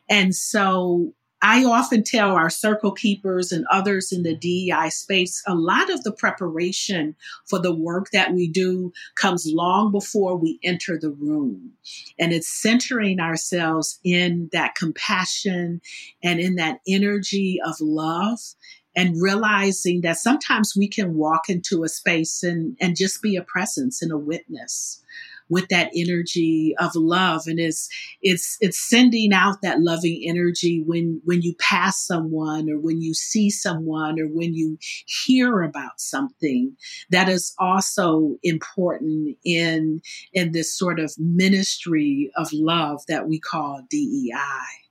And 0.08 0.34
so 0.34 1.14
I 1.48 1.62
often 1.64 2.02
tell 2.02 2.32
our 2.32 2.50
circle 2.50 2.90
keepers 2.90 3.52
and 3.52 3.66
others 3.70 4.10
in 4.10 4.24
the 4.24 4.34
DEI 4.34 4.88
space 4.90 5.44
a 5.46 5.54
lot 5.54 5.90
of 5.90 6.02
the 6.02 6.10
preparation 6.10 7.14
for 7.44 7.60
the 7.60 7.72
work 7.72 8.10
that 8.10 8.32
we 8.32 8.48
do 8.48 8.92
comes 9.14 9.46
long 9.46 9.92
before 9.92 10.34
we 10.36 10.58
enter 10.64 10.98
the 10.98 11.12
room. 11.12 11.74
And 12.18 12.32
it's 12.32 12.48
centering 12.48 13.20
ourselves 13.20 14.00
in 14.02 14.48
that 14.50 14.74
compassion 14.74 15.82
and 16.20 16.40
in 16.40 16.56
that 16.56 16.80
energy 16.88 17.60
of 17.64 17.76
love 17.80 18.40
and 18.96 19.22
realizing 19.22 20.00
that 20.00 20.16
sometimes 20.16 20.74
we 20.76 20.88
can 20.88 21.14
walk 21.14 21.48
into 21.48 21.84
a 21.84 21.88
space 21.88 22.42
and, 22.42 22.76
and 22.80 22.96
just 22.96 23.22
be 23.22 23.36
a 23.36 23.42
presence 23.42 24.02
and 24.02 24.10
a 24.10 24.18
witness 24.18 25.00
with 25.48 25.68
that 25.68 25.90
energy 25.94 26.74
of 26.78 26.90
love 26.94 27.42
and 27.46 27.58
it's 27.58 27.88
it's 28.22 28.56
it's 28.60 28.78
sending 28.78 29.32
out 29.32 29.62
that 29.62 29.80
loving 29.80 30.22
energy 30.26 30.82
when 30.84 31.20
when 31.24 31.42
you 31.42 31.54
pass 31.58 32.04
someone 32.04 32.68
or 32.70 32.78
when 32.78 33.00
you 33.00 33.14
see 33.14 33.50
someone 33.50 34.18
or 34.20 34.26
when 34.26 34.54
you 34.54 34.78
hear 35.06 35.62
about 35.62 36.00
something 36.00 36.76
that 37.10 37.28
is 37.28 37.54
also 37.58 38.36
important 38.42 39.36
in 39.44 40.00
in 40.32 40.52
this 40.52 40.76
sort 40.76 40.98
of 40.98 41.14
ministry 41.18 42.30
of 42.36 42.52
love 42.52 43.00
that 43.06 43.28
we 43.28 43.38
call 43.38 43.82
DEI 43.90 44.86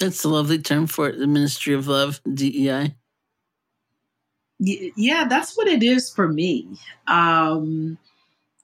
that's 0.00 0.24
a 0.24 0.30
lovely 0.30 0.58
term 0.58 0.86
for 0.86 1.10
it, 1.10 1.18
the 1.18 1.26
Ministry 1.26 1.74
of 1.74 1.86
Love, 1.86 2.22
DEI. 2.32 2.94
Yeah, 4.60 5.26
that's 5.28 5.56
what 5.56 5.68
it 5.68 5.82
is 5.82 6.10
for 6.10 6.28
me. 6.28 6.68
Um, 7.06 7.98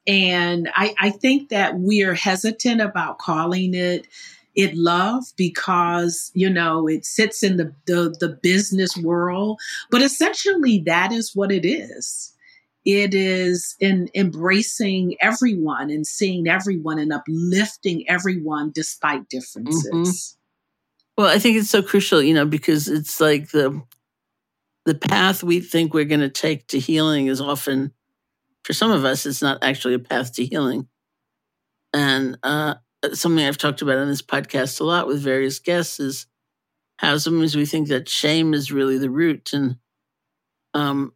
and 0.06 0.70
I, 0.74 0.94
I 1.00 1.10
think 1.10 1.48
that 1.48 1.78
we're 1.78 2.14
hesitant 2.14 2.80
about 2.80 3.18
calling 3.18 3.74
it 3.74 4.06
it 4.54 4.74
love 4.74 5.24
because 5.36 6.30
you 6.34 6.48
know 6.48 6.88
it 6.88 7.04
sits 7.04 7.42
in 7.42 7.58
the, 7.58 7.74
the 7.86 8.16
the 8.20 8.38
business 8.42 8.96
world 8.96 9.60
but 9.90 10.00
essentially 10.00 10.78
that 10.86 11.12
is 11.12 11.32
what 11.34 11.52
it 11.52 11.66
is 11.66 12.32
it 12.86 13.14
is 13.14 13.76
in 13.80 14.08
embracing 14.14 15.14
everyone 15.20 15.90
and 15.90 16.06
seeing 16.06 16.48
everyone 16.48 16.98
and 16.98 17.12
uplifting 17.12 18.08
everyone 18.08 18.70
despite 18.74 19.28
differences 19.28 19.90
mm-hmm. 19.92 20.36
Well, 21.16 21.28
I 21.28 21.38
think 21.38 21.56
it's 21.56 21.70
so 21.70 21.82
crucial, 21.82 22.22
you 22.22 22.34
know, 22.34 22.44
because 22.44 22.88
it's 22.88 23.20
like 23.20 23.48
the 23.48 23.82
the 24.86 24.94
path 24.94 25.42
we 25.42 25.60
think 25.60 25.92
we're 25.92 26.04
going 26.04 26.20
to 26.20 26.30
take 26.30 26.68
to 26.68 26.78
healing 26.78 27.26
is 27.26 27.40
often, 27.40 27.92
for 28.64 28.72
some 28.72 28.90
of 28.90 29.04
us, 29.04 29.26
it's 29.26 29.42
not 29.42 29.62
actually 29.62 29.94
a 29.94 29.98
path 29.98 30.32
to 30.34 30.46
healing. 30.46 30.88
And 31.92 32.38
uh, 32.42 32.76
something 33.12 33.44
I've 33.44 33.58
talked 33.58 33.82
about 33.82 33.98
on 33.98 34.08
this 34.08 34.22
podcast 34.22 34.80
a 34.80 34.84
lot 34.84 35.06
with 35.06 35.20
various 35.20 35.58
guests 35.58 36.00
is 36.00 36.26
how 36.98 37.18
sometimes 37.18 37.56
we 37.56 37.66
think 37.66 37.88
that 37.88 38.08
shame 38.08 38.54
is 38.54 38.72
really 38.72 38.96
the 38.96 39.10
root, 39.10 39.52
and 39.52 39.76
um, 40.72 41.12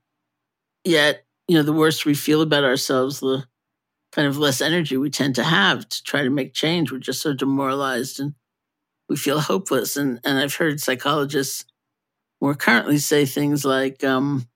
yet, 0.84 1.24
you 1.48 1.56
know, 1.56 1.62
the 1.62 1.72
worse 1.72 2.04
we 2.04 2.14
feel 2.14 2.42
about 2.42 2.64
ourselves, 2.64 3.20
the 3.20 3.44
kind 4.12 4.26
of 4.26 4.38
less 4.38 4.60
energy 4.60 4.96
we 4.96 5.10
tend 5.10 5.34
to 5.36 5.44
have 5.44 5.88
to 5.88 6.02
try 6.02 6.22
to 6.22 6.30
make 6.30 6.54
change. 6.54 6.90
We're 6.90 6.98
just 6.98 7.22
so 7.22 7.32
demoralized 7.32 8.18
and 8.20 8.34
we 9.08 9.16
feel 9.16 9.40
hopeless. 9.40 9.96
And, 9.96 10.20
and 10.24 10.38
I've 10.38 10.54
heard 10.54 10.80
psychologists 10.80 11.64
more 12.40 12.54
currently 12.54 12.98
say 12.98 13.26
things 13.26 13.64
like 13.64 14.02
um, 14.02 14.48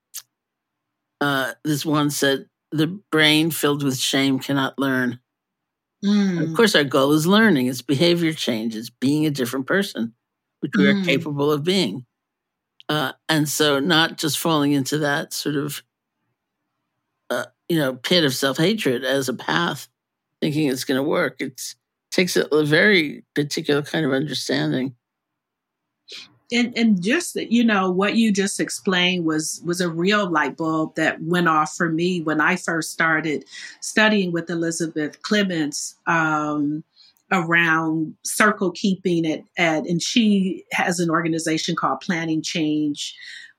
uh, 1.21 1.53
this 1.65 1.85
one 1.85 2.11
said, 2.11 2.47
the 2.71 2.87
brain 2.87 3.51
filled 3.51 3.83
with 3.83 3.99
shame 3.99 4.39
cannot 4.39 4.79
learn. 4.79 5.21
Mm. 6.05 6.51
Of 6.51 6.57
course, 6.57 6.75
our 6.75 6.85
goal 6.85 7.13
is 7.13 7.27
learning, 7.27 7.69
it's 7.69 7.83
behavior 7.83 8.33
change, 8.33 8.77
it's 8.77 8.91
being 8.91 9.25
a 9.27 9.31
different 9.31 9.67
person, 9.67 10.15
which 10.61 10.73
we 10.77 10.85
mm. 10.85 11.01
are 11.01 11.05
capable 11.05 11.51
of 11.51 11.65
being. 11.65 12.05
Uh, 12.89 13.13
and 13.29 13.49
so, 13.49 13.81
not 13.81 14.19
just 14.19 14.39
falling 14.39 14.73
into 14.73 14.99
that 14.99 15.33
sort 15.33 15.55
of, 15.57 15.83
uh, 17.31 17.47
you 17.69 17.79
know, 17.79 17.95
pit 17.95 18.25
of 18.25 18.35
self 18.35 18.59
hatred 18.59 19.05
as 19.05 19.29
a 19.31 19.35
path, 19.35 19.89
thinking 20.43 20.69
it's 20.69 20.85
going 20.85 20.99
to 20.99 21.09
work. 21.09 21.37
It's 21.39 21.77
takes 22.11 22.37
a 22.37 22.65
very 22.65 23.25
particular 23.35 23.83
kind 23.83 24.05
of 24.05 24.13
understanding. 24.13 24.95
And, 26.55 26.77
and 26.77 27.03
just 27.03 27.35
you 27.35 27.65
know 27.65 27.91
what 27.91 28.17
you 28.17 28.33
just 28.33 28.61
explained 28.61 29.25
was 29.25 29.61
was 29.65 29.81
a 29.81 29.91
real 29.91 30.31
light 30.31 30.57
bulb 30.57 30.95
that 30.95 31.21
went 31.21 31.49
off 31.49 31.75
for 31.75 31.89
me 31.89 32.21
when 32.21 32.41
I 32.41 32.57
first 32.57 32.93
started 32.93 33.45
studying 33.81 34.31
with 34.33 34.49
Elizabeth 34.49 35.21
Clemants 35.23 35.97
um, 36.07 36.85
around 37.33 38.15
circle 38.23 38.71
keeping 38.71 39.27
at, 39.27 39.43
at 39.57 39.87
and 39.87 40.01
she 40.01 40.65
has 40.73 41.01
an 41.01 41.11
organization 41.11 41.75
called 41.75 42.01
Planting 42.01 42.43
Change 42.43 43.15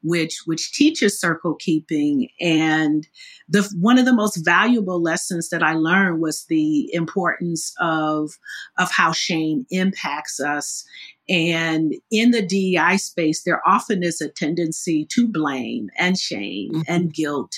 which 0.05 0.41
which 0.45 0.71
teaches 0.71 1.19
circle 1.19 1.55
keeping. 1.55 2.29
And 2.39 3.07
the 3.49 3.67
one 3.79 3.97
of 3.97 4.05
the 4.05 4.13
most 4.13 4.37
valuable 4.37 5.01
lessons 5.01 5.49
that 5.49 5.63
I 5.63 5.73
learned 5.73 6.21
was 6.21 6.45
the 6.45 6.93
importance 6.93 7.73
of 7.79 8.31
of 8.77 8.91
how 8.91 9.11
shame 9.11 9.65
impacts 9.71 10.39
us 10.39 10.85
and 11.27 11.95
in 12.11 12.31
the 12.31 12.41
DEI 12.41 12.97
space, 12.97 13.43
there 13.43 13.61
often 13.67 14.03
is 14.03 14.21
a 14.21 14.29
tendency 14.29 15.05
to 15.11 15.27
blame 15.27 15.89
and 15.97 16.17
shame 16.17 16.71
mm-hmm. 16.71 16.81
and 16.87 17.13
guilt. 17.13 17.57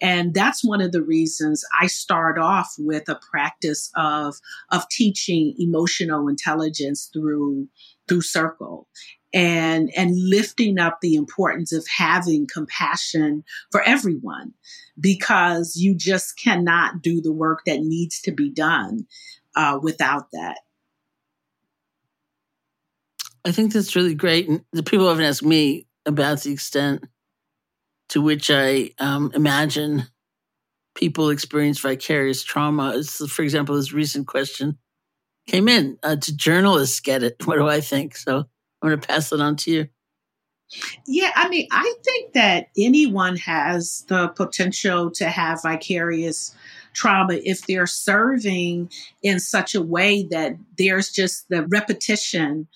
And 0.00 0.34
that's 0.34 0.64
one 0.64 0.80
of 0.80 0.92
the 0.92 1.02
reasons 1.02 1.64
I 1.80 1.88
start 1.88 2.38
off 2.38 2.74
with 2.78 3.08
a 3.08 3.20
practice 3.30 3.90
of, 3.96 4.36
of 4.70 4.88
teaching 4.88 5.54
emotional 5.58 6.28
intelligence 6.28 7.10
through, 7.12 7.68
through 8.08 8.22
circle 8.22 8.86
and 9.34 9.90
and 9.94 10.14
lifting 10.16 10.78
up 10.78 11.00
the 11.02 11.14
importance 11.14 11.70
of 11.70 11.86
having 11.86 12.46
compassion 12.46 13.44
for 13.70 13.82
everyone 13.82 14.54
because 14.98 15.76
you 15.76 15.94
just 15.94 16.38
cannot 16.38 17.02
do 17.02 17.20
the 17.20 17.32
work 17.32 17.60
that 17.66 17.80
needs 17.80 18.22
to 18.22 18.32
be 18.32 18.48
done 18.48 19.06
uh, 19.54 19.78
without 19.82 20.30
that 20.32 20.60
i 23.48 23.52
think 23.52 23.72
that's 23.72 23.96
really 23.96 24.14
great 24.14 24.48
and 24.48 24.64
the 24.72 24.82
people 24.82 25.08
often 25.08 25.24
ask 25.24 25.42
me 25.42 25.86
about 26.06 26.40
the 26.42 26.52
extent 26.52 27.04
to 28.08 28.20
which 28.20 28.50
i 28.50 28.90
um, 28.98 29.30
imagine 29.34 30.04
people 30.98 31.30
experience 31.30 31.78
vicarious 31.78 32.42
trauma. 32.42 32.94
It's, 32.96 33.24
for 33.30 33.42
example 33.42 33.76
this 33.76 33.92
recent 33.92 34.26
question 34.26 34.78
came 35.46 35.68
in 35.68 35.96
uh, 36.02 36.16
do 36.16 36.32
journalists 36.32 37.00
get 37.00 37.22
it? 37.22 37.36
What 37.46 37.56
do 37.56 37.68
i 37.68 37.80
think? 37.80 38.16
So 38.16 38.38
I'm 38.82 38.88
going 38.88 39.00
to 39.00 39.06
pass 39.06 39.32
it 39.32 39.40
on 39.40 39.56
to 39.56 39.70
you. 39.70 39.88
Yeah, 41.06 41.30
I 41.34 41.48
mean, 41.48 41.66
I 41.72 41.94
think 42.04 42.34
that 42.34 42.68
anyone 42.76 43.36
has 43.36 44.04
the 44.08 44.28
potential 44.28 45.10
to 45.12 45.28
have 45.30 45.62
vicarious 45.62 46.54
trauma 46.92 47.34
if 47.42 47.66
they're 47.66 47.86
serving 47.86 48.90
in 49.22 49.40
such 49.40 49.74
a 49.74 49.80
way 49.80 50.24
that 50.24 50.56
there's 50.76 51.10
just 51.10 51.48
the 51.48 51.66
repetition 51.68 52.68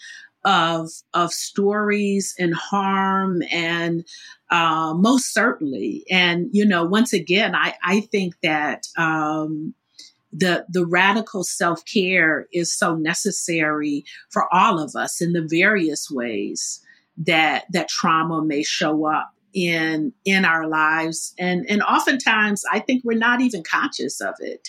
of 0.45 0.91
of 1.15 1.33
stories 1.33 2.35
and 2.39 2.55
harm 2.55 3.43
and 3.51 4.05
uh, 4.51 4.93
most 4.95 5.33
certainly. 5.33 6.05
And 6.11 6.49
you 6.53 6.65
know 6.65 6.85
once 6.85 7.13
again 7.13 7.55
i 7.55 7.75
i 7.85 8.01
think 8.01 8.35
that 8.43 8.87
um, 8.97 9.75
the 10.33 10.65
the 10.69 10.87
radical 10.87 11.45
self-care 11.45 12.47
is 12.53 12.77
so 12.77 12.95
necessary 12.97 14.05
for 14.31 14.53
all 14.53 14.81
of 14.81 14.97
us 14.97 15.21
in 15.21 15.33
the 15.33 15.47
various 15.49 16.11
ways 16.11 16.81
that 17.17 17.65
that 17.71 17.89
trauma 17.89 18.43
may 18.43 18.63
show 18.63 19.07
up 19.07 19.35
in 19.53 20.13
in 20.25 20.45
our 20.45 20.67
lives. 20.67 21.35
And 21.39 21.67
and 21.69 21.83
oftentimes 21.83 22.63
i 22.71 22.79
think 22.79 23.05
we're 23.05 23.19
not 23.19 23.41
even 23.41 23.63
conscious 23.63 24.21
of 24.21 24.35
it. 24.41 24.69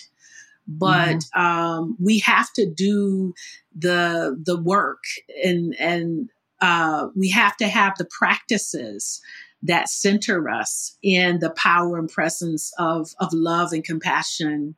But 0.66 1.16
mm-hmm. 1.16 1.40
um, 1.40 1.96
we 2.00 2.20
have 2.20 2.50
to 2.54 2.66
do 2.66 3.34
the 3.74 4.40
the 4.44 4.60
work 4.60 5.02
and 5.42 5.74
and 5.78 6.30
uh, 6.60 7.08
we 7.16 7.30
have 7.30 7.56
to 7.58 7.68
have 7.68 7.94
the 7.98 8.06
practices 8.06 9.20
that 9.62 9.88
center 9.88 10.48
us 10.48 10.96
in 11.02 11.40
the 11.40 11.50
power 11.50 11.98
and 11.98 12.08
presence 12.08 12.72
of 12.78 13.10
of 13.20 13.32
love 13.32 13.72
and 13.72 13.84
compassion 13.84 14.76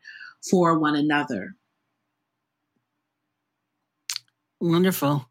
for 0.49 0.79
one 0.79 0.97
another. 0.97 1.55
Wonderful. 4.61 5.29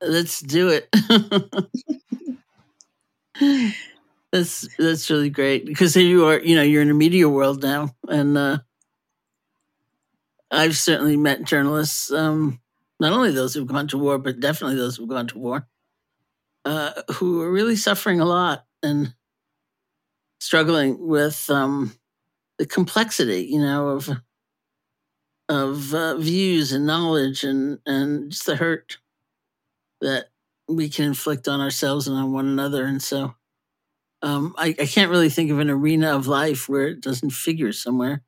Let's 0.00 0.40
do 0.40 0.68
it. 0.68 0.88
that's 4.32 4.68
that's 4.78 5.10
really 5.10 5.30
great 5.30 5.64
because 5.64 5.96
you 5.96 6.26
are 6.26 6.40
you 6.40 6.56
know 6.56 6.62
you're 6.62 6.82
in 6.82 6.88
the 6.88 6.94
media 6.94 7.28
world 7.28 7.62
now 7.62 7.94
and 8.08 8.36
uh, 8.36 8.58
I've 10.52 10.76
certainly 10.76 11.16
met 11.16 11.44
journalists 11.44 12.12
um, 12.12 12.60
not 13.00 13.12
only 13.12 13.32
those 13.32 13.54
who've 13.54 13.66
gone 13.66 13.88
to 13.88 13.98
war 13.98 14.18
but 14.18 14.40
definitely 14.40 14.76
those 14.76 14.96
who've 14.96 15.08
gone 15.08 15.26
to 15.28 15.38
war 15.38 15.66
uh, 16.64 16.92
who 17.14 17.40
are 17.42 17.50
really 17.50 17.76
suffering 17.76 18.20
a 18.20 18.24
lot 18.24 18.64
and 18.82 19.14
struggling 20.40 21.06
with 21.06 21.48
um, 21.50 21.94
the 22.58 22.66
complexity, 22.66 23.42
you 23.50 23.60
know, 23.60 23.88
of 23.88 24.10
of 25.48 25.94
uh, 25.94 26.16
views 26.16 26.72
and 26.72 26.86
knowledge 26.86 27.44
and 27.44 27.78
and 27.86 28.30
just 28.30 28.46
the 28.46 28.56
hurt 28.56 28.98
that 30.00 30.26
we 30.68 30.88
can 30.88 31.06
inflict 31.06 31.48
on 31.48 31.60
ourselves 31.60 32.08
and 32.08 32.16
on 32.16 32.32
one 32.32 32.46
another. 32.46 32.84
And 32.84 33.02
so, 33.02 33.34
um, 34.22 34.54
I, 34.56 34.68
I 34.80 34.86
can't 34.86 35.10
really 35.10 35.28
think 35.28 35.50
of 35.50 35.58
an 35.58 35.70
arena 35.70 36.16
of 36.16 36.26
life 36.26 36.68
where 36.68 36.88
it 36.88 37.00
doesn't 37.00 37.30
figure 37.30 37.72
somewhere. 37.72 38.22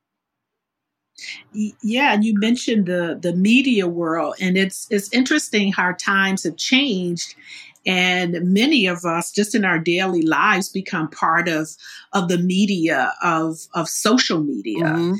Yeah, 1.52 2.12
and 2.12 2.24
you 2.24 2.34
mentioned 2.38 2.86
the 2.86 3.18
the 3.20 3.32
media 3.34 3.86
world, 3.86 4.34
and 4.40 4.56
it's 4.56 4.86
it's 4.90 5.12
interesting 5.12 5.72
how 5.72 5.92
times 5.92 6.42
have 6.44 6.56
changed, 6.56 7.34
and 7.86 8.52
many 8.52 8.86
of 8.86 9.04
us 9.04 9.30
just 9.30 9.54
in 9.54 9.64
our 9.64 9.78
daily 9.78 10.22
lives 10.22 10.68
become 10.68 11.08
part 11.08 11.48
of 11.48 11.70
of 12.12 12.28
the 12.28 12.38
media 12.38 13.14
of 13.22 13.58
of 13.74 13.88
social 13.88 14.40
media. 14.40 14.84
Mm-hmm. 14.84 15.14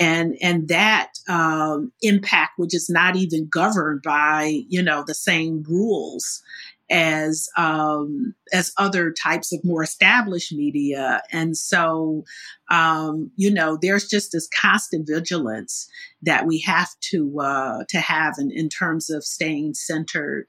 And 0.00 0.36
and 0.40 0.68
that 0.68 1.14
um, 1.28 1.90
impact, 2.02 2.52
which 2.56 2.72
is 2.72 2.88
not 2.88 3.16
even 3.16 3.48
governed 3.48 4.02
by 4.02 4.62
you 4.68 4.82
know 4.82 5.02
the 5.04 5.14
same 5.14 5.64
rules 5.68 6.42
as 6.90 7.48
um, 7.56 8.34
as 8.52 8.72
other 8.78 9.12
types 9.12 9.52
of 9.52 9.64
more 9.64 9.82
established 9.82 10.52
media, 10.52 11.22
and 11.30 11.56
so 11.56 12.24
um, 12.70 13.30
you 13.36 13.52
know 13.52 13.78
there's 13.80 14.08
just 14.08 14.32
this 14.32 14.48
constant 14.48 15.06
vigilance 15.06 15.88
that 16.22 16.46
we 16.46 16.60
have 16.60 16.90
to 17.00 17.40
uh, 17.40 17.84
to 17.88 17.98
have 17.98 18.34
in, 18.38 18.50
in 18.50 18.68
terms 18.68 19.10
of 19.10 19.24
staying 19.24 19.74
centered 19.74 20.46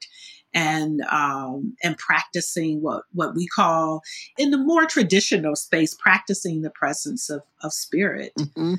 and 0.54 1.00
um, 1.10 1.76
and 1.82 1.96
practicing 1.98 2.82
what 2.82 3.04
what 3.12 3.34
we 3.34 3.46
call 3.46 4.02
in 4.38 4.50
the 4.50 4.58
more 4.58 4.86
traditional 4.86 5.54
space 5.54 5.94
practicing 5.94 6.62
the 6.62 6.70
presence 6.70 7.30
of 7.30 7.42
of 7.62 7.72
spirit. 7.72 8.32
Mm-hmm. 8.38 8.74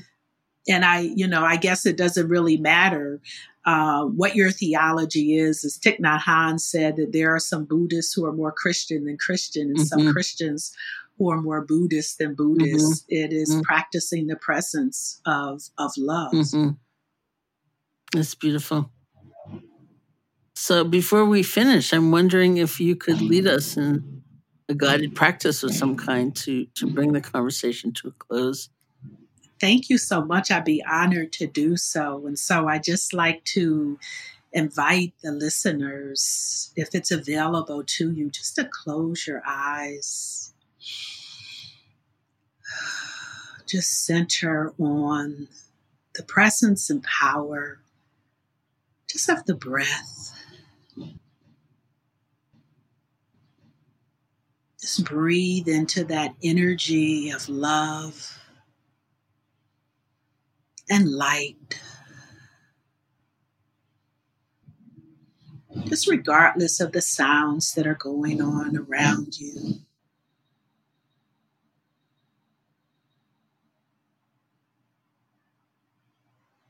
And 0.67 0.85
I, 0.85 0.99
you 0.99 1.27
know, 1.27 1.43
I 1.43 1.57
guess 1.57 1.85
it 1.85 1.97
doesn't 1.97 2.27
really 2.27 2.57
matter 2.57 3.19
uh, 3.65 4.05
what 4.05 4.35
your 4.35 4.51
theology 4.51 5.35
is. 5.35 5.63
As 5.63 5.77
Thich 5.77 5.99
Nhat 5.99 6.21
Hanh 6.21 6.59
said, 6.59 6.95
that 6.97 7.11
there 7.13 7.33
are 7.33 7.39
some 7.39 7.65
Buddhists 7.65 8.13
who 8.13 8.25
are 8.25 8.33
more 8.33 8.51
Christian 8.51 9.05
than 9.05 9.17
Christian, 9.17 9.69
and 9.69 9.77
mm-hmm. 9.77 9.85
some 9.85 10.13
Christians 10.13 10.75
who 11.17 11.29
are 11.31 11.41
more 11.41 11.63
Buddhist 11.65 12.17
than 12.17 12.35
Buddhist. 12.35 13.05
Mm-hmm. 13.05 13.25
It 13.25 13.33
is 13.33 13.51
mm-hmm. 13.51 13.61
practicing 13.61 14.27
the 14.27 14.35
presence 14.35 15.21
of 15.25 15.61
of 15.77 15.91
love. 15.97 16.31
Mm-hmm. 16.31 16.69
That's 18.13 18.35
beautiful. 18.35 18.91
So 20.55 20.83
before 20.83 21.25
we 21.25 21.43
finish, 21.43 21.93
I'm 21.93 22.11
wondering 22.11 22.57
if 22.57 22.79
you 22.79 22.95
could 22.95 23.21
lead 23.21 23.47
us 23.47 23.77
in 23.77 24.21
a 24.69 24.75
guided 24.75 25.15
practice 25.15 25.63
of 25.63 25.73
some 25.73 25.95
kind 25.95 26.35
to 26.37 26.65
to 26.75 26.87
bring 26.87 27.13
the 27.13 27.21
conversation 27.21 27.93
to 27.93 28.09
a 28.09 28.11
close. 28.11 28.69
Thank 29.61 29.91
you 29.91 29.99
so 29.99 30.25
much. 30.25 30.49
I'd 30.49 30.65
be 30.65 30.83
honored 30.91 31.31
to 31.33 31.45
do 31.45 31.77
so. 31.77 32.25
And 32.25 32.39
so 32.39 32.67
I 32.67 32.79
just 32.79 33.13
like 33.13 33.43
to 33.45 33.99
invite 34.51 35.13
the 35.21 35.31
listeners, 35.31 36.73
if 36.75 36.95
it's 36.95 37.11
available 37.11 37.83
to 37.85 38.11
you, 38.11 38.31
just 38.31 38.55
to 38.55 38.65
close 38.65 39.27
your 39.27 39.43
eyes. 39.47 40.53
Just 43.67 44.05
center 44.05 44.73
on 44.77 45.47
the 46.15 46.23
presence 46.23 46.89
and 46.89 47.01
power 47.03 47.79
just 49.09 49.29
of 49.29 49.45
the 49.45 49.55
breath. 49.55 50.33
Just 54.81 55.05
breathe 55.05 55.69
into 55.69 56.03
that 56.05 56.33
energy 56.43 57.29
of 57.29 57.47
love 57.47 58.40
and 60.91 61.09
light. 61.09 61.79
Just 65.85 66.07
regardless 66.07 66.81
of 66.81 66.91
the 66.91 67.01
sounds 67.01 67.73
that 67.73 67.87
are 67.87 67.95
going 67.95 68.41
on 68.41 68.77
around 68.77 69.39
you. 69.39 69.79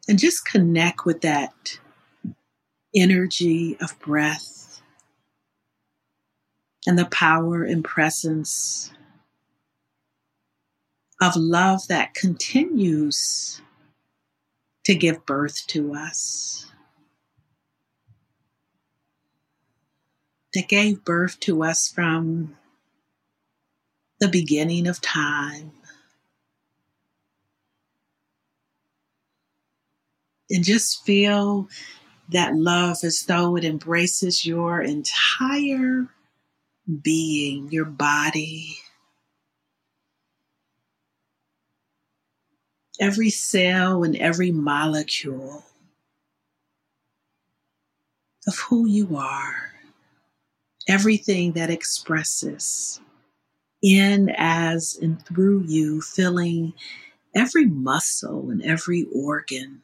And 0.07 0.19
just 0.19 0.45
connect 0.45 1.03
with 1.03 1.22
that 1.22 1.80
energy 2.93 3.76
of 3.82 3.97
breath 3.99 4.82
and 6.86 6.99
the 6.99 7.05
power 7.05 7.63
and 7.63 7.84
presence 7.84 8.91
of 11.22 11.36
love 11.36 11.88
that 11.88 12.13
continues 12.13 13.61
to 14.86 14.95
give 14.95 15.25
birth 15.25 15.65
to 15.67 15.93
us, 15.93 16.65
that 20.53 20.67
gave 20.67 21.05
birth 21.05 21.39
to 21.41 21.63
us 21.63 21.88
from 21.88 22.57
the 24.19 24.27
beginning 24.27 24.88
of 24.88 25.01
time. 25.01 25.71
And 30.49 30.63
just 30.63 31.05
feel 31.05 31.69
that 32.29 32.55
love 32.55 32.97
as 33.03 33.23
though 33.23 33.55
it 33.55 33.63
embraces 33.63 34.45
your 34.45 34.82
entire 34.82 36.07
being, 37.01 37.71
your 37.71 37.86
body, 37.86 38.77
every 43.01 43.31
cell 43.31 44.03
and 44.03 44.15
every 44.17 44.51
molecule 44.51 45.65
of 48.47 48.57
who 48.59 48.87
you 48.87 49.17
are, 49.17 49.73
everything 50.87 51.53
that 51.53 51.71
expresses 51.71 53.01
in, 53.81 54.31
as, 54.37 54.97
and 55.01 55.25
through 55.25 55.63
you, 55.67 55.99
filling 56.01 56.73
every 57.35 57.65
muscle 57.65 58.51
and 58.51 58.61
every 58.61 59.07
organ. 59.13 59.81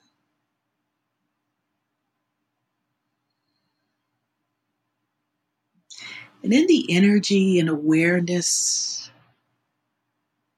And 6.44 6.54
in 6.54 6.68
the 6.68 6.86
energy 6.90 7.60
and 7.60 7.68
awareness 7.68 9.07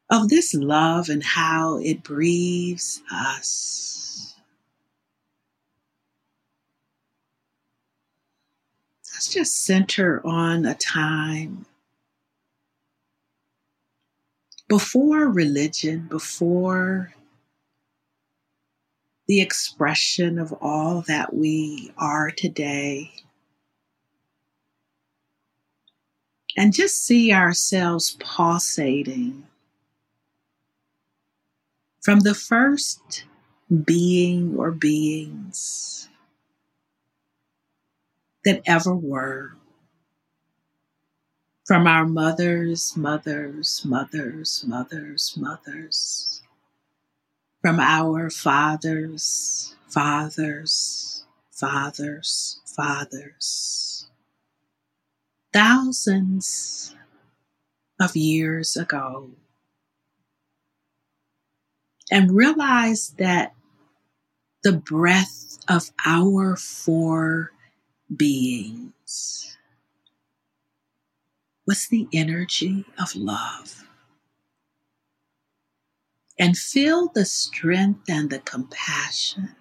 of 0.09 0.29
this 0.29 0.53
love 0.53 1.09
and 1.09 1.23
how 1.23 1.77
it 1.77 2.03
breathes 2.03 3.01
us. 3.11 4.35
Let's 9.13 9.31
just 9.31 9.65
center 9.65 10.25
on 10.25 10.65
a 10.65 10.75
time 10.75 11.65
before 14.67 15.27
religion, 15.29 16.07
before 16.09 17.13
the 19.27 19.41
expression 19.41 20.39
of 20.39 20.53
all 20.61 21.01
that 21.07 21.33
we 21.33 21.91
are 21.97 22.31
today. 22.31 23.11
and 26.59 26.73
just 26.73 27.05
see 27.05 27.31
ourselves 27.31 28.17
pulsating 28.19 29.47
from 32.01 32.21
the 32.21 32.33
first 32.33 33.25
being 33.85 34.55
or 34.57 34.71
beings 34.71 36.09
that 38.45 38.61
ever 38.65 38.95
were. 38.95 39.55
From 41.65 41.85
our 41.85 42.05
mothers, 42.05 42.97
mothers, 42.97 43.85
mothers, 43.85 44.63
mothers, 44.67 45.35
mothers. 45.37 46.41
From 47.61 47.79
our 47.79 48.29
fathers, 48.31 49.75
fathers, 49.87 51.25
fathers, 51.51 52.61
fathers 52.65 53.99
thousands 55.51 56.95
of 57.99 58.15
years 58.15 58.77
ago 58.77 59.31
and 62.11 62.31
realize 62.31 63.13
that 63.17 63.53
the 64.63 64.73
breath 64.73 65.57
of 65.67 65.91
our 66.05 66.55
four 66.55 67.51
beings 68.15 69.57
was 71.65 71.87
the 71.87 72.07
energy 72.11 72.85
of 72.99 73.15
love. 73.15 73.85
And 76.37 76.57
feel 76.57 77.09
the 77.13 77.25
strength 77.25 78.09
and 78.09 78.29
the 78.29 78.39
compassion 78.39 79.55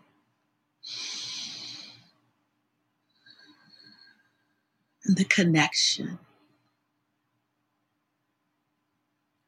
and 5.04 5.16
the 5.16 5.24
connection 5.24 6.18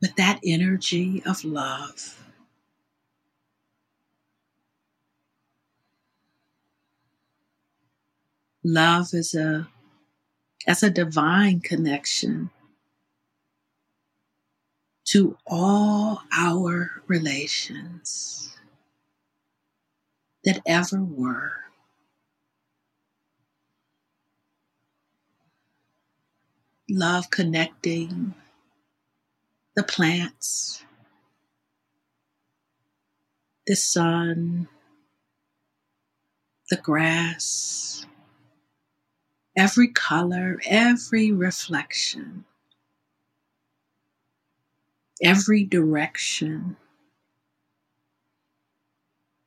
with 0.01 0.17
that 0.17 0.41
energy 0.45 1.23
of 1.25 1.45
love 1.45 2.30
love 8.63 9.15
as 9.15 9.35
a 9.35 9.69
as 10.67 10.83
a 10.83 10.91
divine 10.91 11.61
connection 11.61 12.51
to 15.05 15.37
all 15.47 16.23
our 16.37 17.03
relations 17.07 18.57
that 20.45 20.61
ever 20.67 21.03
were. 21.03 21.53
Love 26.89 27.31
connecting 27.31 28.35
the 29.77 29.83
plants, 29.83 30.85
the 33.67 33.77
sun, 33.77 34.69
the 36.71 36.77
grass, 36.77 38.05
every 39.57 39.89
color, 39.89 40.61
every 40.67 41.33
reflection, 41.33 42.45
every 45.23 45.65
direction. 45.65 46.77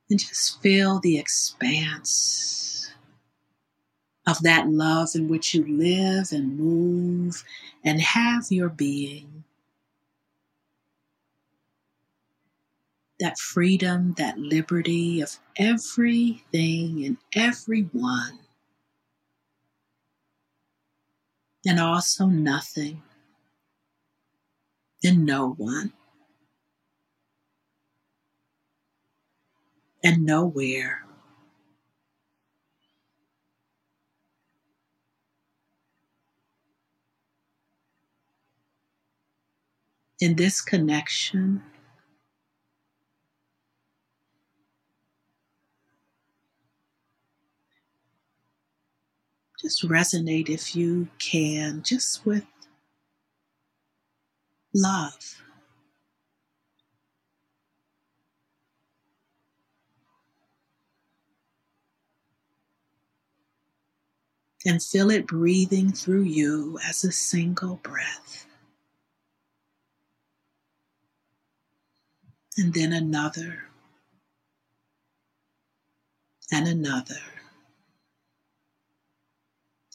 And 0.09 0.19
just 0.19 0.61
feel 0.61 0.99
the 0.99 1.17
expanse 1.17 2.91
of 4.27 4.39
that 4.43 4.69
love 4.69 5.09
in 5.15 5.27
which 5.27 5.53
you 5.53 5.65
live 5.65 6.31
and 6.31 6.57
move 6.57 7.43
and 7.83 7.99
have 7.99 8.51
your 8.51 8.69
being. 8.69 9.43
That 13.19 13.39
freedom, 13.39 14.13
that 14.17 14.37
liberty 14.37 15.21
of 15.21 15.39
everything 15.57 17.05
and 17.05 17.17
everyone 17.35 18.39
and 21.65 21.79
also 21.79 22.25
nothing 22.25 23.01
and 25.03 25.25
no 25.25 25.49
one 25.49 25.93
and 30.03 30.25
nowhere. 30.25 31.05
In 40.19 40.35
this 40.35 40.61
connection, 40.61 41.63
just 49.63 49.87
resonate 49.87 50.49
if 50.49 50.75
you 50.75 51.07
can, 51.19 51.81
just 51.83 52.25
with 52.25 52.45
love. 54.75 55.41
And 64.65 64.83
feel 64.83 65.09
it 65.09 65.27
breathing 65.27 65.93
through 65.93 66.23
you 66.23 66.77
as 66.85 67.05
a 67.05 67.11
single 67.11 67.77
breath. 67.77 68.45
And 72.57 72.73
then 72.73 72.91
another, 72.91 73.63
and 76.51 76.67
another 76.67 77.15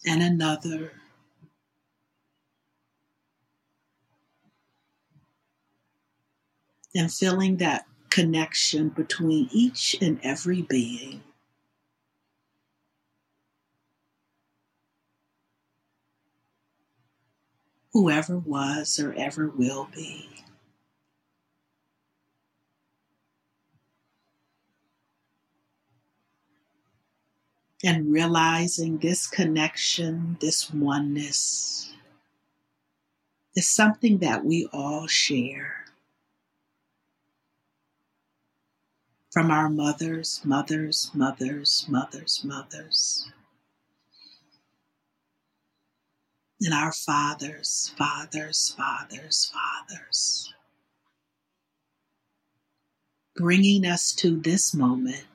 and 0.08 0.22
another. 0.22 0.92
And 6.94 7.12
feeling 7.12 7.58
that 7.58 7.86
connection 8.10 8.88
between 8.90 9.48
each 9.52 9.96
and 10.00 10.18
every 10.22 10.62
being. 10.62 11.22
Whoever 17.92 18.38
was 18.38 18.98
or 18.98 19.12
ever 19.14 19.48
will 19.48 19.88
be. 19.94 20.37
And 27.84 28.12
realizing 28.12 28.98
this 28.98 29.26
connection, 29.26 30.36
this 30.40 30.72
oneness, 30.72 31.92
is 33.54 33.70
something 33.70 34.18
that 34.18 34.44
we 34.44 34.68
all 34.72 35.06
share. 35.06 35.84
From 39.30 39.50
our 39.50 39.68
mothers, 39.68 40.40
mothers, 40.44 41.10
mothers, 41.14 41.86
mothers, 41.88 42.42
mothers. 42.44 43.30
And 46.60 46.74
our 46.74 46.92
fathers, 46.92 47.92
fathers, 47.96 48.74
fathers, 48.76 49.52
fathers. 49.54 50.52
Bringing 53.36 53.86
us 53.86 54.12
to 54.16 54.40
this 54.40 54.74
moment 54.74 55.27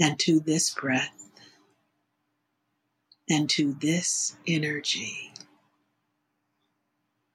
and 0.00 0.18
to 0.20 0.40
this 0.40 0.70
breath 0.70 1.30
and 3.28 3.48
to 3.50 3.74
this 3.74 4.36
energy 4.46 5.32